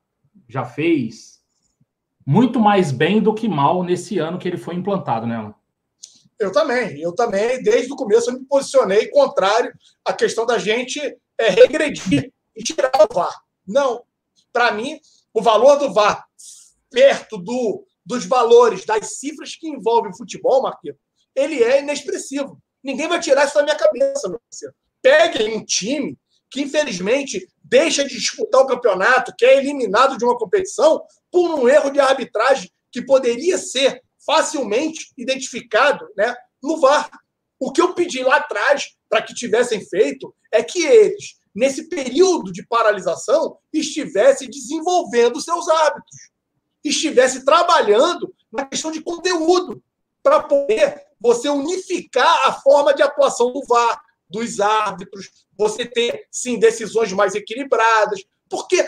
já 0.47 0.65
fez 0.65 1.41
muito 2.25 2.59
mais 2.59 2.91
bem 2.91 3.21
do 3.21 3.33
que 3.33 3.47
mal 3.47 3.83
nesse 3.83 4.19
ano 4.19 4.37
que 4.37 4.47
ele 4.47 4.57
foi 4.57 4.75
implantado, 4.75 5.25
né? 5.25 5.53
Eu 6.39 6.51
também. 6.51 6.99
Eu 6.99 7.13
também, 7.13 7.61
desde 7.63 7.91
o 7.91 7.95
começo, 7.95 8.29
eu 8.29 8.39
me 8.39 8.45
posicionei 8.45 9.07
contrário 9.07 9.73
à 10.05 10.13
questão 10.13 10.45
da 10.45 10.57
gente 10.57 10.99
é, 11.37 11.49
regredir 11.49 12.31
e 12.55 12.63
tirar 12.63 12.91
o 13.09 13.13
VAR. 13.13 13.41
Não. 13.67 14.03
Para 14.51 14.71
mim, 14.71 14.99
o 15.33 15.41
valor 15.41 15.77
do 15.77 15.93
VAR 15.93 16.25
perto 16.89 17.37
do 17.37 17.85
dos 18.05 18.25
valores, 18.25 18.85
das 18.85 19.17
cifras 19.17 19.55
que 19.55 19.67
envolvem 19.67 20.11
o 20.11 20.17
futebol, 20.17 20.61
Marquinhos, 20.61 20.97
ele 21.33 21.63
é 21.63 21.81
inexpressivo. 21.81 22.61
Ninguém 22.83 23.07
vai 23.07 23.19
tirar 23.19 23.45
isso 23.45 23.55
da 23.55 23.63
minha 23.63 23.77
cabeça, 23.77 24.27
meu 24.27 24.39
parceiro. 24.39 24.75
Peguem 25.03 25.55
um 25.55 25.63
time 25.63 26.17
que, 26.49 26.61
infelizmente, 26.61 27.47
deixa 27.63 28.03
de 28.03 28.15
disputar 28.15 28.61
o 28.61 28.65
campeonato, 28.65 29.33
que 29.37 29.45
é 29.45 29.57
eliminado 29.57 30.17
de 30.17 30.25
uma 30.25 30.37
competição 30.37 31.03
por 31.31 31.53
um 31.59 31.69
erro 31.69 31.91
de 31.91 31.99
arbitragem 31.99 32.71
que 32.91 33.03
poderia 33.03 33.59
ser 33.59 34.01
facilmente 34.25 35.13
identificado 35.15 36.07
né, 36.17 36.33
no 36.61 36.79
VAR. 36.79 37.11
O 37.59 37.71
que 37.71 37.81
eu 37.81 37.93
pedi 37.93 38.23
lá 38.23 38.37
atrás 38.37 38.95
para 39.07 39.21
que 39.21 39.35
tivessem 39.35 39.85
feito 39.85 40.33
é 40.51 40.63
que 40.63 40.83
eles, 40.83 41.35
nesse 41.53 41.87
período 41.87 42.51
de 42.51 42.65
paralisação, 42.65 43.57
estivessem 43.71 44.49
desenvolvendo 44.49 45.39
seus 45.39 45.67
hábitos 45.69 46.33
estivesse 46.83 47.45
trabalhando 47.45 48.33
na 48.51 48.65
questão 48.65 48.91
de 48.91 49.01
conteúdo, 49.01 49.81
para 50.21 50.41
poder 50.41 51.01
você 51.19 51.49
unificar 51.49 52.47
a 52.47 52.53
forma 52.53 52.93
de 52.93 53.01
atuação 53.01 53.51
do 53.51 53.65
VAR, 53.65 54.01
dos 54.33 54.59
árbitros, 54.59 55.29
você 55.55 55.85
ter, 55.85 56.25
sim, 56.31 56.57
decisões 56.57 57.13
mais 57.13 57.35
equilibradas. 57.35 58.19
Porque, 58.49 58.83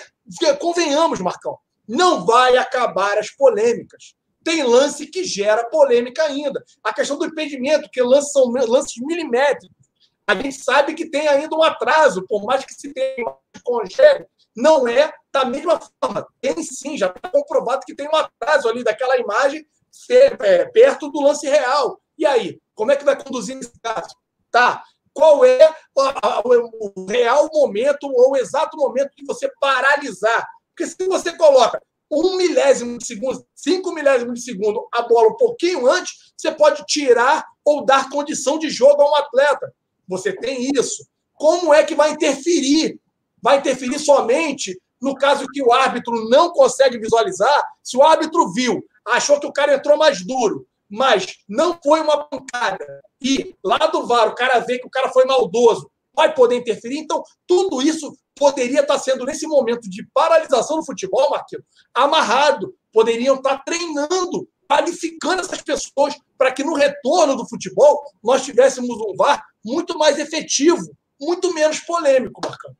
convenhamos, 0.60 1.20
Marcão, 1.20 1.58
não 1.88 2.26
vai 2.26 2.58
acabar 2.58 3.18
as 3.20 3.30
polêmicas. 3.30 4.16
Tem 4.43 4.64
lance 4.64 5.06
que 5.06 5.24
gera 5.24 5.70
polêmica 5.70 6.24
ainda. 6.24 6.64
A 6.84 6.91
questão 6.91 7.18
do 7.18 7.26
impedimento, 7.26 7.89
que 7.91 8.02
lances 8.02 8.32
são 8.32 8.52
lances 8.52 8.96
milimétricos. 8.98 9.86
A 10.28 10.34
gente 10.36 10.54
sabe 10.54 10.96
que 10.96 11.08
tem 11.08 11.28
ainda 11.28 11.56
um 11.56 11.62
atraso, 11.62 12.26
por 12.28 12.43
mais 12.43 12.66
que 12.66 12.74
se 12.74 12.91
tenha 12.91 13.32
congele, 13.64 14.26
não 14.56 14.88
é 14.88 15.14
da 15.32 15.46
mesma 15.46 15.80
forma. 15.80 16.28
Tem 16.41 16.62
sim, 16.64 16.98
já 16.98 17.08
está 17.08 17.30
comprovado 17.30 17.86
que 17.86 17.96
tem 17.96 18.08
um 18.08 18.16
atraso 18.16 18.68
ali 18.68 18.84
daquela 18.84 19.18
imagem 19.18 19.66
é, 20.10 20.66
perto 20.66 21.12
do 21.12 21.22
lance 21.22 21.48
real. 21.48 22.02
E 22.18 22.26
aí, 22.26 22.60
como 22.74 22.91
é 22.91 22.96
que 22.96 23.06
vai 23.06 23.22
conduzir 23.22 23.58
esse 23.58 23.80
caso? 23.80 24.16
Tá. 24.50 24.84
Qual 25.16 25.43
é 25.45 25.74
o 25.95 27.05
real 27.09 27.49
momento 27.51 28.03
ou 28.03 28.34
o 28.34 28.38
exato 28.38 28.78
momento 28.78 29.11
de 29.18 29.26
você 29.26 29.49
paralisar? 29.59 30.45
Porque 30.70 30.86
se 30.86 31.07
você 31.07 31.36
coloca 31.36 31.82
um 32.11 32.36
milésimo 32.36 32.97
de 32.97 33.07
segundo, 33.07 33.43
cinco 33.55 33.91
milésimos 33.93 34.36
de 34.36 34.45
segundo 34.45 34.88
a 34.93 35.01
bola 35.01 35.30
um 35.30 35.38
pouquinho 35.38 35.89
antes, 35.89 36.34
você 36.38 36.51
pode 36.51 36.84
tirar 36.86 37.45
ou 37.63 37.86
dar 37.86 38.09
condição 38.09 38.59
de 38.59 38.70
jogo 38.70 39.01
a 39.01 39.09
um 39.09 39.16
atleta. 39.16 39.74
Você 40.07 40.34
tem 40.36 40.70
isso. 40.76 41.07
Como 41.34 41.74
é 41.74 41.84
que 41.84 41.95
vai 41.95 42.11
interferir 42.11 42.99
vai 43.45 43.59
interferir 43.59 43.99
somente 43.99 44.76
no 44.99 45.13
caso 45.13 45.45
que 45.53 45.61
o 45.61 45.72
árbitro 45.72 46.28
não 46.30 46.51
consegue 46.51 46.97
visualizar. 46.97 47.63
Se 47.84 47.95
o 47.95 48.01
árbitro 48.01 48.51
viu, 48.51 48.84
achou 49.05 49.39
que 49.39 49.45
o 49.45 49.53
cara 49.53 49.76
entrou 49.76 49.95
mais 49.95 50.26
duro, 50.26 50.66
mas 50.89 51.38
não 51.47 51.79
foi 51.83 52.01
uma 52.01 52.23
pancada, 52.25 52.86
e 53.21 53.55
lá 53.63 53.77
do 53.77 54.05
VAR 54.05 54.27
o 54.27 54.36
cara 54.36 54.59
vê 54.59 54.79
que 54.79 54.88
o 54.88 54.89
cara 54.89 55.09
foi 55.09 55.25
maldoso, 55.25 55.89
vai 56.15 56.33
poder 56.33 56.55
interferir. 56.57 56.99
Então, 56.99 57.21
tudo 57.45 57.81
isso 57.81 58.15
poderia 58.36 58.81
estar 58.81 58.97
sendo, 58.97 59.25
nesse 59.25 59.45
momento 59.47 59.89
de 59.89 60.07
paralisação 60.13 60.77
do 60.77 60.86
futebol, 60.86 61.29
Marquinhos, 61.29 61.65
amarrado. 61.93 62.73
Poderiam 62.91 63.36
estar 63.36 63.57
treinando, 63.63 64.47
qualificando 64.69 65.41
essas 65.41 65.61
pessoas 65.61 66.15
para 66.38 66.51
que 66.51 66.63
no 66.63 66.75
retorno 66.75 67.36
do 67.36 67.47
futebol 67.47 68.03
nós 68.23 68.43
tivéssemos 68.43 68.89
um 68.89 69.15
VAR 69.15 69.43
muito 69.63 69.97
mais 69.97 70.17
efetivo, 70.17 70.95
muito 71.19 71.53
menos 71.53 71.79
polêmico, 71.81 72.39
Marcão. 72.43 72.73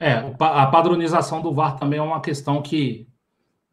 É, 0.00 0.34
a 0.40 0.66
padronização 0.66 1.40
do 1.40 1.52
VAR 1.52 1.78
também 1.78 1.98
é 1.98 2.02
uma 2.02 2.20
questão 2.20 2.62
que, 2.62 3.06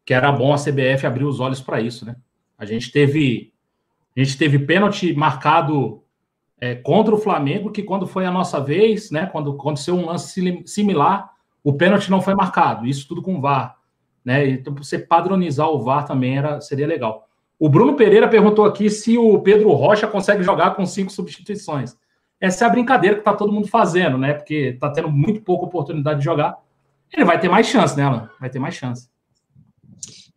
que 0.04 0.14
era 0.14 0.30
bom 0.30 0.52
a 0.52 0.58
CBF 0.58 1.06
abrir 1.06 1.24
os 1.24 1.40
olhos 1.40 1.60
para 1.60 1.80
isso, 1.80 2.04
né? 2.04 2.14
A 2.56 2.66
gente 2.66 2.92
teve 2.92 3.52
a 4.16 4.22
gente 4.22 4.36
teve 4.36 4.58
pênalti 4.58 5.14
marcado 5.14 6.02
é, 6.60 6.74
contra 6.74 7.14
o 7.14 7.18
Flamengo, 7.18 7.70
que 7.70 7.82
quando 7.82 8.06
foi 8.06 8.26
a 8.26 8.30
nossa 8.30 8.60
vez, 8.60 9.10
né? 9.10 9.26
Quando 9.26 9.52
aconteceu 9.52 9.94
um 9.94 10.06
lance 10.06 10.64
similar, 10.66 11.30
o 11.62 11.72
pênalti 11.72 12.10
não 12.10 12.20
foi 12.20 12.34
marcado. 12.34 12.86
Isso 12.86 13.06
tudo 13.08 13.22
com 13.22 13.40
VAR, 13.40 13.76
né? 14.24 14.48
Então 14.48 14.74
você 14.74 14.98
padronizar 14.98 15.68
o 15.68 15.80
VAR 15.80 16.04
também 16.04 16.36
era 16.38 16.60
seria 16.60 16.86
legal. 16.86 17.26
O 17.58 17.68
Bruno 17.68 17.94
Pereira 17.94 18.28
perguntou 18.28 18.64
aqui 18.64 18.88
se 18.90 19.16
o 19.18 19.38
Pedro 19.40 19.70
Rocha 19.72 20.06
consegue 20.06 20.42
jogar 20.42 20.74
com 20.74 20.84
cinco 20.86 21.12
substituições 21.12 21.96
essa 22.40 22.64
é 22.64 22.68
a 22.68 22.70
brincadeira 22.70 23.16
que 23.16 23.20
está 23.20 23.34
todo 23.34 23.52
mundo 23.52 23.68
fazendo, 23.68 24.16
né? 24.16 24.32
Porque 24.32 24.54
está 24.54 24.90
tendo 24.90 25.10
muito 25.10 25.42
pouca 25.42 25.66
oportunidade 25.66 26.20
de 26.20 26.24
jogar. 26.24 26.56
Ele 27.12 27.24
vai 27.24 27.38
ter 27.38 27.50
mais 27.50 27.66
chance, 27.66 27.96
né, 27.96 28.04
Alan? 28.04 28.30
Vai 28.40 28.48
ter 28.48 28.58
mais 28.58 28.74
chance. 28.74 29.10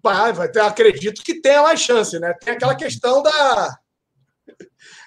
Vai, 0.04 0.34
vai 0.34 0.52
ter, 0.52 0.60
acredito 0.60 1.24
que 1.24 1.40
tenha 1.40 1.62
mais 1.62 1.80
chance, 1.80 2.20
né? 2.20 2.34
Tem 2.34 2.54
aquela 2.54 2.76
questão 2.76 3.24
da, 3.24 3.80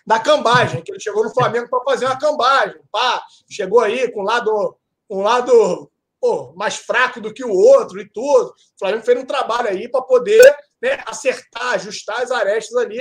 da 0.07 0.19
cambagem, 0.19 0.83
que 0.83 0.91
ele 0.91 1.01
chegou 1.01 1.23
no 1.23 1.35
Flamengo 1.35 1.69
para 1.69 1.85
fazer 1.85 2.07
uma 2.07 2.19
cambagem. 2.19 2.81
Pá, 2.91 3.23
chegou 3.51 3.81
aí 3.81 4.11
com 4.11 4.23
um 4.23 4.25
lado, 4.25 4.77
um 5.11 5.21
lado 5.21 5.91
pô, 6.19 6.55
mais 6.57 6.77
fraco 6.77 7.21
do 7.21 7.33
que 7.33 7.45
o 7.45 7.53
outro 7.53 8.01
e 8.01 8.09
tudo. 8.09 8.49
O 8.49 8.79
Flamengo 8.79 9.05
fez 9.05 9.19
um 9.19 9.27
trabalho 9.27 9.69
aí 9.69 9.89
para 9.89 10.01
poder 10.01 10.43
né, 10.81 11.03
acertar, 11.07 11.75
ajustar 11.75 12.23
as 12.23 12.31
arestas 12.31 12.75
ali 12.77 12.99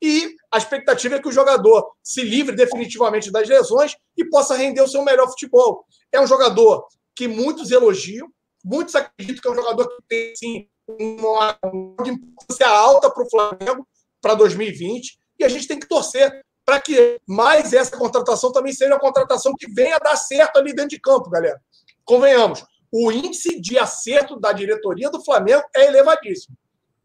e 0.00 0.36
a 0.50 0.58
expectativa 0.58 1.16
é 1.16 1.18
que 1.20 1.28
o 1.28 1.32
jogador 1.32 1.90
se 2.02 2.22
livre 2.22 2.54
definitivamente 2.54 3.32
das 3.32 3.48
lesões 3.48 3.96
e 4.16 4.24
possa 4.24 4.54
render 4.54 4.80
o 4.80 4.88
seu 4.88 5.02
melhor 5.02 5.28
futebol. 5.28 5.84
É 6.12 6.20
um 6.20 6.26
jogador 6.26 6.86
que 7.16 7.26
muitos 7.26 7.70
elogiam, 7.70 8.28
muitos 8.64 8.94
acreditam 8.94 9.42
que 9.42 9.48
é 9.48 9.50
um 9.50 9.62
jogador 9.62 9.88
que 9.88 10.02
tem 10.08 10.36
sim, 10.36 10.68
uma, 10.88 11.58
importância 12.06 12.68
alta 12.68 13.10
para 13.10 13.22
o 13.22 13.30
Flamengo 13.30 13.86
para 14.20 14.34
2020 14.34 15.18
e 15.38 15.44
a 15.44 15.48
gente 15.48 15.68
tem 15.68 15.78
que 15.78 15.88
torcer 15.88 16.42
para 16.64 16.80
que 16.80 17.18
mais 17.26 17.72
essa 17.72 17.96
contratação 17.96 18.52
também 18.52 18.72
seja 18.72 18.92
uma 18.92 19.00
contratação 19.00 19.54
que 19.58 19.70
venha 19.72 19.96
a 19.96 19.98
dar 19.98 20.16
certo 20.16 20.58
ali 20.58 20.74
dentro 20.74 20.90
de 20.90 21.00
campo, 21.00 21.30
galera. 21.30 21.60
Convenhamos, 22.04 22.64
o 22.92 23.12
índice 23.12 23.60
de 23.60 23.78
acerto 23.78 24.38
da 24.38 24.52
diretoria 24.52 25.10
do 25.10 25.22
Flamengo 25.22 25.62
é 25.74 25.86
elevadíssimo. 25.86 26.56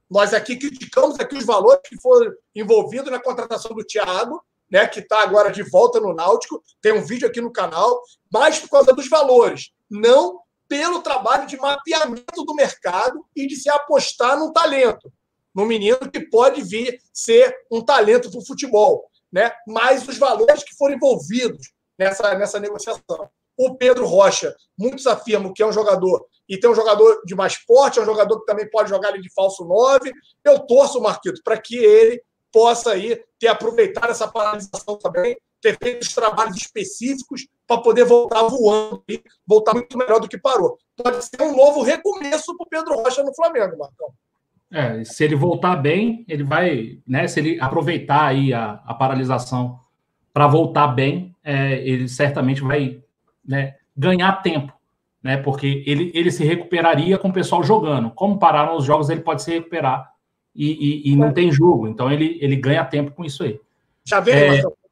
Nós 0.10 0.34
aqui 0.34 0.58
criticamos 0.58 1.20
aqui 1.20 1.36
os 1.36 1.46
valores 1.46 1.82
que 1.86 2.00
foram 2.00 2.32
envolvidos 2.54 3.12
na 3.12 3.22
contratação 3.22 3.74
do 3.74 3.84
Thiago, 3.84 4.44
né, 4.70 4.88
que 4.88 5.00
está 5.00 5.24
agora 5.24 5.52
de 5.52 5.64
volta 5.64 6.00
no 6.00 6.14
Náutico. 6.14 6.62
Tem 6.82 6.94
um 6.94 7.04
vídeo 7.04 7.28
aqui 7.28 7.42
no 7.42 7.52
canal, 7.52 8.02
mas 8.32 8.60
por 8.60 8.70
causa 8.70 8.94
dos 8.94 9.08
valores, 9.08 9.72
não 9.90 10.43
pelo 10.74 11.04
trabalho 11.04 11.46
de 11.46 11.56
mapeamento 11.56 12.44
do 12.44 12.56
mercado 12.56 13.24
e 13.36 13.46
de 13.46 13.56
se 13.56 13.70
apostar 13.70 14.40
num 14.40 14.52
talento, 14.52 15.14
num 15.54 15.68
menino 15.68 16.00
que 16.12 16.20
pode 16.20 16.64
vir 16.64 17.00
ser 17.14 17.56
um 17.72 17.80
talento 17.80 18.32
para 18.32 18.40
o 18.40 18.46
futebol, 18.46 19.08
né? 19.32 19.52
Mas 19.68 20.08
os 20.08 20.18
valores 20.18 20.64
que 20.64 20.76
foram 20.76 20.96
envolvidos 20.96 21.72
nessa, 21.96 22.34
nessa 22.34 22.60
negociação. 22.60 23.30
O 23.56 23.76
Pedro 23.76 24.08
Rocha, 24.08 24.56
muitos 24.76 25.06
afirmam 25.06 25.54
que 25.54 25.62
é 25.62 25.68
um 25.68 25.72
jogador 25.72 26.26
e 26.50 26.60
tem 26.60 26.68
um 26.68 26.76
jogador 26.76 27.22
de 27.24 27.36
mais 27.36 27.64
porte, 27.64 28.00
é 28.00 28.02
um 28.02 28.06
jogador 28.06 28.40
que 28.40 28.48
também 28.48 28.68
pode 28.68 28.90
jogar 28.90 29.10
ali 29.10 29.22
de 29.22 29.32
falso 29.32 29.64
9. 29.64 30.12
Eu 30.44 30.58
torço, 30.62 31.00
Marquito, 31.00 31.40
para 31.44 31.62
que 31.62 31.78
ele 31.78 32.20
possa 32.52 32.94
aí 32.94 33.24
ter 33.38 33.48
aproveitado 33.48 34.10
essa 34.10 34.28
paralisação 34.28 34.98
também, 34.98 35.38
ter 35.64 35.78
feito 35.82 36.02
os 36.02 36.14
trabalhos 36.14 36.58
específicos 36.58 37.48
para 37.66 37.82
poder 37.82 38.04
voltar 38.04 38.44
voando 38.44 39.02
e 39.10 39.24
voltar 39.48 39.74
muito 39.74 39.98
melhor 39.98 40.20
do 40.20 40.28
que 40.28 40.38
parou. 40.38 40.78
Pode 41.02 41.24
ser 41.24 41.42
um 41.42 41.56
novo 41.56 41.82
recomeço 41.82 42.56
para 42.58 42.66
o 42.66 42.70
Pedro 42.70 42.96
Rocha 42.96 43.24
no 43.24 43.34
Flamengo, 43.34 43.78
Marcão. 43.78 44.10
É, 44.70 45.04
se 45.06 45.24
ele 45.24 45.36
voltar 45.36 45.78
bem, 45.78 46.26
ele 46.28 46.44
vai, 46.44 46.98
né? 47.08 47.28
Se 47.28 47.40
ele 47.40 47.60
aproveitar 47.62 48.26
aí 48.26 48.54
a, 48.54 48.82
a 48.86 48.94
paralisação 48.94 49.80
para 50.34 50.48
voltar 50.48 50.88
bem, 50.88 51.34
é, 51.44 51.78
ele 51.88 52.10
certamente 52.10 52.62
vai 52.62 53.02
né, 53.46 53.76
ganhar 53.96 54.42
tempo, 54.42 54.74
né? 55.22 55.38
Porque 55.38 55.84
ele, 55.86 56.12
ele 56.14 56.32
se 56.32 56.44
recuperaria 56.44 57.18
com 57.18 57.30
o 57.30 57.34
pessoal 57.34 57.64
jogando. 57.64 58.12
Como 58.12 58.40
pararam 58.40 58.76
os 58.76 58.84
jogos, 58.84 59.10
ele 59.10 59.22
pode 59.22 59.44
se 59.44 59.52
recuperar 59.52 60.12
e, 60.56 60.72
e, 61.08 61.12
e 61.12 61.16
não 61.16 61.32
tem 61.32 61.52
jogo. 61.52 61.88
Então 61.88 62.12
ele, 62.12 62.38
ele 62.42 62.56
ganha 62.56 62.84
tempo 62.84 63.12
com 63.12 63.24
isso 63.24 63.44
aí. 63.44 63.60
Já 64.04 64.20
veio, 64.20 64.38
é... 64.38 64.60
é 64.60 64.83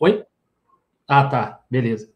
Oi? 0.00 0.24
Ah, 1.08 1.24
tá, 1.24 1.60
beleza. 1.70 2.10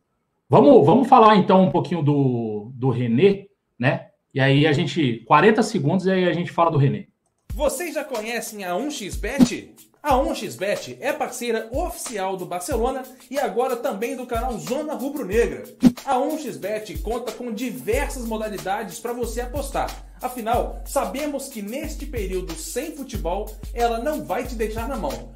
Vamos, 0.48 0.86
vamos 0.86 1.08
falar 1.08 1.36
então 1.36 1.64
um 1.64 1.70
pouquinho 1.70 2.02
do, 2.02 2.70
do 2.74 2.90
René, 2.90 3.46
né? 3.78 4.08
E 4.32 4.40
aí 4.40 4.66
a 4.66 4.72
gente. 4.72 5.24
40 5.26 5.62
segundos 5.62 6.06
e 6.06 6.10
aí 6.10 6.28
a 6.28 6.32
gente 6.32 6.52
fala 6.52 6.70
do 6.70 6.78
René. 6.78 7.06
Vocês 7.52 7.94
já 7.94 8.04
conhecem 8.04 8.64
a 8.64 8.74
1xBet? 8.74 9.70
A 10.02 10.12
1xBet 10.12 10.98
é 11.00 11.12
parceira 11.12 11.68
oficial 11.72 12.36
do 12.36 12.46
Barcelona 12.46 13.02
e 13.28 13.40
agora 13.40 13.74
também 13.74 14.14
do 14.14 14.24
canal 14.24 14.56
Zona 14.58 14.94
Rubro 14.94 15.24
Negra. 15.24 15.64
A 16.04 16.14
1xBet 16.14 17.02
conta 17.02 17.32
com 17.32 17.50
diversas 17.50 18.24
modalidades 18.24 19.00
para 19.00 19.12
você 19.12 19.40
apostar. 19.40 19.90
Afinal, 20.22 20.80
sabemos 20.86 21.48
que 21.48 21.60
neste 21.60 22.06
período 22.06 22.54
sem 22.54 22.94
futebol, 22.94 23.46
ela 23.74 23.98
não 23.98 24.24
vai 24.24 24.44
te 24.44 24.54
deixar 24.54 24.86
na 24.88 24.96
mão 24.96 25.35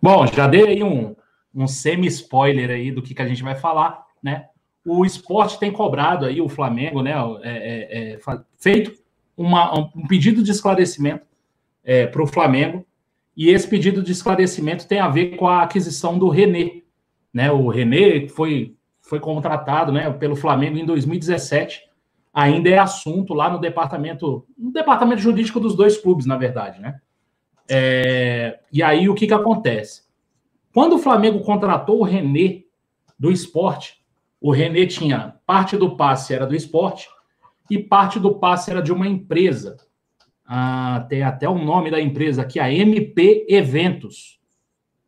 Bom, 0.00 0.26
já 0.26 0.46
dei 0.46 0.66
aí 0.66 0.82
um, 0.82 1.14
um 1.54 1.66
semi-spoiler 1.66 2.70
aí 2.70 2.90
do 2.92 3.02
que, 3.02 3.14
que 3.14 3.22
a 3.22 3.26
gente 3.26 3.42
vai 3.42 3.54
falar, 3.54 4.04
né? 4.22 4.46
O 4.86 5.04
esporte 5.04 5.58
tem 5.58 5.72
cobrado 5.72 6.24
aí 6.24 6.40
o 6.40 6.48
Flamengo, 6.48 7.02
né? 7.02 7.12
É, 7.42 8.12
é, 8.12 8.12
é 8.14 8.18
feito 8.58 8.92
uma, 9.36 9.72
um 9.78 10.06
pedido 10.06 10.42
de 10.42 10.50
esclarecimento 10.50 11.26
é, 11.84 12.06
para 12.06 12.22
o 12.22 12.26
Flamengo, 12.26 12.84
e 13.36 13.50
esse 13.50 13.68
pedido 13.68 14.02
de 14.02 14.10
esclarecimento 14.10 14.86
tem 14.86 14.98
a 14.98 15.08
ver 15.08 15.36
com 15.36 15.46
a 15.46 15.62
aquisição 15.62 16.18
do 16.18 16.28
René. 16.28 16.82
Né? 17.32 17.52
O 17.52 17.68
René 17.68 18.26
foi, 18.26 18.74
foi 19.00 19.20
contratado 19.20 19.92
né, 19.92 20.10
pelo 20.10 20.34
Flamengo 20.34 20.76
em 20.76 20.84
2017, 20.84 21.82
ainda 22.34 22.68
é 22.68 22.78
assunto 22.78 23.32
lá 23.34 23.48
no 23.48 23.60
departamento, 23.60 24.44
no 24.58 24.72
departamento 24.72 25.22
jurídico 25.22 25.60
dos 25.60 25.76
dois 25.76 25.96
clubes, 25.96 26.26
na 26.26 26.36
verdade, 26.36 26.80
né? 26.80 27.00
É, 27.70 28.60
e 28.72 28.82
aí 28.82 29.08
o 29.08 29.14
que, 29.14 29.26
que 29.26 29.34
acontece? 29.34 30.02
Quando 30.72 30.94
o 30.94 30.98
Flamengo 30.98 31.40
contratou 31.40 32.00
o 32.00 32.04
René 32.04 32.62
do 33.18 33.30
esporte, 33.30 34.02
o 34.40 34.50
René 34.52 34.86
tinha 34.86 35.34
parte 35.46 35.76
do 35.76 35.96
passe 35.96 36.32
era 36.32 36.46
do 36.46 36.54
esporte 36.54 37.08
e 37.68 37.78
parte 37.78 38.18
do 38.18 38.36
passe 38.36 38.70
era 38.70 38.80
de 38.80 38.92
uma 38.92 39.06
empresa. 39.06 39.76
Ah, 40.46 41.04
tem 41.08 41.22
até 41.22 41.48
o 41.48 41.58
nome 41.58 41.90
da 41.90 42.00
empresa 42.00 42.42
aqui, 42.42 42.58
a 42.58 42.72
MP 42.72 43.46
Eventos. 43.48 44.40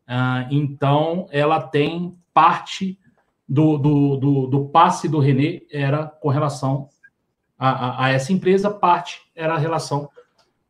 Ah, 0.05 0.47
então, 0.51 1.27
ela 1.31 1.59
tem 1.61 2.15
parte 2.33 2.99
do, 3.47 3.77
do, 3.77 4.17
do, 4.17 4.47
do, 4.47 4.65
passe 4.65 5.09
do 5.09 5.19
René 5.19 5.61
era 5.71 6.05
com 6.05 6.29
relação 6.29 6.89
a, 7.57 7.69
a, 7.69 8.05
a 8.05 8.09
essa 8.09 8.31
empresa, 8.31 8.69
parte 8.69 9.21
era 9.35 9.55
a 9.55 9.57
relação 9.57 10.09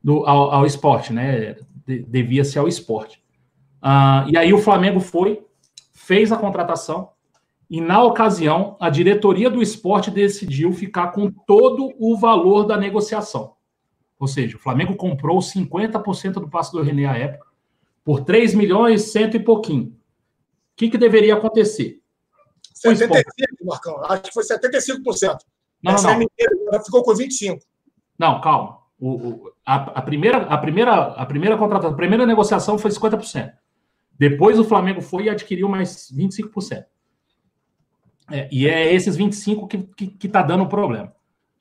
do, 0.04 0.26
ao, 0.26 0.52
ao 0.52 0.66
esporte, 0.66 1.14
né? 1.14 1.56
Devia-se 2.00 2.58
ao 2.58 2.68
esporte. 2.68 3.22
Uh, 3.82 4.30
e 4.30 4.38
aí 4.38 4.54
o 4.54 4.58
Flamengo 4.58 5.00
foi, 5.00 5.44
fez 5.94 6.32
a 6.32 6.38
contratação, 6.38 7.10
e 7.70 7.80
na 7.80 8.04
ocasião, 8.04 8.76
a 8.82 8.90
diretoria 8.90 9.50
do 9.50 9.62
esporte 9.62 10.12
decidiu 10.12 10.74
ficar 10.74 11.14
com 11.14 11.32
todo 11.32 11.94
o 11.98 12.18
valor 12.18 12.66
da 12.66 12.76
negociação. 12.76 13.56
Ou 14.20 14.28
seja, 14.28 14.58
o 14.58 14.60
Flamengo 14.60 14.96
comprou 14.96 15.40
50% 15.40 16.34
do 16.34 16.50
passe 16.50 16.72
do 16.74 16.82
René 16.82 17.06
à 17.06 17.18
época, 17.18 17.48
por 18.04 18.26
3 18.26 18.54
milhões 18.56 19.04
cento 19.14 19.38
e 19.38 19.40
pouquinho. 19.40 19.86
O 19.86 19.96
que, 20.76 20.90
que 20.90 20.98
deveria 20.98 21.36
acontecer? 21.36 22.02
75, 22.74 23.66
Marcão. 23.66 24.04
Acho 24.04 24.24
que 24.24 24.34
foi 24.34 24.44
75%. 24.44 25.38
Não, 25.82 25.94
não, 25.94 26.20
não. 26.72 26.84
ficou 26.84 27.04
com 27.04 27.14
25%. 27.14 27.62
Não, 28.20 28.42
calma. 28.42 28.81
O, 29.02 29.10
o, 29.10 29.54
a, 29.66 29.76
a, 29.76 30.02
primeira, 30.04 30.38
a, 30.38 30.58
primeira, 30.60 30.94
a 30.94 31.26
primeira 31.26 31.58
contratação, 31.58 31.92
a 31.92 31.98
primeira 31.98 32.24
negociação 32.24 32.78
foi 32.78 32.92
50%. 32.92 33.52
Depois 34.18 34.60
o 34.60 34.64
Flamengo 34.64 35.02
foi 35.02 35.24
e 35.24 35.30
adquiriu 35.30 35.68
mais 35.68 36.14
25%. 36.16 36.86
É, 38.32 38.48
e 38.52 38.68
é 38.68 38.94
esses 38.94 39.18
25% 39.18 39.68
que 39.68 39.78
que, 39.80 40.08
que 40.08 40.30
tá 40.30 40.44
dando 40.44 40.66
o 40.66 40.70
problema. 40.70 41.12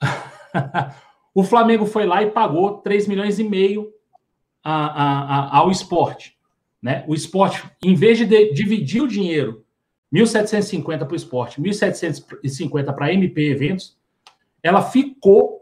o 1.34 1.42
Flamengo 1.42 1.86
foi 1.86 2.04
lá 2.04 2.22
e 2.22 2.30
pagou 2.30 2.78
3 2.82 3.08
milhões 3.08 3.38
e 3.38 3.44
meio 3.44 3.90
a, 4.62 5.54
a, 5.54 5.58
ao 5.58 5.70
esporte. 5.70 6.36
Né? 6.82 7.04
O 7.08 7.14
esporte, 7.14 7.62
em 7.82 7.94
vez 7.94 8.18
de, 8.18 8.26
de 8.26 8.52
dividir 8.52 9.02
o 9.02 9.08
dinheiro, 9.08 9.64
1.750 10.14 10.98
para 10.98 11.12
o 11.12 11.16
esporte, 11.16 11.60
1.750 11.60 12.94
para 12.94 13.06
a 13.06 13.14
MP 13.14 13.50
Eventos, 13.50 13.98
ela 14.62 14.82
ficou 14.82 15.60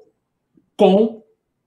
com 0.77 1.18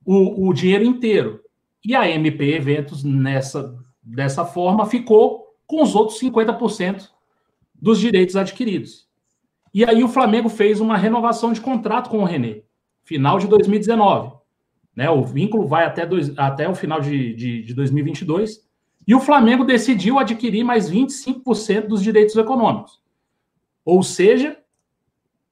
o, 0.06 0.47
o 0.47 0.54
dinheiro 0.54 0.84
inteiro. 0.84 1.41
E 1.84 1.95
a 1.95 2.10
MP 2.10 2.54
Eventos, 2.56 3.04
nessa, 3.04 3.78
dessa 4.02 4.45
forma, 4.45 4.86
ficou 4.86 5.56
com 5.66 5.82
os 5.82 5.95
outros 5.95 6.20
50% 6.20 7.10
dos 7.74 7.99
direitos 7.99 8.36
adquiridos. 8.36 9.08
E 9.74 9.86
aí 9.86 10.04
o 10.04 10.10
Flamengo 10.10 10.49
fez 10.49 10.82
uma 10.82 10.97
renovação 10.97 11.54
de 11.54 11.62
contrato 11.62 12.10
com 12.10 12.20
o 12.20 12.26
René, 12.26 12.62
final 13.04 13.39
de 13.39 13.47
2019. 13.47 14.34
Né, 14.93 15.10
o 15.10 15.24
vínculo 15.24 15.66
vai 15.66 15.86
até, 15.86 16.06
dois, 16.06 16.38
até 16.38 16.68
o 16.68 16.76
final 16.76 16.99
de, 16.99 17.34
de, 17.34 17.64
de 17.64 17.74
2022. 17.74 18.70
E 19.08 19.16
o 19.16 19.22
Flamengo 19.22 19.64
decidiu 19.64 20.20
adquirir 20.20 20.64
mais 20.64 20.91
25% 20.91 21.88
dos 21.88 22.04
direitos 22.04 22.36
econômicos. 22.36 23.02
Ou 23.86 24.04
seja, 24.04 24.58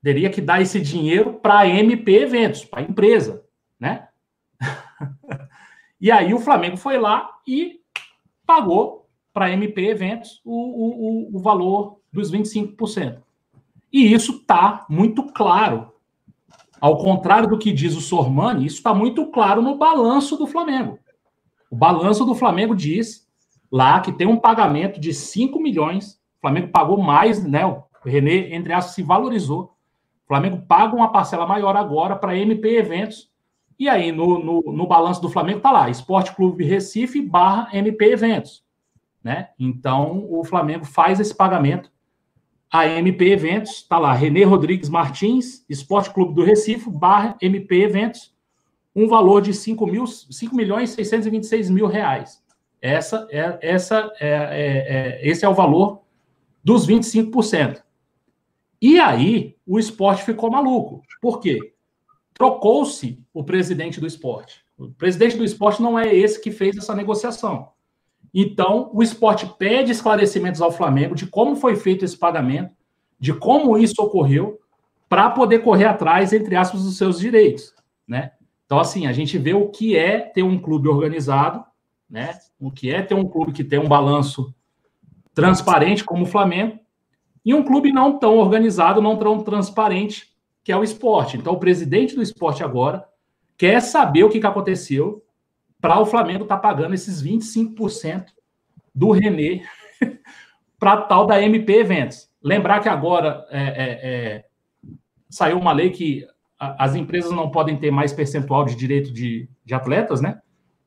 teria 0.04 0.30
que 0.30 0.42
dar 0.42 0.62
esse 0.62 0.80
dinheiro 0.82 1.34
para 1.34 1.60
a 1.60 1.68
MP 1.68 2.24
Eventos, 2.24 2.66
para 2.66 2.82
a 2.82 2.84
empresa. 2.84 3.44
Né? 3.80 4.09
E 6.00 6.12
aí 6.12 6.34
o 6.34 6.40
Flamengo 6.40 6.78
foi 6.78 6.98
lá 6.98 7.30
e 7.46 7.82
pagou 8.46 9.08
para 9.34 9.52
MP 9.52 9.88
Eventos 9.88 10.42
o, 10.46 11.32
o, 11.32 11.36
o 11.36 11.40
valor 11.40 12.00
dos 12.12 12.32
25%. 12.32 13.22
E 13.92 14.14
isso 14.14 14.38
está 14.38 14.86
muito 14.90 15.24
claro. 15.24 15.94
Ao 16.80 16.98
contrário 16.98 17.50
do 17.50 17.58
que 17.58 17.74
diz 17.74 17.96
o 17.96 18.02
Sormani, 18.02 18.66
isso 18.66 18.78
está 18.78 18.94
muito 18.94 19.26
claro 19.28 19.62
no 19.62 19.78
balanço 19.78 20.38
do 20.38 20.48
Flamengo. 20.48 20.98
O 21.70 21.76
balanço 21.76 22.26
do 22.26 22.34
Flamengo 22.34 22.76
diz 22.76 23.28
lá 23.72 24.00
que 24.00 24.12
tem 24.12 24.26
um 24.26 24.38
pagamento 24.38 25.00
de 25.00 25.14
5 25.14 25.60
milhões. 25.60 26.14
O 26.38 26.42
Flamengo 26.42 26.70
pagou 26.70 26.98
mais, 26.98 27.44
né? 27.44 27.66
O 27.66 27.84
René, 28.06 28.56
entre 28.56 28.72
aspas, 28.72 28.96
se 28.96 29.04
valorizou. 29.04 29.76
O 30.24 30.28
Flamengo 30.28 30.64
paga 30.68 30.96
uma 30.96 31.12
parcela 31.12 31.46
maior 31.46 31.76
agora 31.76 32.16
para 32.16 32.38
MP 32.38 32.78
Eventos 32.78 33.30
e 33.80 33.88
aí, 33.88 34.12
no, 34.12 34.38
no, 34.44 34.62
no 34.74 34.86
balanço 34.86 35.22
do 35.22 35.30
Flamengo, 35.30 35.62
tá 35.62 35.72
lá, 35.72 35.90
Esporte 35.90 36.36
Clube 36.36 36.66
Recife 36.66 37.22
barra 37.22 37.70
MP 37.72 38.12
Eventos. 38.12 38.62
Né? 39.24 39.50
Então, 39.58 40.28
o 40.30 40.44
Flamengo 40.44 40.84
faz 40.84 41.20
esse 41.20 41.34
pagamento. 41.34 41.90
A 42.70 42.86
MP 42.86 43.32
Eventos, 43.32 43.82
tá 43.84 43.98
lá, 43.98 44.14
Renê 44.14 44.44
Rodrigues 44.44 44.90
Martins, 44.90 45.66
Esporte 45.70 46.12
Clube 46.12 46.34
do 46.34 46.44
Recife, 46.44 46.90
barra 46.90 47.38
MP 47.42 47.84
Eventos, 47.84 48.36
um 48.94 49.08
valor 49.08 49.42
de 49.42 49.54
5, 49.54 49.88
mil, 49.88 50.06
5 50.06 50.54
milhões 50.54 50.92
e 50.92 50.96
626 50.96 51.70
mil 51.70 51.88
reais. 51.88 52.44
Essa 52.82 53.28
é, 53.32 53.60
essa 53.62 54.12
é, 54.20 54.30
é, 54.30 55.20
é, 55.22 55.30
esse 55.30 55.46
é 55.46 55.50
o 55.50 55.54
valor 55.54 56.02
dos 56.62 56.86
25%. 56.86 57.82
E 58.82 59.00
aí 59.00 59.56
o 59.66 59.80
esporte 59.80 60.24
ficou 60.24 60.52
maluco. 60.52 61.02
Por 61.22 61.40
quê? 61.40 61.74
Trocou-se 62.40 63.22
o 63.34 63.44
presidente 63.44 64.00
do 64.00 64.08
esporte. 64.08 64.64
O 64.78 64.88
presidente 64.88 65.36
do 65.36 65.44
esporte 65.44 65.82
não 65.82 66.00
é 66.00 66.16
esse 66.16 66.42
que 66.42 66.52
fez 66.52 66.78
essa 66.78 66.96
negociação. 66.96 67.74
Então, 68.34 68.90
o 68.94 69.04
esporte 69.04 69.46
pede 69.58 69.92
esclarecimentos 69.92 70.62
ao 70.62 70.72
Flamengo 70.72 71.16
de 71.16 71.28
como 71.28 71.58
foi 71.58 71.76
feito 71.76 72.06
esse 72.06 72.18
pagamento, 72.18 72.74
de 73.20 73.34
como 73.34 73.78
isso 73.78 74.02
ocorreu, 74.02 74.58
para 75.10 75.30
poder 75.30 75.60
correr 75.60 75.84
atrás, 75.84 76.32
entre 76.32 76.56
aspas, 76.56 76.84
dos 76.84 76.96
seus 76.96 77.20
direitos. 77.20 77.74
Né? 78.08 78.32
Então, 78.66 78.80
assim, 78.80 79.06
a 79.06 79.12
gente 79.12 79.38
vê 79.38 79.54
o 79.54 79.68
que 79.68 79.98
é 79.98 80.20
ter 80.22 80.44
um 80.44 80.58
clube 80.58 80.88
organizado, 80.88 81.66
né? 82.10 82.40
o 82.58 82.72
que 82.72 82.90
é 82.90 83.02
ter 83.02 83.16
um 83.16 83.28
clube 83.28 83.52
que 83.52 83.66
tem 83.66 83.80
um 83.80 83.88
balanço 83.88 84.56
transparente 85.34 86.06
como 86.06 86.24
o 86.24 86.28
Flamengo, 86.28 86.80
e 87.44 87.54
um 87.54 87.64
clube 87.64 87.92
não 87.92 88.18
tão 88.18 88.38
organizado, 88.38 89.02
não 89.02 89.18
tão 89.18 89.40
transparente, 89.42 90.29
que 90.64 90.72
é 90.72 90.78
o 90.78 90.84
esporte. 90.84 91.38
Então, 91.38 91.54
o 91.54 91.60
presidente 91.60 92.16
do 92.16 92.22
esporte 92.22 92.64
agora 92.64 93.06
quer 93.58 93.82
saber 93.82 94.24
o 94.24 94.30
que, 94.30 94.40
que 94.40 94.48
aconteceu 94.48 95.24
para 95.82 96.00
o 96.00 96.06
Flamengo 96.06 96.44
estar 96.44 96.58
tá 96.58 96.62
pagando 96.62 96.94
esses 96.94 97.24
25% 97.24 98.26
do 98.94 99.12
Renê 99.12 99.62
para 100.80 101.02
tal 101.02 101.26
da 101.26 101.42
MP 101.42 101.74
Eventos. 101.74 102.30
Lembrar 102.42 102.80
que 102.82 102.90
agora 102.90 103.46
é, 103.50 103.62
é, 103.62 104.00
é, 104.02 104.46
saiu 105.30 105.58
uma 105.58 105.74
lei 105.74 105.90
que 105.90 106.26
as 106.58 106.96
empresas 106.96 107.32
não 107.32 107.50
podem 107.50 107.78
ter 107.78 107.92
mais 107.92 108.12
percentual 108.12 108.66
de 108.66 108.76
direito 108.76 109.14
de, 109.14 109.50
de 109.64 109.74
atletas, 109.74 110.20
né? 110.20 110.42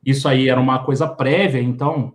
Isso 0.04 0.28
aí 0.28 0.48
era 0.48 0.60
uma 0.60 0.84
coisa 0.84 1.06
prévia, 1.06 1.60
então 1.60 2.14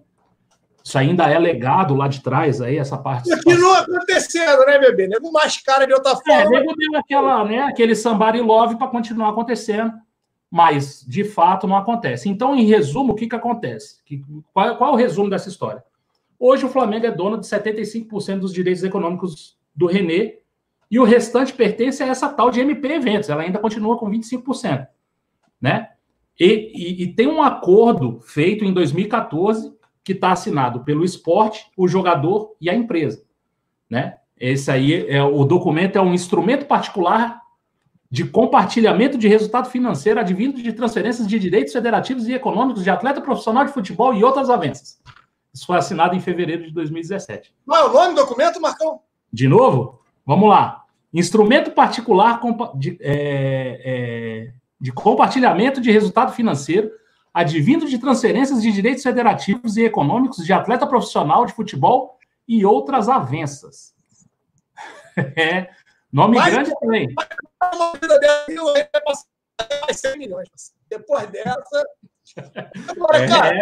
isso 0.87 0.97
ainda 0.97 1.29
é 1.29 1.37
legado 1.37 1.93
lá 1.95 2.07
de 2.07 2.21
trás, 2.21 2.61
aí, 2.61 2.77
essa 2.77 2.97
parte. 2.97 3.29
Continua 3.29 3.79
acontecendo, 3.79 4.65
né, 4.65 4.79
bebê? 4.79 5.07
Nego 5.07 5.31
mais 5.31 5.57
cara 5.57 5.85
de 5.85 5.93
outra 5.93 6.15
forma. 6.15 6.33
É, 6.33 6.49
nego 6.49 6.73
deu 6.75 6.97
aquela, 6.97 7.43
né, 7.43 7.59
aquele 7.63 7.93
somebody 7.93 8.39
love 8.39 8.77
para 8.77 8.87
continuar 8.87 9.29
acontecendo 9.29 9.93
mas 10.49 11.05
de 11.05 11.23
fato 11.25 11.67
não 11.67 11.75
acontece. 11.75 12.29
Então, 12.29 12.55
em 12.55 12.63
resumo, 12.63 13.13
o 13.13 13.15
que, 13.15 13.27
que 13.27 13.35
acontece? 13.35 13.97
qual, 14.53 14.77
qual 14.77 14.91
é 14.91 14.93
o 14.93 14.97
resumo 14.97 15.29
dessa 15.29 15.49
história? 15.49 15.83
Hoje 16.39 16.65
o 16.65 16.69
Flamengo 16.69 17.05
é 17.05 17.11
dono 17.11 17.37
de 17.37 17.45
75% 17.45 18.39
dos 18.39 18.53
direitos 18.53 18.83
econômicos 18.83 19.57
do 19.75 19.87
Renê 19.87 20.39
e 20.89 20.99
o 20.99 21.03
restante 21.03 21.51
pertence 21.51 22.01
a 22.01 22.07
essa 22.07 22.29
tal 22.29 22.49
de 22.49 22.61
MP 22.61 22.87
Eventos. 22.87 23.29
Ela 23.29 23.41
ainda 23.41 23.59
continua 23.59 23.97
com 23.97 24.09
25%. 24.09 24.87
Né? 25.59 25.89
E, 26.39 26.45
e, 26.45 27.03
e 27.03 27.13
tem 27.13 27.27
um 27.27 27.41
acordo 27.43 28.21
feito 28.21 28.63
em 28.63 28.71
2014 28.71 29.76
que 30.07 30.13
está 30.13 30.31
assinado 30.31 30.85
pelo 30.85 31.03
esporte, 31.03 31.69
o 31.75 31.85
jogador 31.85 32.55
e 32.61 32.69
a 32.69 32.73
empresa. 32.73 33.25
Né? 33.89 34.15
Esse 34.39 34.71
aí 34.71 35.05
é 35.09 35.21
o 35.21 35.43
documento 35.43 35.97
é 35.97 36.01
um 36.01 36.13
instrumento 36.13 36.65
particular 36.65 37.41
de 38.09 38.23
compartilhamento 38.23 39.17
de 39.17 39.27
resultado 39.27 39.69
financeiro 39.69 40.17
advindo 40.17 40.63
de 40.63 40.71
transferências 40.71 41.27
de 41.27 41.37
direitos 41.37 41.73
federativos 41.73 42.25
e 42.25 42.33
econômicos 42.33 42.85
de 42.85 42.89
atleta 42.89 43.19
profissional 43.19 43.65
de 43.65 43.73
futebol 43.73 44.13
e 44.13 44.23
outras 44.23 44.49
avanças. 44.49 44.97
Isso 45.53 45.65
foi 45.65 45.75
assinado 45.75 46.15
em 46.15 46.21
fevereiro 46.21 46.63
de 46.63 46.71
2017. 46.71 47.53
Qual 47.65 47.77
é 47.77 47.89
o 47.89 47.91
nome 47.91 48.15
do 48.15 48.21
documento, 48.21 48.61
Marcão? 48.61 49.01
De 49.33 49.45
novo? 49.45 49.99
Vamos 50.25 50.47
lá. 50.47 50.85
Instrumento 51.13 51.71
particular 51.71 52.39
de, 52.75 52.97
é, 53.01 53.81
é, 53.83 54.53
de 54.79 54.93
compartilhamento 54.93 55.81
de 55.81 55.91
resultado 55.91 56.31
financeiro 56.31 56.89
advindo 57.37 57.87
de 57.87 57.99
transferências 57.99 58.63
de 58.63 58.71
direitos 58.71 59.03
federativos 59.03 59.77
e 59.77 59.83
econômicos 59.83 60.43
de 60.43 60.51
atleta 60.51 60.87
profissional 60.87 61.45
de 61.45 61.53
futebol 61.53 62.17
e 62.47 62.65
outras 62.65 63.07
avanças. 63.07 63.93
é, 65.37 65.69
Nome 66.11 66.37
mas, 66.37 66.51
grande 66.51 66.73
também. 66.79 67.13
Uma 67.75 67.91
vida 67.93 68.19
dela 68.19 68.73
mais 69.85 69.99
100 69.99 70.17
milhões. 70.17 70.73
Depois 70.89 71.29
dessa. 71.29 71.85
Agora, 72.87 73.17
é, 73.23 73.27
cara, 73.27 73.55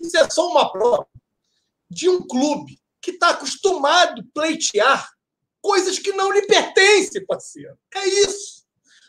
isso 0.00 0.16
é 0.16 0.28
só 0.28 0.48
uma 0.48 0.72
prova 0.72 1.06
de 1.88 2.08
um 2.08 2.26
clube 2.26 2.80
que 3.00 3.12
está 3.12 3.30
acostumado 3.30 4.22
a 4.22 4.24
pleitear 4.34 5.08
coisas 5.62 6.00
que 6.00 6.12
não 6.12 6.32
lhe 6.32 6.46
pertencem, 6.46 7.24
parceiro. 7.26 7.78
É 7.94 8.06
isso. 8.06 8.63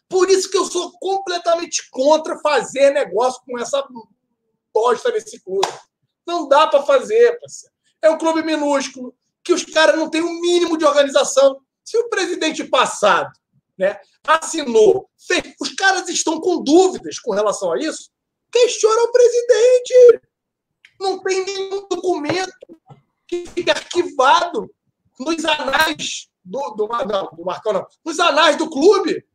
Por 0.08 0.30
isso 0.30 0.50
que 0.50 0.58
eu 0.58 0.66
sou 0.66 0.92
completamente 1.00 1.90
contra 1.90 2.40
fazer 2.40 2.92
negócio 2.92 3.42
com 3.46 3.58
essa 3.58 3.86
bosta 4.74 5.12
nesse 5.12 5.40
clube. 5.40 5.68
Não 6.26 6.48
dá 6.48 6.68
para 6.68 6.84
fazer, 6.84 7.40
parceiro. 7.40 7.74
É 8.02 8.10
um 8.10 8.18
clube 8.18 8.44
minúsculo, 8.44 9.16
que 9.44 9.54
os 9.54 9.64
caras 9.64 9.96
não 9.98 10.10
têm 10.10 10.22
o 10.22 10.28
um 10.28 10.42
mínimo 10.42 10.78
de 10.78 10.86
organização. 10.86 11.60
Se 11.84 11.98
o 11.98 12.10
presidente 12.10 12.64
passado 12.64 13.32
né, 13.78 14.00
assinou, 14.28 15.10
fez, 15.18 15.54
os 15.60 15.74
caras 15.74 16.08
estão 16.10 16.40
com 16.40 16.64
dúvidas 16.64 17.20
com 17.20 17.32
relação 17.32 17.72
a 17.72 17.80
isso, 17.80 18.10
questiona 18.52 19.04
o 19.04 19.12
presidente. 19.12 20.22
Não 21.00 21.22
tem 21.22 21.46
nenhum 21.46 21.88
documento 21.88 22.54
que 23.28 23.46
fique 23.48 23.70
arquivado 23.70 24.70
nos 25.20 25.44
anais 25.46 26.30
do, 26.44 26.72
do, 26.72 26.88
não, 26.88 27.30
do 27.36 27.44
Marcão, 27.44 27.74
não, 27.74 27.88
nos 28.04 28.20
anais 28.20 28.56
do 28.58 28.70
clube. 28.70 29.26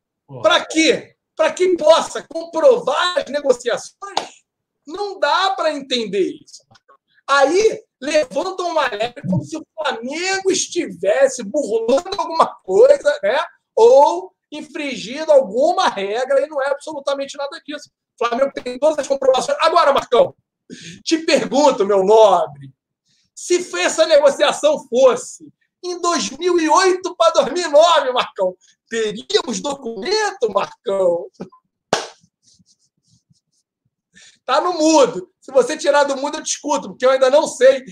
Para 0.43 0.64
quê? 0.64 1.16
Para 1.35 1.53
que 1.53 1.76
possa 1.76 2.24
comprovar 2.28 3.18
as 3.18 3.24
negociações. 3.26 4.45
Não 4.87 5.18
dá 5.18 5.51
para 5.57 5.72
entender 5.72 6.33
isso. 6.43 6.62
Aí 7.28 7.83
levantam 8.01 8.68
uma 8.70 8.89
lebre 8.89 9.22
como 9.28 9.45
se 9.45 9.57
o 9.57 9.66
Flamengo 9.74 10.51
estivesse 10.51 11.43
burlando 11.45 12.11
alguma 12.18 12.47
coisa, 12.62 13.18
né? 13.22 13.39
Ou 13.74 14.33
infringindo 14.51 15.31
alguma 15.31 15.89
regra, 15.89 16.41
e 16.45 16.49
não 16.49 16.61
é 16.61 16.70
absolutamente 16.70 17.37
nada 17.37 17.61
disso. 17.64 17.91
O 18.20 18.26
Flamengo 18.26 18.53
tem 18.53 18.78
todas 18.78 18.99
as 18.99 19.07
comprovações. 19.07 19.57
Agora, 19.61 19.93
Marcão, 19.93 20.35
te 21.05 21.18
pergunto, 21.18 21.87
meu 21.87 22.05
nobre, 22.05 22.72
se 23.35 23.57
essa 23.78 24.07
negociação 24.07 24.87
fosse 24.89 25.53
em 25.83 26.01
2008 26.01 27.16
para 27.16 27.45
2009, 27.45 28.12
Marcão, 28.12 28.55
teríamos 28.89 29.61
documento, 29.61 30.53
Marcão? 30.53 31.26
Tá 34.45 34.61
no 34.61 34.74
mudo. 34.74 35.31
Se 35.41 35.53
você 35.53 35.76
tirar 35.76 36.05
do 36.05 36.16
mundo, 36.16 36.37
eu 36.39 36.43
discuto, 36.43 36.89
porque 36.89 37.07
eu 37.07 37.11
ainda 37.11 37.31
não 37.31 37.47
sei 37.47 37.85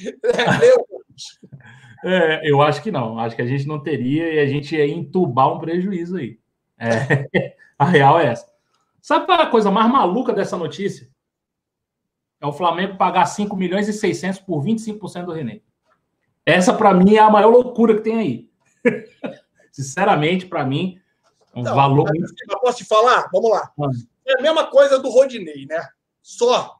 É, 2.04 2.48
eu 2.48 2.60
acho 2.62 2.82
que 2.82 2.90
não. 2.90 3.18
Acho 3.18 3.36
que 3.36 3.42
a 3.42 3.46
gente 3.46 3.66
não 3.66 3.82
teria 3.82 4.32
e 4.32 4.38
a 4.38 4.46
gente 4.46 4.74
ia 4.74 4.86
entubar 4.86 5.52
um 5.52 5.58
prejuízo 5.58 6.16
aí. 6.16 6.38
É, 6.78 6.86
a 7.78 7.84
real 7.84 8.20
é 8.20 8.26
essa. 8.26 8.46
Sabe 9.00 9.26
qual 9.26 9.40
é 9.40 9.42
a 9.42 9.50
coisa 9.50 9.70
mais 9.70 9.90
maluca 9.90 10.32
dessa 10.32 10.56
notícia? 10.56 11.08
É 12.40 12.46
o 12.46 12.52
Flamengo 12.52 12.96
pagar 12.96 13.26
5 13.26 13.56
milhões 13.56 13.88
e 13.88 13.92
600 13.92 14.40
por 14.40 14.62
25% 14.62 15.24
do 15.24 15.32
René. 15.32 15.60
Essa, 16.48 16.72
para 16.72 16.94
mim, 16.94 17.14
é 17.14 17.18
a 17.18 17.28
maior 17.28 17.50
loucura 17.50 17.94
que 17.94 18.00
tem 18.00 18.18
aí. 18.18 18.50
Sinceramente, 19.70 20.46
para 20.46 20.64
mim, 20.64 20.98
é 21.54 21.58
um 21.58 21.62
não, 21.62 21.74
valor. 21.74 22.10
Eu 22.50 22.58
posso 22.60 22.78
te 22.78 22.84
falar? 22.86 23.28
Vamos 23.30 23.50
lá. 23.50 23.70
É 24.26 24.38
a 24.38 24.42
mesma 24.42 24.66
coisa 24.66 24.98
do 24.98 25.10
Rodinei, 25.10 25.66
né? 25.66 25.86
Só 26.22 26.76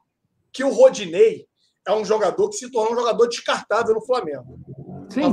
que 0.51 0.63
o 0.63 0.73
Rodinei 0.73 1.45
é 1.87 1.93
um 1.93 2.03
jogador 2.03 2.49
que 2.49 2.55
se 2.55 2.71
tornou 2.71 2.93
um 2.93 2.99
jogador 2.99 3.27
descartável 3.27 3.93
no 3.93 4.01
Flamengo. 4.01 4.59
Sim. 5.07 5.31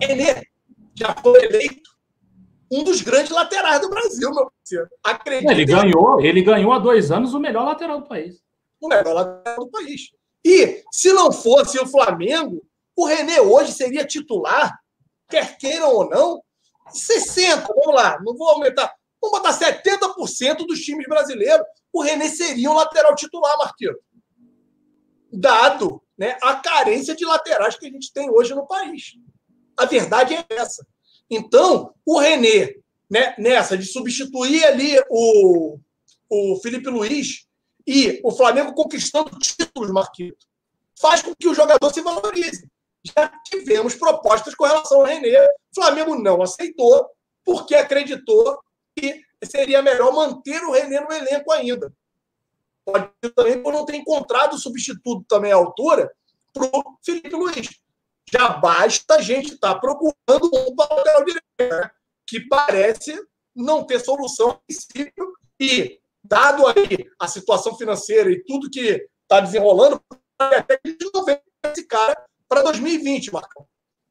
René 0.00 0.44
já 0.94 1.12
foi 1.20 1.44
eleito 1.44 1.90
um 2.70 2.84
dos 2.84 3.02
grandes 3.02 3.32
laterais 3.32 3.80
do 3.80 3.90
Brasil, 3.90 4.30
meu 4.32 4.48
parceiro. 4.48 4.88
Acredito. 5.02 5.50
Ele 5.50 5.64
ganhou, 5.64 6.20
ele 6.20 6.42
ganhou 6.42 6.72
há 6.72 6.78
dois 6.78 7.10
anos 7.10 7.34
o 7.34 7.40
melhor 7.40 7.64
lateral 7.64 8.00
do 8.00 8.06
país. 8.06 8.40
O 8.80 8.86
melhor 8.86 9.12
lateral 9.12 9.64
do 9.64 9.70
país. 9.70 10.12
E 10.44 10.84
se 10.92 11.12
não 11.12 11.32
fosse 11.32 11.80
o 11.80 11.86
Flamengo, 11.86 12.64
o 12.96 13.06
René 13.06 13.40
hoje 13.40 13.72
seria 13.72 14.06
titular, 14.06 14.78
quer 15.28 15.56
queiram 15.56 15.90
ou 15.90 16.08
não, 16.08 16.42
60, 16.90 17.66
vamos 17.68 17.94
lá, 17.94 18.20
não 18.22 18.36
vou 18.36 18.48
aumentar. 18.50 18.92
Vamos 19.20 19.38
botar 19.38 19.56
70% 19.56 20.66
dos 20.66 20.80
times 20.80 21.06
brasileiros 21.06 21.66
o 21.92 22.00
René 22.00 22.28
seria 22.28 22.70
um 22.70 22.74
lateral 22.74 23.14
titular, 23.14 23.56
Marquinhos. 23.58 23.96
Dado 25.30 26.02
né, 26.16 26.38
a 26.42 26.56
carência 26.56 27.14
de 27.14 27.24
laterais 27.24 27.76
que 27.76 27.86
a 27.86 27.90
gente 27.90 28.12
tem 28.12 28.30
hoje 28.30 28.54
no 28.54 28.66
país. 28.66 29.12
A 29.76 29.84
verdade 29.84 30.34
é 30.34 30.44
essa. 30.50 30.86
Então, 31.28 31.94
o 32.04 32.18
René, 32.18 32.74
né, 33.10 33.34
nessa 33.38 33.76
de 33.76 33.84
substituir 33.84 34.64
ali 34.64 34.94
o, 35.10 35.78
o 36.30 36.56
Felipe 36.62 36.88
Luiz 36.88 37.46
e 37.86 38.20
o 38.24 38.30
Flamengo 38.30 38.74
conquistando 38.74 39.38
títulos, 39.38 39.90
Marquinhos, 39.90 40.36
faz 40.98 41.20
com 41.20 41.34
que 41.34 41.48
o 41.48 41.54
jogador 41.54 41.92
se 41.92 42.00
valorize. 42.00 42.70
Já 43.04 43.28
tivemos 43.44 43.94
propostas 43.94 44.54
com 44.54 44.64
relação 44.64 45.00
ao 45.00 45.06
René. 45.06 45.44
O 45.44 45.74
Flamengo 45.74 46.14
não 46.16 46.42
aceitou, 46.42 47.10
porque 47.44 47.74
acreditou 47.74 48.60
que 48.96 49.22
seria 49.44 49.82
melhor 49.82 50.12
manter 50.12 50.62
o 50.62 50.72
René 50.72 51.00
no 51.00 51.12
elenco 51.12 51.52
ainda. 51.52 51.92
Pode 52.84 53.10
também 53.34 53.62
por 53.62 53.72
não 53.72 53.84
ter 53.84 53.96
encontrado 53.96 54.58
substituto 54.58 55.24
também 55.28 55.52
à 55.52 55.56
altura 55.56 56.12
para 56.52 56.64
o 56.64 56.98
Felipe 57.04 57.30
Luiz. 57.30 57.68
já 58.30 58.48
basta 58.48 59.14
a 59.14 59.22
gente 59.22 59.54
estar 59.54 59.74
tá 59.74 59.80
procurando 59.80 60.50
um 60.52 60.74
lateral 60.78 61.24
direito, 61.24 61.44
né? 61.60 61.90
que 62.26 62.40
parece 62.48 63.18
não 63.54 63.84
ter 63.84 64.00
solução 64.00 64.50
a 64.50 64.54
princípio 64.54 65.32
e, 65.60 66.00
dado 66.22 66.66
aí 66.66 67.10
a 67.18 67.28
situação 67.28 67.76
financeira 67.76 68.30
e 68.30 68.42
tudo 68.44 68.70
que 68.70 69.06
está 69.22 69.40
desenrolando, 69.40 70.02
até 70.38 70.76
que 70.76 70.88
a 70.88 70.90
gente 70.90 71.10
não 71.12 71.24
vê 71.24 71.40
esse 71.64 71.86
cara 71.86 72.24
para 72.52 72.64
2020, 72.64 73.32
Marcão. 73.32 73.66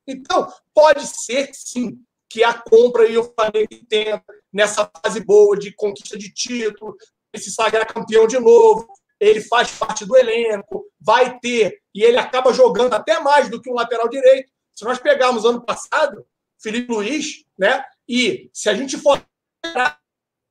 Então, 0.07 0.51
pode 0.73 1.05
ser, 1.05 1.51
sim, 1.53 1.99
que 2.27 2.43
a 2.43 2.55
compra 2.55 3.05
e 3.07 3.15
o 3.15 3.31
Flamengo 3.35 3.67
entenda 3.71 4.23
nessa 4.51 4.89
fase 5.03 5.23
boa 5.23 5.55
de 5.55 5.71
conquista 5.75 6.17
de 6.17 6.33
título, 6.33 6.97
se 7.35 7.51
sagrar 7.51 7.85
campeão 7.85 8.25
de 8.25 8.39
novo, 8.39 8.87
ele 9.19 9.41
faz 9.41 9.69
parte 9.77 10.05
do 10.05 10.17
elenco, 10.17 10.87
vai 10.99 11.37
ter, 11.39 11.79
e 11.93 12.01
ele 12.03 12.17
acaba 12.17 12.51
jogando 12.51 12.93
até 12.93 13.19
mais 13.19 13.47
do 13.47 13.61
que 13.61 13.69
um 13.69 13.75
lateral 13.75 14.09
direito. 14.09 14.51
Se 14.73 14.83
nós 14.85 14.97
pegarmos 14.97 15.45
ano 15.45 15.63
passado, 15.63 16.25
Felipe 16.59 16.91
Luiz, 16.91 17.45
né? 17.59 17.85
E 18.09 18.49
se 18.51 18.69
a 18.69 18.73
gente 18.73 18.97
for 18.97 19.23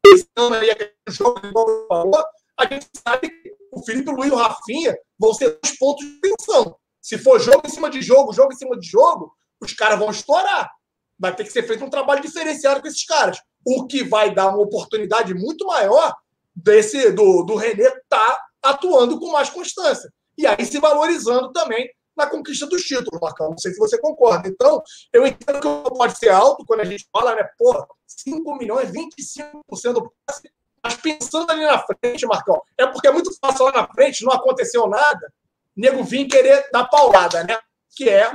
esse 0.07 0.29
a 2.57 2.67
gente 2.67 2.87
sabe 3.05 3.29
que 3.29 3.53
o 3.73 3.85
Felipe 3.85 4.11
Luiz 4.13 4.31
e 4.31 4.35
o 4.35 4.37
Rafinha 4.37 4.97
vão 5.19 5.35
ser 5.35 5.59
os 5.63 5.73
pontos 5.73 6.07
de 6.07 6.21
tensão. 6.21 6.80
Se 7.01 7.19
for 7.19 7.41
jogo 7.41 7.63
em 7.65 7.71
cima 7.71 7.91
de 7.91 8.03
jogo, 8.03 8.33
jogo 8.33 8.53
em 8.53 8.57
cima 8.57 8.79
de 8.79 8.87
jogo, 8.87 9.33
os 9.61 9.73
caras 9.73 9.99
vão 9.99 10.11
estourar. 10.11 10.71
Vai 11.19 11.35
ter 11.35 11.45
que 11.45 11.53
ser 11.53 11.63
feito 11.67 11.85
um 11.85 11.91
trabalho 11.91 12.23
diferenciado 12.23 12.81
com 12.81 12.89
esses 12.89 13.05
caras. 13.05 13.39
O 13.67 13.87
que 13.87 14.05
vai 14.05 14.35
dar 14.35 14.49
uma 14.49 14.63
oportunidade 14.63 15.35
muito 15.35 15.67
maior 15.67 16.15
desse 16.55 17.11
do, 17.13 17.43
do 17.43 17.55
René 17.57 17.85
estar 17.85 18.01
tá 18.09 18.47
atuando 18.63 19.19
com 19.19 19.31
mais 19.31 19.51
constância. 19.51 20.11
E 20.37 20.47
aí 20.47 20.65
se 20.65 20.79
valorizando 20.79 21.53
também 21.53 21.91
na 22.17 22.27
conquista 22.27 22.67
dos 22.67 22.83
títulos, 22.83 23.21
Marcão. 23.21 23.51
Não 23.51 23.59
sei 23.59 23.73
se 23.73 23.79
você 23.79 23.99
concorda. 23.99 24.49
Então, 24.49 24.83
eu 25.13 25.27
entendo 25.27 25.61
que 25.61 25.91
pode 25.95 26.19
ser 26.19 26.31
alto 26.31 26.65
quando 26.67 26.81
a 26.81 26.85
gente 26.85 27.07
fala, 27.13 27.35
né? 27.35 27.49
Pô, 27.59 27.87
5 28.07 28.57
milhões, 28.57 28.91
25% 28.91 29.93
do 29.93 30.13
passe. 30.27 30.51
Mas 30.83 30.95
pensando 30.95 31.51
ali 31.51 31.63
na 31.63 31.79
frente, 31.79 32.27
Marcão, 32.27 32.61
é 32.79 32.87
porque 32.87 33.07
é 33.07 33.13
muito 33.13 33.31
fácil 33.39 33.67
lá 33.67 33.73
na 33.73 33.89
frente, 33.89 34.25
não 34.25 34.33
aconteceu 34.33 34.87
nada, 34.87 35.33
nego 35.77 36.03
vir 36.05 36.27
querer 36.27 36.69
dar 36.73 36.85
paulada, 36.85 37.45
né? 37.45 37.59
Que 37.97 38.09
é, 38.09 38.31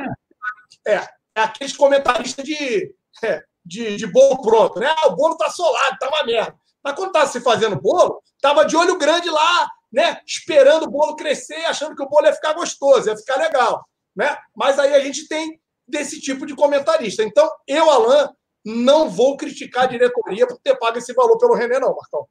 é, 0.87 0.95
é 1.35 1.41
aqueles 1.41 1.75
comentaristas 1.75 2.43
de, 2.43 2.93
é, 3.23 3.43
de, 3.63 3.97
de 3.97 4.07
bolo 4.07 4.41
pronto, 4.41 4.79
né? 4.79 4.93
Ah, 4.97 5.07
o 5.07 5.15
bolo 5.15 5.37
tá 5.37 5.49
solado, 5.49 5.97
tá 5.99 6.07
uma 6.07 6.23
merda. 6.23 6.55
Mas 6.83 6.95
quando 6.95 7.11
tava 7.11 7.27
se 7.27 7.41
fazendo 7.41 7.81
bolo, 7.81 8.21
tava 8.41 8.65
de 8.65 8.77
olho 8.77 8.97
grande 8.97 9.29
lá, 9.29 9.69
né? 9.91 10.21
Esperando 10.25 10.83
o 10.83 10.91
bolo 10.91 11.15
crescer, 11.15 11.65
achando 11.65 11.95
que 11.95 12.03
o 12.03 12.09
bolo 12.09 12.27
ia 12.27 12.33
ficar 12.33 12.53
gostoso, 12.53 13.09
ia 13.09 13.17
ficar 13.17 13.37
legal, 13.37 13.83
né? 14.15 14.37
Mas 14.55 14.77
aí 14.77 14.93
a 14.93 14.99
gente 14.99 15.27
tem 15.27 15.59
desse 15.87 16.19
tipo 16.19 16.45
de 16.45 16.55
comentarista. 16.55 17.23
Então, 17.23 17.49
eu, 17.67 17.89
Alain, 17.89 18.27
não 18.65 19.09
vou 19.09 19.37
criticar 19.37 19.83
a 19.83 19.87
diretoria 19.87 20.47
por 20.47 20.57
ter 20.59 20.75
pago 20.77 20.97
esse 20.97 21.13
valor 21.13 21.37
pelo 21.37 21.53
René, 21.53 21.79
não, 21.79 21.95
Marcão. 21.95 22.27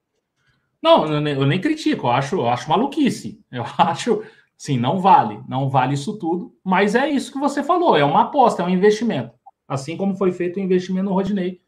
Não, 0.83 1.07
eu 1.07 1.21
nem, 1.21 1.35
eu 1.35 1.47
nem 1.47 1.61
critico, 1.61 2.07
eu 2.07 2.11
acho, 2.11 2.37
eu 2.37 2.49
acho 2.49 2.69
maluquice. 2.69 3.41
Eu 3.51 3.65
acho, 3.79 4.23
sim, 4.57 4.79
não 4.79 5.01
vale, 5.01 5.41
não 5.49 5.69
vale 5.69 5.95
isso 5.95 6.19
tudo, 6.19 6.55
mas 6.63 6.95
é 6.95 7.09
isso 7.09 7.33
que 7.33 7.39
você 7.39 7.63
falou, 7.63 7.97
é 7.97 8.05
uma 8.05 8.23
aposta, 8.23 8.63
é 8.63 8.67
um 8.67 8.71
investimento. 8.71 9.33
Assim 9.67 9.97
como 9.97 10.17
foi 10.17 10.33
feito 10.33 10.57
o 10.57 10.63
investimento 10.63 11.07
no 11.07 11.15
Rodinei. 11.15 11.61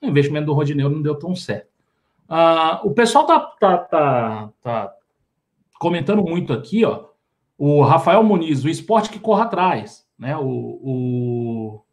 O 0.00 0.06
investimento 0.06 0.46
do 0.46 0.52
Rodinei 0.52 0.88
não 0.88 1.02
deu 1.02 1.18
tão 1.18 1.34
certo. 1.34 1.68
Uh, 2.28 2.86
o 2.86 2.92
pessoal 2.92 3.26
tá, 3.26 3.40
tá, 3.40 3.78
tá, 3.78 4.50
tá 4.62 4.94
comentando 5.78 6.22
muito 6.22 6.52
aqui, 6.52 6.84
ó. 6.84 7.06
O 7.56 7.82
Rafael 7.82 8.22
Muniz, 8.22 8.64
o 8.64 8.68
esporte 8.68 9.10
que 9.10 9.18
corre 9.18 9.42
atrás, 9.42 10.06
né? 10.18 10.36
O, 10.36 10.42
o 10.82 11.84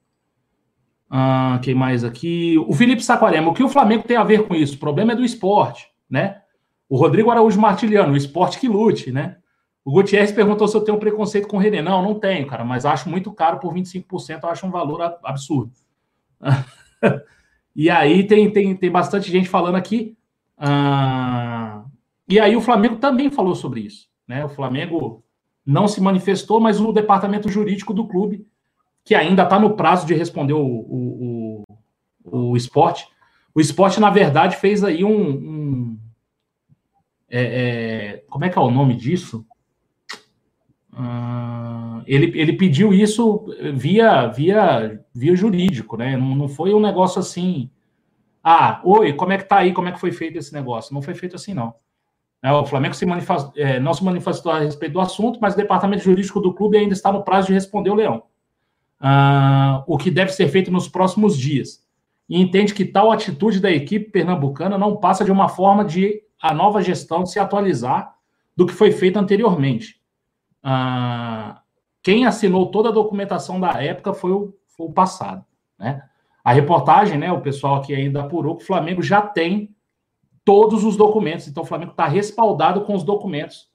ah, 1.13 1.59
quem 1.61 1.75
mais 1.75 2.05
aqui? 2.05 2.57
O 2.57 2.73
Felipe 2.73 3.03
Saquarema. 3.03 3.51
O 3.51 3.53
que 3.53 3.63
o 3.63 3.69
Flamengo 3.69 4.07
tem 4.07 4.15
a 4.15 4.23
ver 4.23 4.47
com 4.47 4.55
isso? 4.55 4.75
O 4.75 4.79
problema 4.79 5.11
é 5.11 5.15
do 5.15 5.25
esporte, 5.25 5.91
né? 6.09 6.41
O 6.87 6.95
Rodrigo 6.95 7.29
Araújo 7.29 7.59
Martiliano, 7.59 8.13
o 8.13 8.17
esporte 8.17 8.57
que 8.57 8.69
lute, 8.69 9.11
né? 9.11 9.37
O 9.83 9.91
Gutierrez 9.91 10.31
perguntou 10.31 10.67
se 10.67 10.77
eu 10.77 10.81
tenho 10.81 10.99
preconceito 10.99 11.47
com 11.47 11.57
o 11.57 11.59
René. 11.59 11.81
Não, 11.81 12.01
não 12.01 12.19
tenho, 12.19 12.45
cara, 12.47 12.63
mas 12.63 12.85
acho 12.85 13.09
muito 13.09 13.31
caro 13.33 13.59
por 13.59 13.73
25%, 13.73 14.43
eu 14.43 14.49
acho 14.49 14.65
um 14.65 14.71
valor 14.71 15.01
absurdo. 15.23 15.71
e 17.75 17.89
aí 17.89 18.25
tem, 18.25 18.51
tem, 18.51 18.75
tem 18.75 18.91
bastante 18.91 19.31
gente 19.31 19.49
falando 19.49 19.75
aqui. 19.75 20.15
Ah, 20.57 21.83
e 22.27 22.39
aí 22.39 22.55
o 22.55 22.61
Flamengo 22.61 22.97
também 22.97 23.31
falou 23.31 23.55
sobre 23.55 23.81
isso. 23.81 24.07
Né? 24.27 24.45
O 24.45 24.49
Flamengo 24.49 25.23
não 25.65 25.87
se 25.87 25.99
manifestou, 25.99 26.59
mas 26.59 26.79
o 26.79 26.91
departamento 26.91 27.49
jurídico 27.49 27.93
do 27.93 28.07
clube 28.07 28.45
que 29.03 29.15
ainda 29.15 29.43
está 29.43 29.59
no 29.59 29.75
prazo 29.75 30.05
de 30.05 30.13
responder 30.13 30.53
o, 30.53 30.63
o, 30.63 31.63
o, 32.23 32.49
o, 32.51 32.57
esporte. 32.57 33.07
O 33.53 33.59
esporte, 33.59 33.99
na 33.99 34.09
verdade, 34.09 34.57
fez 34.57 34.83
aí 34.83 35.03
um. 35.03 35.29
um 35.29 35.99
é, 37.29 37.41
é, 37.41 38.23
como 38.29 38.45
é 38.45 38.49
que 38.49 38.57
é 38.57 38.61
o 38.61 38.71
nome 38.71 38.95
disso? 38.95 39.45
Uh, 41.01 42.03
ele, 42.05 42.39
ele 42.39 42.53
pediu 42.53 42.93
isso 42.93 43.45
via, 43.73 44.27
via, 44.27 45.03
via 45.13 45.35
jurídico, 45.35 45.97
né? 45.97 46.15
Não, 46.15 46.35
não 46.35 46.47
foi 46.47 46.73
um 46.73 46.79
negócio 46.79 47.19
assim. 47.19 47.69
Ah, 48.43 48.81
oi, 48.83 49.13
como 49.13 49.33
é 49.33 49.37
que 49.37 49.45
tá 49.45 49.57
aí? 49.57 49.73
Como 49.73 49.87
é 49.87 49.91
que 49.91 49.99
foi 49.99 50.11
feito 50.11 50.37
esse 50.37 50.53
negócio? 50.53 50.93
Não 50.93 51.01
foi 51.01 51.15
feito 51.15 51.35
assim, 51.35 51.53
não. 51.53 51.73
É, 52.43 52.51
o 52.51 52.65
Flamengo 52.65 52.95
se 52.95 53.05
manifest, 53.05 53.51
é, 53.55 53.79
não 53.79 53.93
se 53.93 54.03
manifestou 54.03 54.51
a 54.51 54.59
respeito 54.59 54.93
do 54.93 54.99
assunto, 54.99 55.39
mas 55.41 55.53
o 55.53 55.57
departamento 55.57 56.03
jurídico 56.03 56.39
do 56.39 56.53
clube 56.53 56.77
ainda 56.77 56.93
está 56.93 57.11
no 57.11 57.23
prazo 57.23 57.47
de 57.47 57.53
responder 57.53 57.91
o 57.91 57.95
Leão 57.95 58.23
uh, 59.01 59.83
o 59.87 59.97
que 59.97 60.11
deve 60.11 60.31
ser 60.31 60.47
feito 60.49 60.71
nos 60.71 60.87
próximos 60.87 61.37
dias. 61.37 61.83
E 62.29 62.39
entende 62.39 62.73
que 62.73 62.85
tal 62.85 63.11
atitude 63.11 63.59
da 63.59 63.71
equipe 63.71 64.11
pernambucana 64.11 64.77
não 64.77 64.97
passa 64.97 65.25
de 65.25 65.31
uma 65.31 65.49
forma 65.49 65.83
de 65.83 66.21
a 66.41 66.53
nova 66.53 66.81
gestão 66.81 67.25
se 67.25 67.39
atualizar 67.39 68.13
do 68.55 68.65
que 68.65 68.73
foi 68.73 68.91
feito 68.91 69.17
anteriormente. 69.17 70.00
Uh, 70.63 71.59
quem 72.03 72.25
assinou 72.25 72.71
toda 72.71 72.89
a 72.89 72.93
documentação 72.93 73.59
da 73.59 73.81
época 73.81 74.13
foi 74.13 74.31
o, 74.31 74.53
foi 74.67 74.87
o 74.87 74.93
passado. 74.93 75.45
Né? 75.79 76.01
A 76.43 76.53
reportagem, 76.53 77.17
né, 77.17 77.31
o 77.31 77.41
pessoal 77.41 77.75
aqui 77.75 77.93
ainda 77.93 78.21
apurou 78.21 78.55
que 78.55 78.63
o 78.63 78.67
Flamengo 78.67 79.01
já 79.01 79.21
tem 79.21 79.75
todos 80.43 80.83
os 80.83 80.97
documentos, 80.97 81.47
então 81.47 81.63
o 81.63 81.65
Flamengo 81.65 81.91
está 81.91 82.07
respaldado 82.07 82.81
com 82.81 82.95
os 82.95 83.03
documentos 83.03 83.69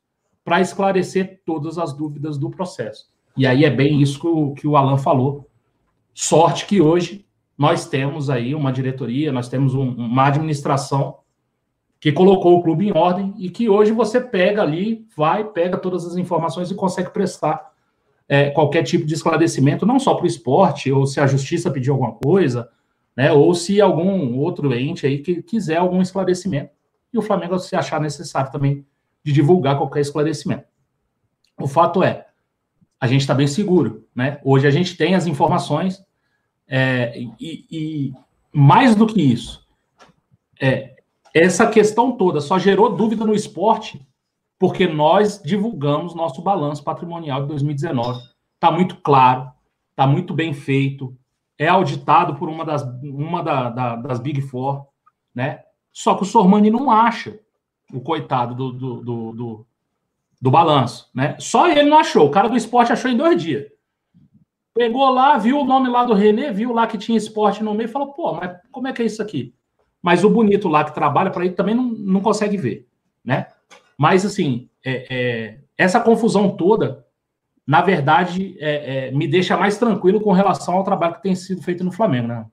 para 0.45 0.61
esclarecer 0.61 1.43
todas 1.45 1.79
as 1.79 1.93
dúvidas 1.93 2.39
do 2.39 2.51
processo. 2.51 3.07
E 3.37 3.47
aí 3.47 3.65
é 3.65 3.71
bem 3.71 4.01
isso 4.01 4.21
que 4.21 4.27
o, 4.27 4.55
que 4.55 4.67
o 4.67 4.77
Alan 4.77 4.97
falou. 4.97 5.49
Sorte 6.15 6.67
que 6.67 6.81
hoje 6.81 7.27
nós 7.57 7.87
temos 7.87 8.31
aí 8.31 8.55
uma 8.55 8.73
diretoria, 8.73 9.33
nós 9.33 9.49
temos 9.49 9.75
um, 9.75 9.91
uma 9.91 10.27
administração 10.27 11.19
que 11.99 12.13
colocou 12.13 12.59
o 12.59 12.63
clube 12.63 12.89
em 12.89 12.97
ordem 12.97 13.35
e 13.39 13.49
que 13.49 13.69
hoje 13.69 13.93
você 13.93 14.21
pega 14.21 14.63
ali, 14.63 15.07
vai, 15.17 15.45
pega 15.45 15.79
todas 15.79 16.05
as 16.05 16.17
informações 16.17 16.71
e 16.71 16.75
consegue 16.75 17.11
prestar 17.11 17.73
é, 18.29 18.51
qualquer 18.51 18.83
tipo 18.83 19.07
de 19.07 19.15
esclarecimento, 19.15 19.87
não 19.87 19.99
só 19.99 20.15
para 20.15 20.25
o 20.25 20.29
esporte, 20.29 20.93
ou 20.93 21.07
se 21.07 21.21
a 21.21 21.27
justiça 21.27 21.71
pedir 21.71 21.91
alguma 21.91 22.13
coisa, 22.13 22.69
né, 23.17 23.33
ou 23.33 23.55
se 23.55 23.81
algum 23.81 24.37
outro 24.39 24.75
ente 24.75 25.07
aí 25.07 25.19
que 25.19 25.43
quiser 25.43 25.77
algum 25.77 26.03
esclarecimento. 26.03 26.71
E 27.13 27.19
o 27.19 27.23
Flamengo 27.23 27.59
se 27.59 27.75
achar 27.75 28.01
necessário 28.01 28.53
também 28.53 28.85
de 29.25 29.33
divulgar 29.33 29.79
qualquer 29.79 30.01
esclarecimento. 30.01 30.65
O 31.59 31.67
fato 31.67 32.03
é, 32.03 32.27
a 33.01 33.07
gente 33.07 33.23
está 33.23 33.35
bem 33.35 33.47
seguro. 33.47 34.07
Né? 34.15 34.39
Hoje 34.45 34.67
a 34.67 34.71
gente 34.71 34.97
tem 34.97 35.15
as 35.15 35.27
informações 35.27 36.05
é, 36.69 37.19
e, 37.19 37.67
e, 37.71 38.13
mais 38.53 38.95
do 38.95 39.07
que 39.07 39.21
isso, 39.21 39.67
é, 40.61 40.96
essa 41.39 41.67
questão 41.67 42.13
toda 42.13 42.41
só 42.41 42.59
gerou 42.59 42.95
dúvida 42.95 43.25
no 43.25 43.35
esporte 43.35 44.01
porque 44.59 44.87
nós 44.87 45.41
divulgamos 45.43 46.15
nosso 46.15 46.41
balanço 46.41 46.83
patrimonial 46.83 47.43
de 47.43 47.49
2019. 47.49 48.19
Está 48.55 48.71
muito 48.71 48.97
claro, 49.03 49.53
está 49.91 50.07
muito 50.07 50.33
bem 50.33 50.55
feito, 50.55 51.15
é 51.59 51.69
auditado 51.69 52.37
por 52.37 52.49
uma 52.49 52.65
das, 52.65 52.83
uma 53.03 53.43
da, 53.43 53.69
da, 53.69 53.97
das 53.97 54.19
Big 54.19 54.41
Four, 54.41 54.87
né? 55.35 55.63
Só 55.93 56.15
que 56.15 56.23
o 56.23 56.27
Sormani 56.27 56.71
não 56.71 56.91
acha 56.91 57.39
o 57.93 58.01
coitado 58.01 58.55
do, 58.55 58.73
do, 58.73 59.03
do, 59.03 59.33
do 59.33 59.67
do 60.41 60.51
balanço, 60.51 61.11
né? 61.15 61.37
Só 61.39 61.69
ele 61.69 61.85
não 61.85 61.99
achou. 61.99 62.27
O 62.27 62.31
cara 62.31 62.49
do 62.49 62.57
esporte 62.57 62.93
achou 62.93 63.11
em 63.11 63.17
dois 63.17 63.43
dias. 63.43 63.67
Pegou 64.75 65.09
lá, 65.09 65.39
viu 65.39 65.59
o 65.59 65.65
nome 65.65 65.89
lá 65.89 66.05
do 66.05 66.13
Renê, 66.13 66.53
viu 66.53 66.73
lá 66.73 66.87
que 66.87 66.99
tinha 66.99 67.17
esporte 67.17 67.65
no 67.65 67.75
meio 67.75 67.89
falou: 67.89 68.13
pô, 68.13 68.35
mas 68.35 68.57
como 68.71 68.87
é 68.87 68.93
que 68.93 69.03
é 69.03 69.07
isso 69.07 69.23
aqui? 69.23 69.55
Mas 70.07 70.23
o 70.23 70.31
bonito 70.31 70.69
lá 70.69 70.85
que 70.85 70.95
trabalha 70.95 71.33
para 71.33 71.45
ele 71.45 71.55
também 71.55 71.75
não, 71.75 71.83
não 71.83 72.21
consegue 72.21 72.57
ver, 72.57 72.89
né? 73.25 73.49
Mas 73.99 74.25
assim, 74.25 74.71
é, 74.85 75.07
é, 75.11 75.61
essa 75.77 75.99
confusão 75.99 76.57
toda, 76.57 77.05
na 77.67 77.83
verdade, 77.83 78.57
é, 78.61 79.09
é, 79.09 79.11
me 79.11 79.27
deixa 79.27 79.57
mais 79.57 79.77
tranquilo 79.79 80.21
com 80.21 80.31
relação 80.31 80.75
ao 80.75 80.85
trabalho 80.85 81.17
que 81.17 81.23
tem 81.23 81.35
sido 81.35 81.61
feito 81.61 81.83
no 81.83 81.91
Flamengo, 81.91 82.29
né? 82.29 82.47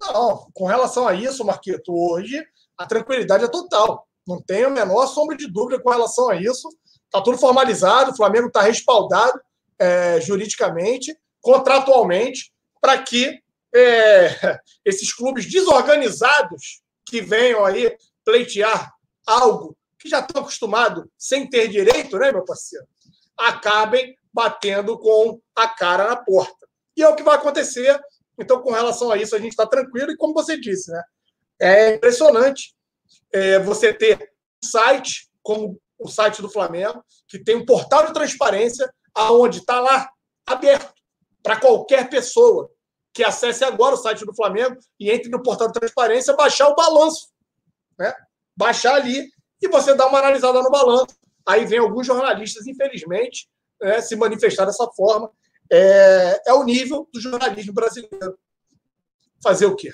Não, 0.00 0.46
com 0.54 0.66
relação 0.66 1.08
a 1.08 1.14
isso, 1.14 1.44
Marquito, 1.44 1.92
hoje 1.92 2.40
a 2.78 2.86
tranquilidade 2.86 3.42
é 3.42 3.48
total. 3.48 4.06
Não 4.24 4.40
tenho 4.40 4.68
a 4.68 4.70
menor 4.70 5.08
sombra 5.08 5.36
de 5.36 5.50
dúvida 5.50 5.82
com 5.82 5.90
relação 5.90 6.28
a 6.28 6.36
isso. 6.36 6.68
Está 7.06 7.20
tudo 7.20 7.38
formalizado, 7.38 8.12
o 8.12 8.16
Flamengo 8.16 8.46
está 8.46 8.62
respaldado 8.62 9.40
é, 9.80 10.20
juridicamente. 10.20 11.12
contratualmente 11.40 12.52
para 12.80 13.02
que 13.02 13.40
é, 13.76 14.60
esses 14.84 15.12
clubes 15.12 15.50
desorganizados 15.50 16.82
que 17.04 17.20
venham 17.20 17.64
aí 17.64 17.96
pleitear 18.24 18.92
algo 19.26 19.76
que 19.98 20.08
já 20.08 20.20
estão 20.20 20.42
acostumados 20.42 21.04
sem 21.16 21.48
ter 21.48 21.68
direito, 21.68 22.18
né, 22.18 22.32
meu 22.32 22.44
parceiro? 22.44 22.86
Acabem 23.36 24.16
batendo 24.32 24.98
com 24.98 25.40
a 25.54 25.68
cara 25.68 26.08
na 26.08 26.16
porta. 26.16 26.66
E 26.96 27.02
é 27.02 27.08
o 27.08 27.14
que 27.14 27.22
vai 27.22 27.36
acontecer. 27.36 27.98
Então, 28.38 28.60
com 28.60 28.70
relação 28.70 29.10
a 29.10 29.16
isso, 29.16 29.34
a 29.34 29.38
gente 29.38 29.52
está 29.52 29.66
tranquilo. 29.66 30.10
E 30.10 30.16
como 30.16 30.34
você 30.34 30.58
disse, 30.58 30.90
né? 30.90 31.02
É 31.58 31.94
impressionante 31.94 32.74
é, 33.32 33.58
você 33.58 33.92
ter 33.92 34.30
um 34.62 34.66
site 34.66 35.28
como 35.42 35.80
o 35.98 36.08
site 36.08 36.42
do 36.42 36.50
Flamengo, 36.50 37.02
que 37.28 37.38
tem 37.38 37.56
um 37.56 37.64
portal 37.64 38.06
de 38.06 38.12
transparência, 38.12 38.92
aonde 39.14 39.60
está 39.60 39.80
lá 39.80 40.08
aberto 40.46 40.92
para 41.42 41.58
qualquer 41.58 42.10
pessoa 42.10 42.70
que 43.16 43.24
acesse 43.24 43.64
agora 43.64 43.94
o 43.94 43.96
site 43.96 44.26
do 44.26 44.34
Flamengo 44.34 44.76
e 45.00 45.10
entre 45.10 45.30
no 45.30 45.42
portal 45.42 45.68
de 45.68 45.80
transparência, 45.80 46.36
baixar 46.36 46.68
o 46.68 46.74
balanço, 46.74 47.28
né? 47.98 48.12
Baixar 48.54 48.94
ali 48.94 49.26
e 49.62 49.68
você 49.68 49.94
dá 49.94 50.06
uma 50.06 50.18
analisada 50.18 50.60
no 50.62 50.70
balanço. 50.70 51.16
Aí 51.48 51.64
vem 51.64 51.78
alguns 51.78 52.06
jornalistas, 52.06 52.66
infelizmente, 52.66 53.48
né, 53.80 54.02
se 54.02 54.14
manifestar 54.16 54.66
dessa 54.66 54.86
forma. 54.94 55.30
É, 55.72 56.50
é 56.50 56.52
o 56.52 56.62
nível 56.62 57.08
do 57.10 57.18
jornalismo 57.18 57.72
brasileiro. 57.72 58.38
Fazer 59.42 59.64
o 59.64 59.74
quê? 59.74 59.90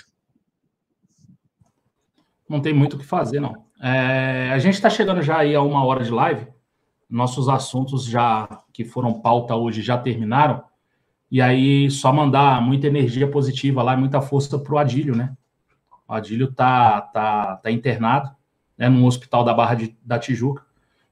Não 2.48 2.60
tem 2.60 2.74
muito 2.74 2.96
o 2.96 2.98
que 2.98 3.06
fazer, 3.06 3.38
não. 3.38 3.66
É, 3.80 4.50
a 4.52 4.58
gente 4.58 4.74
está 4.74 4.90
chegando 4.90 5.22
já 5.22 5.38
aí 5.38 5.54
a 5.54 5.62
uma 5.62 5.84
hora 5.84 6.02
de 6.02 6.10
live. 6.10 6.48
Nossos 7.08 7.48
assuntos 7.48 8.04
já 8.04 8.64
que 8.72 8.84
foram 8.84 9.20
pauta 9.20 9.54
hoje 9.54 9.80
já 9.80 9.96
terminaram. 9.96 10.64
E 11.32 11.40
aí, 11.40 11.90
só 11.90 12.12
mandar 12.12 12.60
muita 12.60 12.86
energia 12.86 13.26
positiva 13.26 13.82
lá, 13.82 13.96
muita 13.96 14.20
força 14.20 14.58
para 14.58 14.74
o 14.74 14.76
Adílio, 14.76 15.16
né? 15.16 15.34
O 16.06 16.12
Adílio 16.12 16.52
tá, 16.52 17.00
tá, 17.00 17.56
tá 17.56 17.70
internado 17.70 18.30
né, 18.76 18.86
no 18.90 19.06
hospital 19.06 19.42
da 19.42 19.54
Barra 19.54 19.76
de, 19.76 19.96
da 20.04 20.18
Tijuca. 20.18 20.62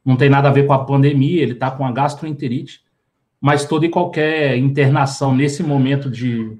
Não 0.04 0.18
tem 0.18 0.28
nada 0.28 0.48
a 0.48 0.52
ver 0.52 0.66
com 0.66 0.74
a 0.74 0.84
pandemia, 0.84 1.40
ele 1.40 1.54
tá 1.54 1.70
com 1.70 1.86
a 1.86 1.90
gastroenterite. 1.90 2.84
Mas 3.40 3.64
toda 3.64 3.86
e 3.86 3.88
qualquer 3.88 4.58
internação 4.58 5.34
nesse 5.34 5.62
momento 5.62 6.10
de, 6.10 6.54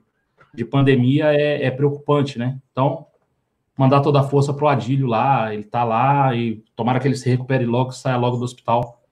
de 0.55 0.65
pandemia 0.65 1.27
é, 1.27 1.67
é 1.67 1.71
preocupante, 1.71 2.39
né? 2.39 2.59
Então, 2.73 3.09
mandar 3.77 4.01
toda 4.01 4.21
a 4.21 4.25
força 4.25 4.55
pro 4.55 4.69
Adílio 4.69 5.07
lá, 5.07 5.53
ele 5.53 5.65
tá 5.65 5.85
lá 5.85 6.35
e 6.35 6.65
tomara 6.75 6.99
que 6.99 7.07
ele 7.07 7.15
se 7.15 7.29
recupere 7.29 7.67
logo, 7.67 7.93
saia 7.93 8.17
logo 8.17 8.39
do 8.39 8.45
hospital 8.45 9.03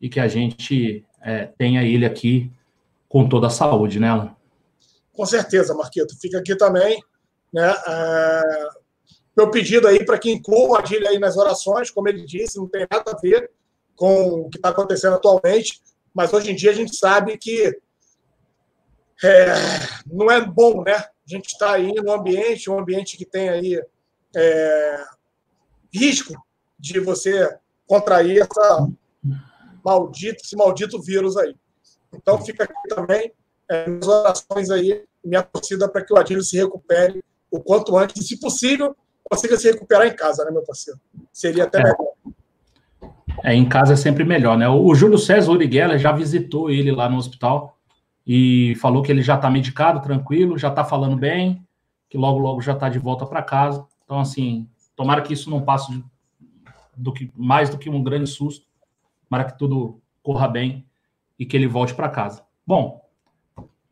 e 0.00 0.08
que 0.08 0.18
a 0.18 0.26
gente 0.26 1.04
é, 1.22 1.44
tenha 1.44 1.84
ele 1.84 2.04
aqui 2.04 2.50
com 3.08 3.28
toda 3.28 3.46
a 3.46 3.50
saúde, 3.50 3.98
né? 4.00 4.08
Com 5.12 5.24
certeza, 5.24 5.74
Marquito. 5.74 6.18
Fica 6.20 6.38
aqui 6.38 6.56
também, 6.56 7.02
né? 7.52 7.74
É... 7.86 8.68
Meu 9.36 9.50
pedido 9.50 9.86
aí 9.86 10.04
para 10.04 10.18
que 10.18 10.30
inclua 10.30 10.68
o 10.68 10.74
Adílio 10.74 11.08
aí 11.08 11.18
nas 11.18 11.36
orações, 11.36 11.90
como 11.90 12.08
ele 12.08 12.24
disse, 12.24 12.58
não 12.58 12.66
tem 12.66 12.86
nada 12.90 13.12
a 13.12 13.18
ver 13.18 13.50
com 13.94 14.40
o 14.40 14.50
que 14.50 14.56
está 14.56 14.70
acontecendo 14.70 15.14
atualmente, 15.14 15.82
mas 16.14 16.32
hoje 16.32 16.50
em 16.50 16.54
dia 16.54 16.70
a 16.70 16.74
gente 16.74 16.96
sabe 16.96 17.36
que 17.36 17.78
é, 19.22 19.46
não 20.06 20.30
é 20.30 20.40
bom, 20.40 20.82
né? 20.82 20.94
A 20.94 21.08
gente 21.26 21.48
está 21.48 21.72
aí 21.72 21.92
no 21.94 22.12
ambiente, 22.12 22.70
um 22.70 22.78
ambiente 22.78 23.16
que 23.16 23.26
tem 23.26 23.48
aí 23.48 23.82
é, 24.34 25.04
risco 25.92 26.34
de 26.78 27.00
você 27.00 27.58
contrair 27.86 28.42
essa 28.42 28.88
maldito, 29.84 30.42
esse 30.44 30.56
maldito 30.56 31.00
vírus 31.02 31.36
aí. 31.36 31.54
Então 32.16 32.44
fica 32.44 32.64
aqui 32.64 32.74
também 32.88 33.32
é, 33.68 33.88
minhas 33.88 34.06
orações 34.06 34.70
aí, 34.70 35.04
minha 35.24 35.42
torcida 35.42 35.88
para 35.88 36.04
que 36.04 36.12
o 36.12 36.16
Adílio 36.16 36.42
se 36.42 36.56
recupere 36.56 37.22
o 37.50 37.60
quanto 37.60 37.96
antes, 37.96 38.22
e, 38.22 38.26
se 38.26 38.40
possível, 38.40 38.96
consiga 39.24 39.56
se 39.56 39.70
recuperar 39.70 40.06
em 40.06 40.14
casa, 40.14 40.44
né, 40.44 40.50
meu 40.50 40.62
parceiro? 40.62 41.00
Seria 41.32 41.64
até 41.64 41.80
é. 41.80 41.82
melhor. 41.82 42.14
É, 43.44 43.54
em 43.54 43.68
casa 43.68 43.92
é 43.92 43.96
sempre 43.96 44.24
melhor, 44.24 44.56
né? 44.56 44.68
O 44.68 44.94
Júlio 44.94 45.18
César 45.18 45.50
Uriguela 45.50 45.98
já 45.98 46.12
visitou 46.12 46.70
ele 46.70 46.90
lá 46.90 47.08
no 47.08 47.18
hospital 47.18 47.76
e 48.26 48.74
falou 48.76 49.02
que 49.02 49.12
ele 49.12 49.22
já 49.22 49.36
está 49.36 49.50
medicado, 49.50 50.00
tranquilo, 50.00 50.58
já 50.58 50.68
está 50.68 50.84
falando 50.84 51.16
bem, 51.16 51.64
que 52.08 52.16
logo, 52.16 52.38
logo 52.38 52.60
já 52.60 52.72
está 52.72 52.88
de 52.88 52.98
volta 52.98 53.26
para 53.26 53.42
casa. 53.42 53.86
Então, 54.04 54.18
assim, 54.18 54.68
tomara 54.96 55.22
que 55.22 55.32
isso 55.32 55.50
não 55.50 55.62
passe 55.62 56.02
do 56.96 57.12
que, 57.12 57.30
mais 57.36 57.68
do 57.68 57.78
que 57.78 57.90
um 57.90 58.02
grande 58.02 58.28
susto. 58.28 58.66
Tomara 59.28 59.44
que 59.50 59.58
tudo 59.58 60.00
corra 60.22 60.48
bem 60.48 60.86
e 61.38 61.44
que 61.44 61.56
ele 61.56 61.66
volte 61.66 61.94
para 61.94 62.08
casa. 62.08 62.42
Bom, 62.66 63.02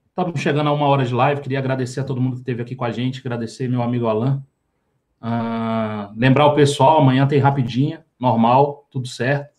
estamos 0.08 0.40
chegando 0.40 0.68
a 0.68 0.72
uma 0.72 0.86
hora 0.86 1.04
de 1.04 1.14
live. 1.14 1.40
Queria 1.40 1.58
agradecer 1.58 2.00
a 2.00 2.04
todo 2.04 2.20
mundo 2.20 2.34
que 2.34 2.40
esteve 2.40 2.62
aqui 2.62 2.74
com 2.74 2.84
a 2.84 2.90
gente, 2.90 3.20
agradecer 3.20 3.68
meu 3.68 3.82
amigo 3.82 4.06
Alan. 4.06 4.42
Uh, 5.20 6.12
lembrar 6.16 6.46
o 6.46 6.54
pessoal, 6.54 6.98
amanhã 6.98 7.26
tem 7.26 7.38
rapidinha, 7.38 8.04
normal, 8.18 8.86
tudo 8.90 9.08
certo. 9.08 9.54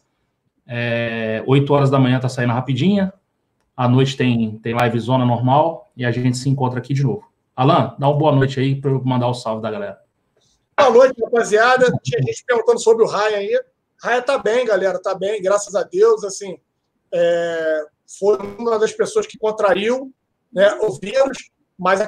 É, 0.67 1.43
8 1.45 1.73
horas 1.73 1.89
da 1.89 1.99
manhã 1.99 2.19
tá 2.19 2.29
saindo 2.29 2.53
rapidinha. 2.53 3.13
À 3.75 3.88
noite 3.88 4.15
tem, 4.15 4.57
tem 4.59 4.73
live 4.73 4.99
zona 4.99 5.25
normal 5.25 5.91
e 5.95 6.05
a 6.05 6.11
gente 6.11 6.38
se 6.38 6.49
encontra 6.49 6.79
aqui 6.79 6.93
de 6.93 7.03
novo. 7.03 7.29
Alan, 7.55 7.95
dá 7.99 8.07
uma 8.07 8.17
boa 8.17 8.31
noite 8.31 8.59
aí 8.59 8.79
para 8.79 8.91
eu 8.91 9.03
mandar 9.03 9.27
o 9.27 9.33
salve 9.33 9.61
da 9.61 9.71
galera. 9.71 9.99
Boa 10.77 10.89
noite, 10.91 11.21
rapaziada. 11.23 11.91
Tinha 12.03 12.21
gente 12.21 12.43
perguntando 12.45 12.79
sobre 12.79 13.03
o 13.03 13.07
Raia 13.07 13.38
aí. 13.38 13.61
Raia 14.01 14.21
tá 14.21 14.38
bem, 14.38 14.65
galera, 14.65 15.01
tá 15.01 15.15
bem, 15.15 15.41
graças 15.41 15.73
a 15.73 15.83
Deus. 15.83 16.23
Assim, 16.23 16.57
é, 17.16 17.86
foi 18.20 18.38
uma 18.38 18.78
das 18.78 18.91
pessoas 18.91 19.26
que 19.26 19.38
contraiu 19.38 20.13
né, 20.51 20.74
o 20.82 20.91
vírus, 20.99 21.49
mas 21.78 22.01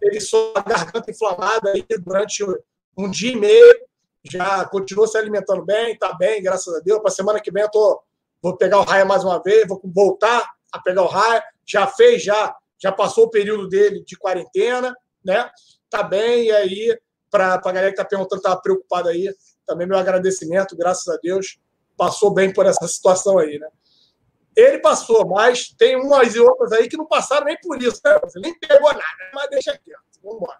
ele 0.00 0.20
só 0.20 0.54
a 0.56 0.62
garganta 0.62 1.10
inflamada 1.10 1.70
aí 1.70 1.84
durante 2.00 2.42
um 2.96 3.10
dia 3.10 3.32
e 3.32 3.36
meio, 3.36 3.86
já 4.24 4.64
continuou 4.64 5.06
se 5.06 5.18
alimentando 5.18 5.64
bem, 5.64 5.92
está 5.92 6.14
bem, 6.14 6.42
graças 6.42 6.74
a 6.74 6.80
Deus. 6.80 7.00
Para 7.00 7.10
semana 7.10 7.40
que 7.40 7.50
vem 7.50 7.62
eu 7.62 7.70
tô, 7.70 8.02
vou 8.42 8.56
pegar 8.56 8.80
o 8.80 8.84
raia 8.84 9.04
mais 9.04 9.22
uma 9.22 9.40
vez, 9.42 9.68
vou 9.68 9.80
voltar 9.84 10.54
a 10.72 10.78
pegar 10.80 11.02
o 11.02 11.06
raia. 11.06 11.44
Já 11.64 11.86
fez, 11.86 12.24
já, 12.24 12.56
já 12.78 12.90
passou 12.90 13.24
o 13.24 13.30
período 13.30 13.68
dele 13.68 14.02
de 14.02 14.16
quarentena, 14.16 14.96
né? 15.24 15.50
Tá 15.90 16.02
bem, 16.02 16.46
e 16.46 16.52
aí, 16.52 16.98
para 17.30 17.54
a 17.54 17.58
galera 17.58 17.88
que 17.88 17.92
está 17.92 18.04
perguntando, 18.04 18.40
estava 18.40 18.60
preocupada 18.60 19.10
aí, 19.10 19.32
também 19.66 19.86
meu 19.86 19.98
agradecimento, 19.98 20.76
graças 20.76 21.06
a 21.08 21.18
Deus, 21.22 21.58
passou 21.96 22.32
bem 22.32 22.52
por 22.52 22.66
essa 22.66 22.86
situação 22.86 23.38
aí, 23.38 23.58
né? 23.58 23.68
Ele 24.56 24.78
passou, 24.78 25.28
mas 25.28 25.68
tem 25.68 25.96
umas 25.96 26.34
e 26.34 26.40
outras 26.40 26.72
aí 26.72 26.88
que 26.88 26.96
não 26.96 27.06
passaram 27.06 27.44
nem 27.44 27.58
por 27.60 27.80
isso, 27.82 28.00
né? 28.04 28.18
Você 28.22 28.40
nem 28.40 28.58
pegou 28.58 28.90
nada, 28.90 29.30
mas 29.34 29.50
deixa 29.50 29.76
quieto. 29.76 30.00
Vamos 30.22 30.38
embora. 30.38 30.58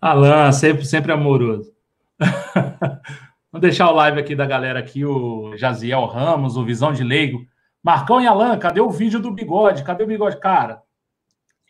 Alan, 0.00 0.52
sempre, 0.52 0.84
sempre 0.84 1.12
amoroso. 1.12 1.72
Vamos 3.50 3.62
deixar 3.62 3.90
o 3.90 3.94
live 3.94 4.20
aqui 4.20 4.36
da 4.36 4.44
galera 4.44 4.78
aqui, 4.78 5.06
o 5.06 5.56
Jaziel 5.56 6.04
Ramos, 6.04 6.56
o 6.56 6.64
Visão 6.64 6.92
de 6.92 7.02
Leigo. 7.02 7.46
Marcão 7.82 8.20
e 8.20 8.26
Alan, 8.26 8.58
cadê 8.58 8.80
o 8.80 8.90
vídeo 8.90 9.20
do 9.20 9.30
bigode? 9.30 9.82
Cadê 9.82 10.04
o 10.04 10.06
bigode? 10.06 10.38
Cara, 10.38 10.82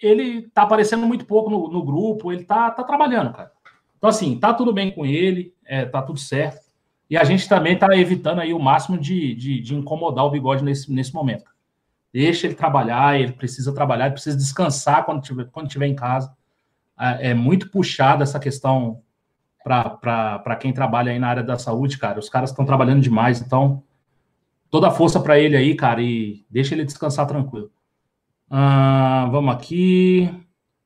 ele 0.03 0.49
tá 0.51 0.63
aparecendo 0.63 1.07
muito 1.07 1.25
pouco 1.25 1.49
no, 1.49 1.69
no 1.69 1.85
grupo, 1.85 2.33
ele 2.33 2.45
tá, 2.45 2.71
tá 2.71 2.83
trabalhando, 2.83 3.33
cara. 3.33 3.53
Então, 3.97 4.11
assim, 4.11 4.39
tá 4.39 4.55
tudo 4.55 4.73
bem 4.73 4.93
com 4.93 5.07
ele, 5.07 5.55
é, 5.65 5.85
tá 5.85 6.03
tudo 6.03 6.19
certo. 6.19 6.68
E 7.11 7.17
a 7.17 7.25
gente 7.25 7.49
também 7.49 7.75
está 7.75 7.97
evitando 7.97 8.41
aí 8.41 8.53
o 8.53 8.59
máximo 8.59 8.99
de, 8.99 9.35
de, 9.35 9.61
de, 9.61 9.75
incomodar 9.75 10.27
o 10.27 10.31
bigode 10.31 10.63
nesse, 10.63 10.93
nesse 10.93 11.15
momento. 11.15 11.51
Deixa 12.13 12.47
ele 12.47 12.55
trabalhar, 12.55 13.19
ele 13.19 13.33
precisa 13.33 13.73
trabalhar, 13.73 14.07
ele 14.07 14.15
precisa 14.15 14.37
descansar 14.37 15.05
quando 15.05 15.23
tiver, 15.23 15.47
quando 15.47 15.69
tiver 15.69 15.87
em 15.87 15.95
casa. 15.95 16.35
É, 16.99 17.31
é 17.31 17.35
muito 17.35 17.71
puxada 17.71 18.23
essa 18.23 18.39
questão 18.39 19.03
para 19.65 20.57
quem 20.61 20.73
trabalha 20.73 21.13
aí 21.13 21.19
na 21.19 21.29
área 21.29 21.43
da 21.43 21.59
saúde, 21.59 21.99
cara. 21.99 22.19
Os 22.19 22.29
caras 22.29 22.51
estão 22.51 22.65
trabalhando 22.65 23.01
demais, 23.01 23.41
então 23.41 23.83
toda 24.71 24.89
a 24.89 24.91
força 24.91 25.19
para 25.19 25.39
ele 25.39 25.57
aí, 25.57 25.75
cara, 25.75 26.03
e 26.03 26.45
deixa 26.51 26.75
ele 26.75 26.85
descansar 26.85 27.27
tranquilo. 27.27 27.71
Ah, 28.51 29.29
vamos 29.31 29.55
aqui. 29.55 30.31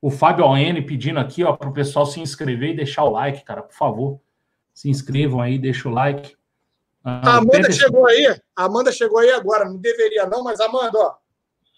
O 0.01 0.09
Fábio 0.09 0.45
ON 0.45 0.83
pedindo 0.85 1.19
aqui, 1.19 1.43
ó, 1.43 1.53
para 1.53 1.69
o 1.69 1.73
pessoal 1.73 2.05
se 2.05 2.19
inscrever 2.19 2.71
e 2.71 2.75
deixar 2.75 3.03
o 3.03 3.09
like, 3.09 3.43
cara, 3.43 3.61
por 3.61 3.73
favor 3.73 4.22
se 4.73 4.89
inscrevam 4.89 5.41
aí, 5.41 5.57
deixa 5.57 5.87
o 5.87 5.91
like. 5.91 6.35
Ah, 7.03 7.35
a 7.35 7.37
Amanda 7.37 7.71
chegou 7.71 8.07
aí, 8.07 8.25
a 8.55 8.65
Amanda 8.65 8.91
chegou 8.91 9.19
aí 9.19 9.29
agora, 9.31 9.65
não 9.65 9.77
deveria 9.77 10.25
não, 10.25 10.43
mas 10.43 10.59
Amanda, 10.59 10.97
ó. 10.97 11.15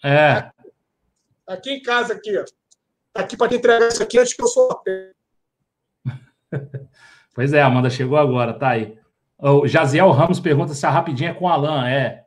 É. 0.04 0.50
Aqui 1.46 1.70
em 1.70 1.82
casa, 1.82 2.14
aqui, 2.14 2.38
ó. 2.38 2.44
Tá 3.12 3.22
aqui 3.22 3.36
para 3.36 3.48
te 3.48 3.56
entregar 3.56 3.88
isso 3.88 4.02
aqui 4.02 4.18
antes 4.18 4.34
que 4.34 4.42
eu 4.42 4.46
sou. 4.46 4.82
pois 7.34 7.52
é, 7.52 7.62
Amanda 7.62 7.90
chegou 7.90 8.18
agora, 8.18 8.54
tá 8.54 8.70
aí. 8.70 8.98
O 9.38 9.66
Jaziel 9.66 10.10
Ramos 10.10 10.40
pergunta 10.40 10.74
se 10.74 10.86
a 10.86 10.90
rapidinha 10.90 11.30
é 11.30 11.34
com 11.34 11.44
o 11.44 11.48
Alan. 11.48 11.88
É. 11.88 12.24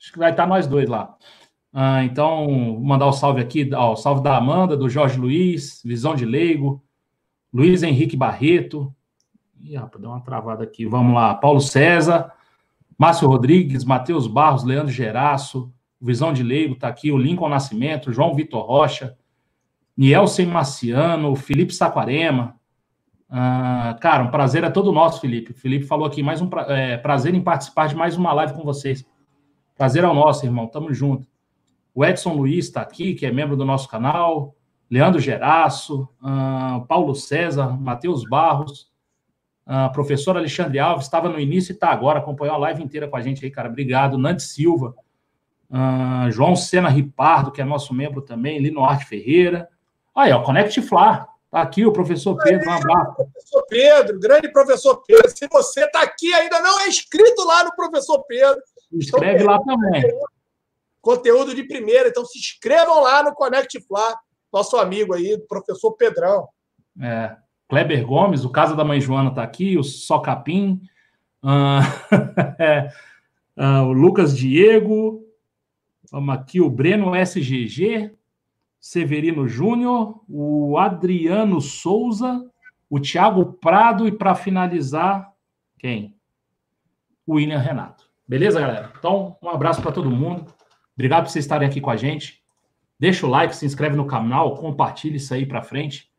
Acho 0.00 0.12
que 0.12 0.18
vai 0.18 0.30
estar 0.30 0.46
nós 0.46 0.66
dois 0.66 0.88
lá. 0.88 1.16
Ah, 1.72 2.04
então, 2.04 2.46
vou 2.74 2.80
mandar 2.84 3.06
o 3.06 3.12
salve 3.12 3.40
aqui, 3.40 3.68
ó, 3.74 3.92
o 3.92 3.96
salve 3.96 4.22
da 4.22 4.36
Amanda, 4.36 4.76
do 4.76 4.88
Jorge 4.88 5.18
Luiz, 5.18 5.82
Visão 5.84 6.14
de 6.14 6.24
Leigo, 6.24 6.84
Luiz 7.52 7.82
Henrique 7.82 8.16
Barreto, 8.16 8.94
Ih, 9.64 9.76
rapaz, 9.76 9.98
deu 9.98 10.10
uma 10.10 10.20
travada 10.20 10.62
aqui. 10.62 10.84
Vamos 10.84 11.14
lá. 11.14 11.34
Paulo 11.34 11.58
César, 11.58 12.30
Márcio 12.98 13.26
Rodrigues, 13.26 13.82
Matheus 13.82 14.26
Barros, 14.26 14.62
Leandro 14.62 14.92
Geraço, 14.92 15.72
Visão 15.98 16.34
de 16.34 16.42
Leigo 16.42 16.74
está 16.74 16.88
aqui, 16.88 17.10
o 17.10 17.16
Lincoln 17.16 17.48
Nascimento, 17.48 18.12
João 18.12 18.34
Vitor 18.34 18.62
Rocha, 18.62 19.16
Nielsen 19.96 20.46
Marciano, 20.46 21.34
Felipe 21.34 21.72
Saquarema. 21.72 22.56
Ah, 23.30 23.96
cara, 24.02 24.24
um 24.24 24.30
prazer 24.30 24.64
é 24.64 24.70
todo 24.70 24.92
nosso, 24.92 25.22
Felipe. 25.22 25.52
O 25.52 25.54
Felipe 25.54 25.86
falou 25.86 26.06
aqui, 26.06 26.22
mais 26.22 26.42
um 26.42 26.46
pra, 26.46 26.66
é, 26.68 26.98
prazer 26.98 27.34
em 27.34 27.40
participar 27.40 27.88
de 27.88 27.96
mais 27.96 28.18
uma 28.18 28.34
live 28.34 28.52
com 28.52 28.62
vocês. 28.62 29.02
Prazer 29.74 30.04
é 30.04 30.08
o 30.08 30.14
nosso, 30.14 30.44
irmão. 30.44 30.66
Tamo 30.66 30.92
junto. 30.92 31.26
O 31.94 32.04
Edson 32.04 32.34
Luiz 32.34 32.66
está 32.66 32.82
aqui, 32.82 33.14
que 33.14 33.24
é 33.24 33.32
membro 33.32 33.56
do 33.56 33.64
nosso 33.64 33.88
canal. 33.88 34.54
Leandro 34.90 35.20
Geraço, 35.20 36.06
uh, 36.22 36.84
Paulo 36.86 37.14
César, 37.14 37.80
Matheus 37.80 38.28
Barros, 38.28 38.92
uh, 39.66 39.92
professor 39.92 40.36
Alexandre 40.36 40.78
Alves, 40.78 41.06
estava 41.06 41.28
no 41.28 41.38
início 41.38 41.72
e 41.72 41.74
está 41.74 41.88
agora, 41.88 42.18
acompanhou 42.18 42.54
a 42.54 42.58
live 42.58 42.82
inteira 42.82 43.08
com 43.08 43.16
a 43.16 43.20
gente 43.20 43.44
aí, 43.44 43.50
cara. 43.50 43.68
Obrigado. 43.68 44.18
Nante 44.18 44.42
Silva, 44.42 44.94
uh, 45.70 46.30
João 46.30 46.56
Sena 46.56 46.88
Ripardo, 46.88 47.50
que 47.50 47.60
é 47.60 47.64
nosso 47.64 47.94
membro 47.94 48.22
também, 48.22 48.58
Lino 48.58 48.84
Arte 48.84 49.06
Ferreira. 49.06 49.68
Aí, 50.14 50.32
ó, 50.32 50.42
Connect 50.42 50.80
Fla. 50.82 51.28
Tá 51.50 51.62
aqui 51.62 51.86
o 51.86 51.92
professor 51.92 52.36
Pedro, 52.42 52.68
um 52.68 52.72
abraço. 52.72 53.14
Professor 53.14 53.64
Pedro, 53.68 54.18
grande 54.18 54.52
professor 54.52 55.02
Pedro. 55.06 55.30
Se 55.30 55.46
você 55.46 55.84
está 55.84 56.02
aqui 56.02 56.34
ainda 56.34 56.60
não 56.60 56.80
é 56.80 56.88
inscrito 56.88 57.44
lá 57.44 57.62
no 57.62 57.72
professor 57.76 58.24
Pedro, 58.26 58.60
inscreve 58.92 59.44
lá 59.44 59.62
também. 59.62 60.02
Conteúdo 61.00 61.54
de 61.54 61.62
primeira, 61.62 62.08
então 62.08 62.24
se 62.24 62.38
inscrevam 62.38 63.00
lá 63.00 63.22
no 63.22 63.32
Connect 63.34 63.80
Fla 63.86 64.16
nosso 64.54 64.76
amigo 64.76 65.14
aí, 65.14 65.36
professor 65.48 65.92
Pedrão. 65.92 66.48
É, 67.02 67.36
Kleber 67.68 68.06
Gomes, 68.06 68.44
o 68.44 68.50
Casa 68.50 68.76
da 68.76 68.84
Mãe 68.84 69.00
Joana 69.00 69.30
está 69.30 69.42
aqui, 69.42 69.78
o 69.78 69.82
Socapim, 69.82 70.80
uh, 71.42 71.80
uh, 73.56 73.82
o 73.88 73.92
Lucas 73.92 74.36
Diego, 74.36 75.24
vamos 76.10 76.34
aqui, 76.34 76.60
o 76.60 76.70
Breno 76.70 77.14
SGG, 77.16 78.12
Severino 78.80 79.48
Júnior, 79.48 80.22
o 80.28 80.76
Adriano 80.76 81.60
Souza, 81.60 82.46
o 82.90 83.00
Thiago 83.00 83.54
Prado 83.54 84.06
e 84.06 84.12
para 84.12 84.34
finalizar, 84.34 85.32
quem? 85.78 86.14
O 87.26 87.34
William 87.34 87.58
Renato. 87.58 88.04
Beleza, 88.28 88.60
galera? 88.60 88.92
Então, 88.98 89.36
um 89.42 89.48
abraço 89.48 89.80
para 89.80 89.90
todo 89.90 90.10
mundo. 90.10 90.46
Obrigado 90.94 91.24
por 91.24 91.30
vocês 91.30 91.44
estarem 91.44 91.66
aqui 91.66 91.80
com 91.80 91.90
a 91.90 91.96
gente. 91.96 92.42
Deixa 92.98 93.26
o 93.26 93.30
like, 93.30 93.56
se 93.56 93.66
inscreve 93.66 93.96
no 93.96 94.06
canal, 94.06 94.54
compartilha 94.54 95.16
isso 95.16 95.32
aí 95.34 95.44
para 95.44 95.62
frente. 95.62 96.10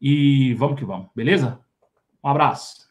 E 0.00 0.54
vamos 0.54 0.78
que 0.78 0.84
vamos, 0.84 1.08
beleza? 1.14 1.60
Um 2.22 2.28
abraço. 2.28 2.83